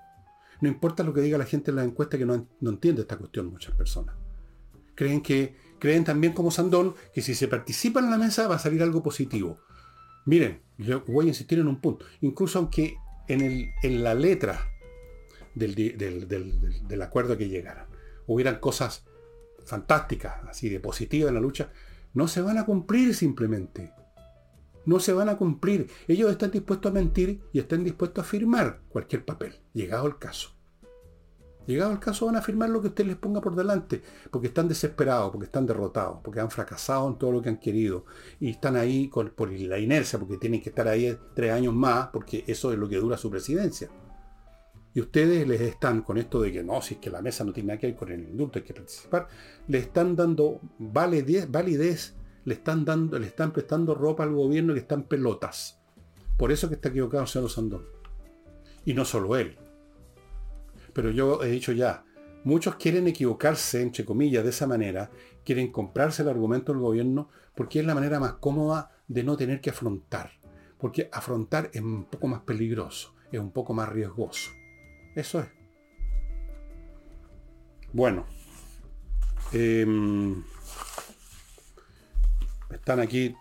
No 0.61 0.69
importa 0.69 1.05
lo 1.05 1.15
que 1.15 1.21
diga 1.21 1.39
la 1.39 1.45
gente 1.45 1.71
en 1.71 1.77
la 1.77 1.85
encuesta 1.85 2.19
que 2.19 2.27
no, 2.27 2.49
no 2.61 2.71
entiende 2.71 3.03
esta 3.03 3.17
cuestión 3.17 3.47
muchas 3.47 3.75
personas. 3.75 4.17
Creen 4.95 5.23
que, 5.23 5.57
creen 5.79 6.05
también 6.05 6.33
como 6.33 6.51
Sandón, 6.51 6.95
que 7.15 7.23
si 7.23 7.35
se 7.35 7.47
participa 7.47 8.01
en 8.01 8.11
la 8.11 8.19
mesa 8.19 8.49
va 8.49 8.57
a 8.57 8.59
salir 8.59 8.83
algo 8.83 9.03
positivo. 9.03 9.61
Miren, 10.29 10.61
yo 10.77 11.03
voy 11.07 11.25
a 11.25 11.29
insistir 11.29 11.59
en 11.59 11.69
un 11.69 11.81
punto. 11.81 12.05
Incluso 12.21 12.59
aunque 12.59 12.99
en, 13.29 13.41
el, 13.41 13.71
en 13.83 14.05
la 14.05 14.13
letra 14.13 14.61
del, 15.55 15.75
del, 15.75 17.03
acuerdo 17.03 17.39
que 17.39 17.49
llegaran 17.49 17.87
hubieran 18.27 18.61
cosas 18.61 19.07
fantásticas, 19.65 20.45
así 20.47 20.69
de 20.69 20.81
positivas 20.81 21.31
en 21.31 21.37
la 21.37 21.41
lucha, 21.41 21.73
no 22.13 22.29
se 22.29 22.43
van 22.43 22.59
a 22.59 22.67
cumplir 22.67 23.15
simplemente. 23.15 23.95
No 24.85 25.01
se 25.01 25.15
van 25.15 25.31
a 25.31 25.39
cumplir. 25.39 25.89
Ellos 26.07 26.31
están 26.31 26.51
dispuestos 26.51 26.91
a 26.91 26.95
mentir 26.95 27.41
y 27.55 27.61
están 27.61 27.83
dispuestos 27.83 28.23
a 28.23 28.29
firmar 28.29 28.81
cualquier 28.91 29.25
papel, 29.25 29.55
llegado 29.73 30.07
el 30.07 30.19
caso. 30.19 30.58
Llegado 31.69 31.93
el 31.93 31.99
caso 31.99 32.25
van 32.25 32.37
a 32.37 32.41
firmar 32.41 32.71
lo 32.71 32.81
que 32.81 32.89
usted 32.89 33.05
les 33.05 33.17
ponga 33.17 33.43
por 33.43 33.55
delante, 33.55 34.01
porque 34.31 34.47
están 34.47 34.69
desesperados, 34.69 35.31
porque 35.31 35.45
están 35.45 35.67
derrotados, 35.67 36.21
porque 36.25 36.41
han 36.41 36.51
fracasado 36.51 37.07
en 37.07 37.19
todo 37.19 37.31
lo 37.31 37.43
que 37.43 37.51
han 37.51 37.59
querido 37.59 38.07
y 38.41 38.49
están 38.49 38.75
ahí 38.75 39.09
por 39.09 39.53
la 39.53 39.79
inercia, 39.79 40.19
porque 40.19 40.39
tienen 40.39 40.63
que 40.63 40.71
estar 40.71 40.89
ahí 40.89 41.15
tres 41.35 41.53
años 41.53 41.75
más, 41.75 42.09
porque 42.09 42.43
eso 42.47 42.73
es 42.73 42.79
lo 42.79 42.89
que 42.89 42.97
dura 42.97 43.19
su 43.19 43.31
presidencia. 43.31 43.91
Y 44.95 45.01
ustedes 45.01 45.47
les 45.47 45.61
están, 45.61 46.01
con 46.01 46.17
esto 46.17 46.41
de 46.41 46.53
que 46.53 46.65
no, 46.65 46.81
si 46.81 46.95
es 46.95 47.01
que 47.01 47.11
la 47.11 47.21
mesa 47.21 47.45
no 47.45 47.53
tiene 47.53 47.67
nada 47.67 47.81
que 47.81 47.89
ver 47.89 47.97
con 47.97 48.11
el 48.13 48.23
indulto, 48.23 48.59
hay 48.59 48.65
que 48.65 48.73
participar, 48.73 49.29
le 49.67 49.77
están 49.77 50.17
dando 50.17 50.63
validez, 50.79 51.51
validez 51.51 52.15
le 52.47 52.55
están 52.55 52.87
dando, 52.87 53.19
le 53.19 53.27
están 53.27 53.53
prestando 53.53 53.95
ropa 53.95 54.23
al 54.23 54.33
gobierno 54.33 54.73
que 54.73 54.81
están 54.81 55.03
pelotas. 55.03 55.79
Por 56.39 56.51
eso 56.51 56.67
que 56.71 56.77
está 56.77 56.89
equivocado 56.89 57.25
el 57.25 57.29
señor 57.29 57.51
Sandón. 57.51 57.85
Y 58.87 58.95
no 58.95 59.05
solo 59.05 59.37
él, 59.37 59.59
pero 60.99 61.13
yo 61.13 61.45
he 61.45 61.47
dicho 61.47 61.71
ya, 61.71 62.05
muchos 62.43 62.75
quieren 62.75 63.07
equivocarse, 63.07 63.83
entre 63.83 64.05
comillas, 64.05 64.43
de 64.43 64.51
esa 64.51 64.67
manera, 64.67 65.13
quieren 65.45 65.71
comprarse 65.71 66.23
el 66.23 66.29
argumento 66.29 66.73
del 66.73 66.81
gobierno 66.83 67.29
porque 67.55 67.79
es 67.79 67.87
la 67.87 67.95
manera 67.95 68.19
más 68.19 68.33
cómoda 68.41 68.91
de 69.07 69.23
no 69.23 69.37
tener 69.37 69.61
que 69.61 69.71
afrontar. 69.71 70.33
Porque 70.77 71.09
afrontar 71.13 71.71
es 71.73 71.83
un 71.83 72.07
poco 72.07 72.27
más 72.27 72.41
peligroso, 72.41 73.15
es 73.31 73.39
un 73.39 73.53
poco 73.53 73.75
más 73.75 73.89
riesgoso. 73.89 74.51
Eso 75.15 75.39
es. 75.39 75.47
Bueno. 77.93 78.27
Em, 79.53 80.43
están 82.73 82.99
aquí 82.99 83.37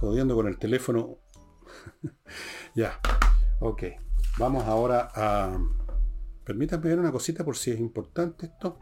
jodiendo 0.00 0.34
con 0.34 0.46
el 0.46 0.56
teléfono. 0.56 1.18
ya. 2.74 2.98
Ok. 3.60 3.82
Vamos 4.38 4.64
ahora 4.64 5.10
a 5.14 5.58
Permítanme 6.46 6.90
ver 6.90 7.00
una 7.00 7.10
cosita 7.10 7.44
por 7.44 7.56
si 7.56 7.72
es 7.72 7.80
importante 7.80 8.46
esto. 8.46 8.78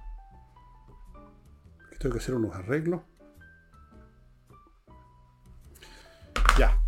tengo 1.99 2.12
que 2.12 2.21
hacer 2.21 2.35
unos 2.35 2.55
arreglos. 2.55 3.01
Ya. 6.59 6.79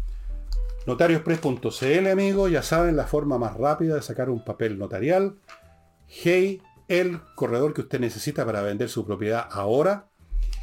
Notariospress.cl, 0.87 2.07
amigos. 2.09 2.51
Ya 2.51 2.63
saben 2.63 2.95
la 2.95 3.07
forma 3.07 3.39
más 3.39 3.57
rápida 3.57 3.95
de 3.95 4.03
sacar 4.03 4.29
un 4.29 4.45
papel 4.45 4.79
notarial. 4.79 5.39
Hey, 6.09 6.61
el 6.89 7.23
corredor 7.35 7.73
que 7.73 7.81
usted 7.81 7.99
necesita 7.99 8.45
para 8.45 8.61
vender 8.61 8.91
su 8.91 9.07
propiedad 9.07 9.49
ahora. 9.51 10.11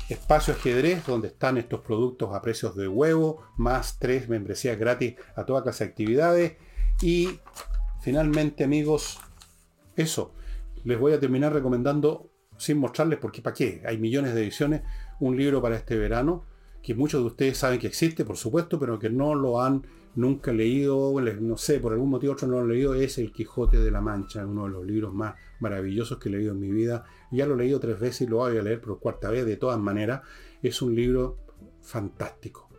Espacio 0.09 0.53
ajedrez, 0.53 1.07
donde 1.07 1.29
están 1.29 1.57
estos 1.57 1.79
productos 1.79 2.35
a 2.35 2.41
precios 2.43 2.75
de 2.75 2.87
huevo, 2.87 3.41
más 3.57 3.97
tres 3.97 4.29
membresías 4.29 4.77
gratis 4.77 5.15
a 5.35 5.43
toda 5.43 5.63
clase 5.63 5.85
de 5.85 5.89
actividades. 5.89 6.53
Y 7.01 7.39
finalmente, 8.01 8.63
amigos, 8.63 9.19
eso, 9.95 10.33
les 10.83 10.99
voy 10.99 11.13
a 11.13 11.19
terminar 11.19 11.53
recomendando, 11.53 12.29
sin 12.57 12.77
mostrarles, 12.77 13.19
porque 13.19 13.41
para 13.41 13.53
qué, 13.53 13.81
hay 13.85 13.97
millones 13.97 14.33
de 14.33 14.41
ediciones, 14.41 14.81
un 15.19 15.37
libro 15.37 15.61
para 15.61 15.75
este 15.75 15.97
verano, 15.97 16.45
que 16.81 16.93
muchos 16.93 17.21
de 17.21 17.27
ustedes 17.27 17.57
saben 17.57 17.79
que 17.79 17.87
existe, 17.87 18.25
por 18.25 18.37
supuesto, 18.37 18.79
pero 18.79 18.99
que 18.99 19.09
no 19.09 19.35
lo 19.35 19.61
han 19.61 19.87
nunca 20.15 20.51
leído, 20.51 21.13
no 21.41 21.57
sé, 21.57 21.79
por 21.79 21.93
algún 21.93 22.09
motivo 22.09 22.33
otro 22.33 22.47
no 22.47 22.55
lo 22.55 22.61
han 22.61 22.69
leído, 22.69 22.93
es 22.93 23.17
El 23.17 23.31
Quijote 23.31 23.77
de 23.77 23.89
la 23.89 24.01
Mancha, 24.01 24.45
uno 24.45 24.65
de 24.65 24.69
los 24.69 24.85
libros 24.85 25.13
más 25.13 25.35
maravillosos 25.59 26.19
que 26.19 26.29
he 26.29 26.31
leído 26.31 26.51
en 26.51 26.59
mi 26.59 26.71
vida. 26.71 27.05
Ya 27.31 27.47
lo 27.47 27.55
he 27.55 27.57
leído 27.57 27.79
tres 27.79 27.99
veces 27.99 28.21
y 28.21 28.27
lo 28.27 28.37
voy 28.37 28.57
a 28.57 28.61
leer 28.61 28.81
por 28.81 28.99
cuarta 28.99 29.29
vez, 29.29 29.45
de 29.45 29.57
todas 29.57 29.79
maneras. 29.79 30.21
Es 30.61 30.81
un 30.81 30.93
libro 30.93 31.37
fantástico. 31.81 32.69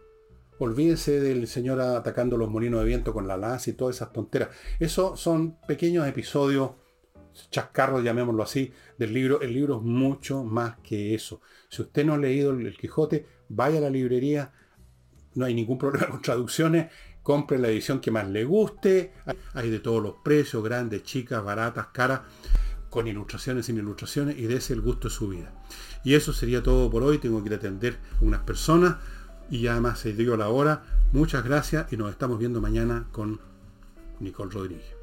Olvídense 0.58 1.20
del 1.20 1.48
señor 1.48 1.80
atacando 1.80 2.36
los 2.36 2.48
molinos 2.48 2.80
de 2.80 2.86
viento 2.86 3.12
con 3.12 3.26
la 3.26 3.36
lanza 3.36 3.70
y 3.70 3.72
todas 3.72 3.96
esas 3.96 4.12
tonteras. 4.12 4.50
Esos 4.78 5.18
son 5.18 5.58
pequeños 5.66 6.06
episodios 6.06 6.70
chascarro, 7.50 8.00
llamémoslo 8.00 8.42
así, 8.42 8.72
del 8.98 9.12
libro. 9.12 9.40
El 9.40 9.52
libro 9.52 9.78
es 9.78 9.82
mucho 9.82 10.44
más 10.44 10.76
que 10.82 11.14
eso. 11.14 11.40
Si 11.68 11.82
usted 11.82 12.04
no 12.04 12.14
ha 12.14 12.18
leído 12.18 12.52
El 12.52 12.76
Quijote, 12.76 13.26
vaya 13.48 13.78
a 13.78 13.82
la 13.82 13.90
librería, 13.90 14.52
no 15.34 15.44
hay 15.44 15.54
ningún 15.54 15.78
problema 15.78 16.08
con 16.08 16.22
traducciones, 16.22 16.92
compre 17.22 17.58
la 17.58 17.68
edición 17.68 18.00
que 18.00 18.10
más 18.10 18.28
le 18.28 18.44
guste, 18.44 19.12
hay 19.54 19.70
de 19.70 19.80
todos 19.80 20.02
los 20.02 20.16
precios, 20.22 20.62
grandes, 20.62 21.02
chicas, 21.02 21.42
baratas, 21.42 21.88
caras, 21.88 22.20
con 22.90 23.08
ilustraciones, 23.08 23.66
sin 23.66 23.78
ilustraciones, 23.78 24.38
y 24.38 24.46
ese 24.52 24.72
el 24.72 24.80
gusto 24.80 25.08
de 25.08 25.14
su 25.14 25.28
vida. 25.28 25.52
Y 26.04 26.14
eso 26.14 26.32
sería 26.32 26.62
todo 26.62 26.90
por 26.90 27.02
hoy, 27.02 27.18
tengo 27.18 27.42
que 27.42 27.48
ir 27.48 27.54
a 27.54 27.56
atender 27.56 27.98
unas 28.20 28.42
personas, 28.42 28.96
y 29.50 29.66
además 29.66 29.98
se 29.98 30.12
dio 30.12 30.36
la 30.36 30.48
hora. 30.48 30.82
Muchas 31.12 31.44
gracias 31.44 31.92
y 31.92 31.96
nos 31.96 32.10
estamos 32.10 32.38
viendo 32.38 32.60
mañana 32.60 33.06
con 33.12 33.40
Nicole 34.20 34.52
Rodríguez. 34.52 34.93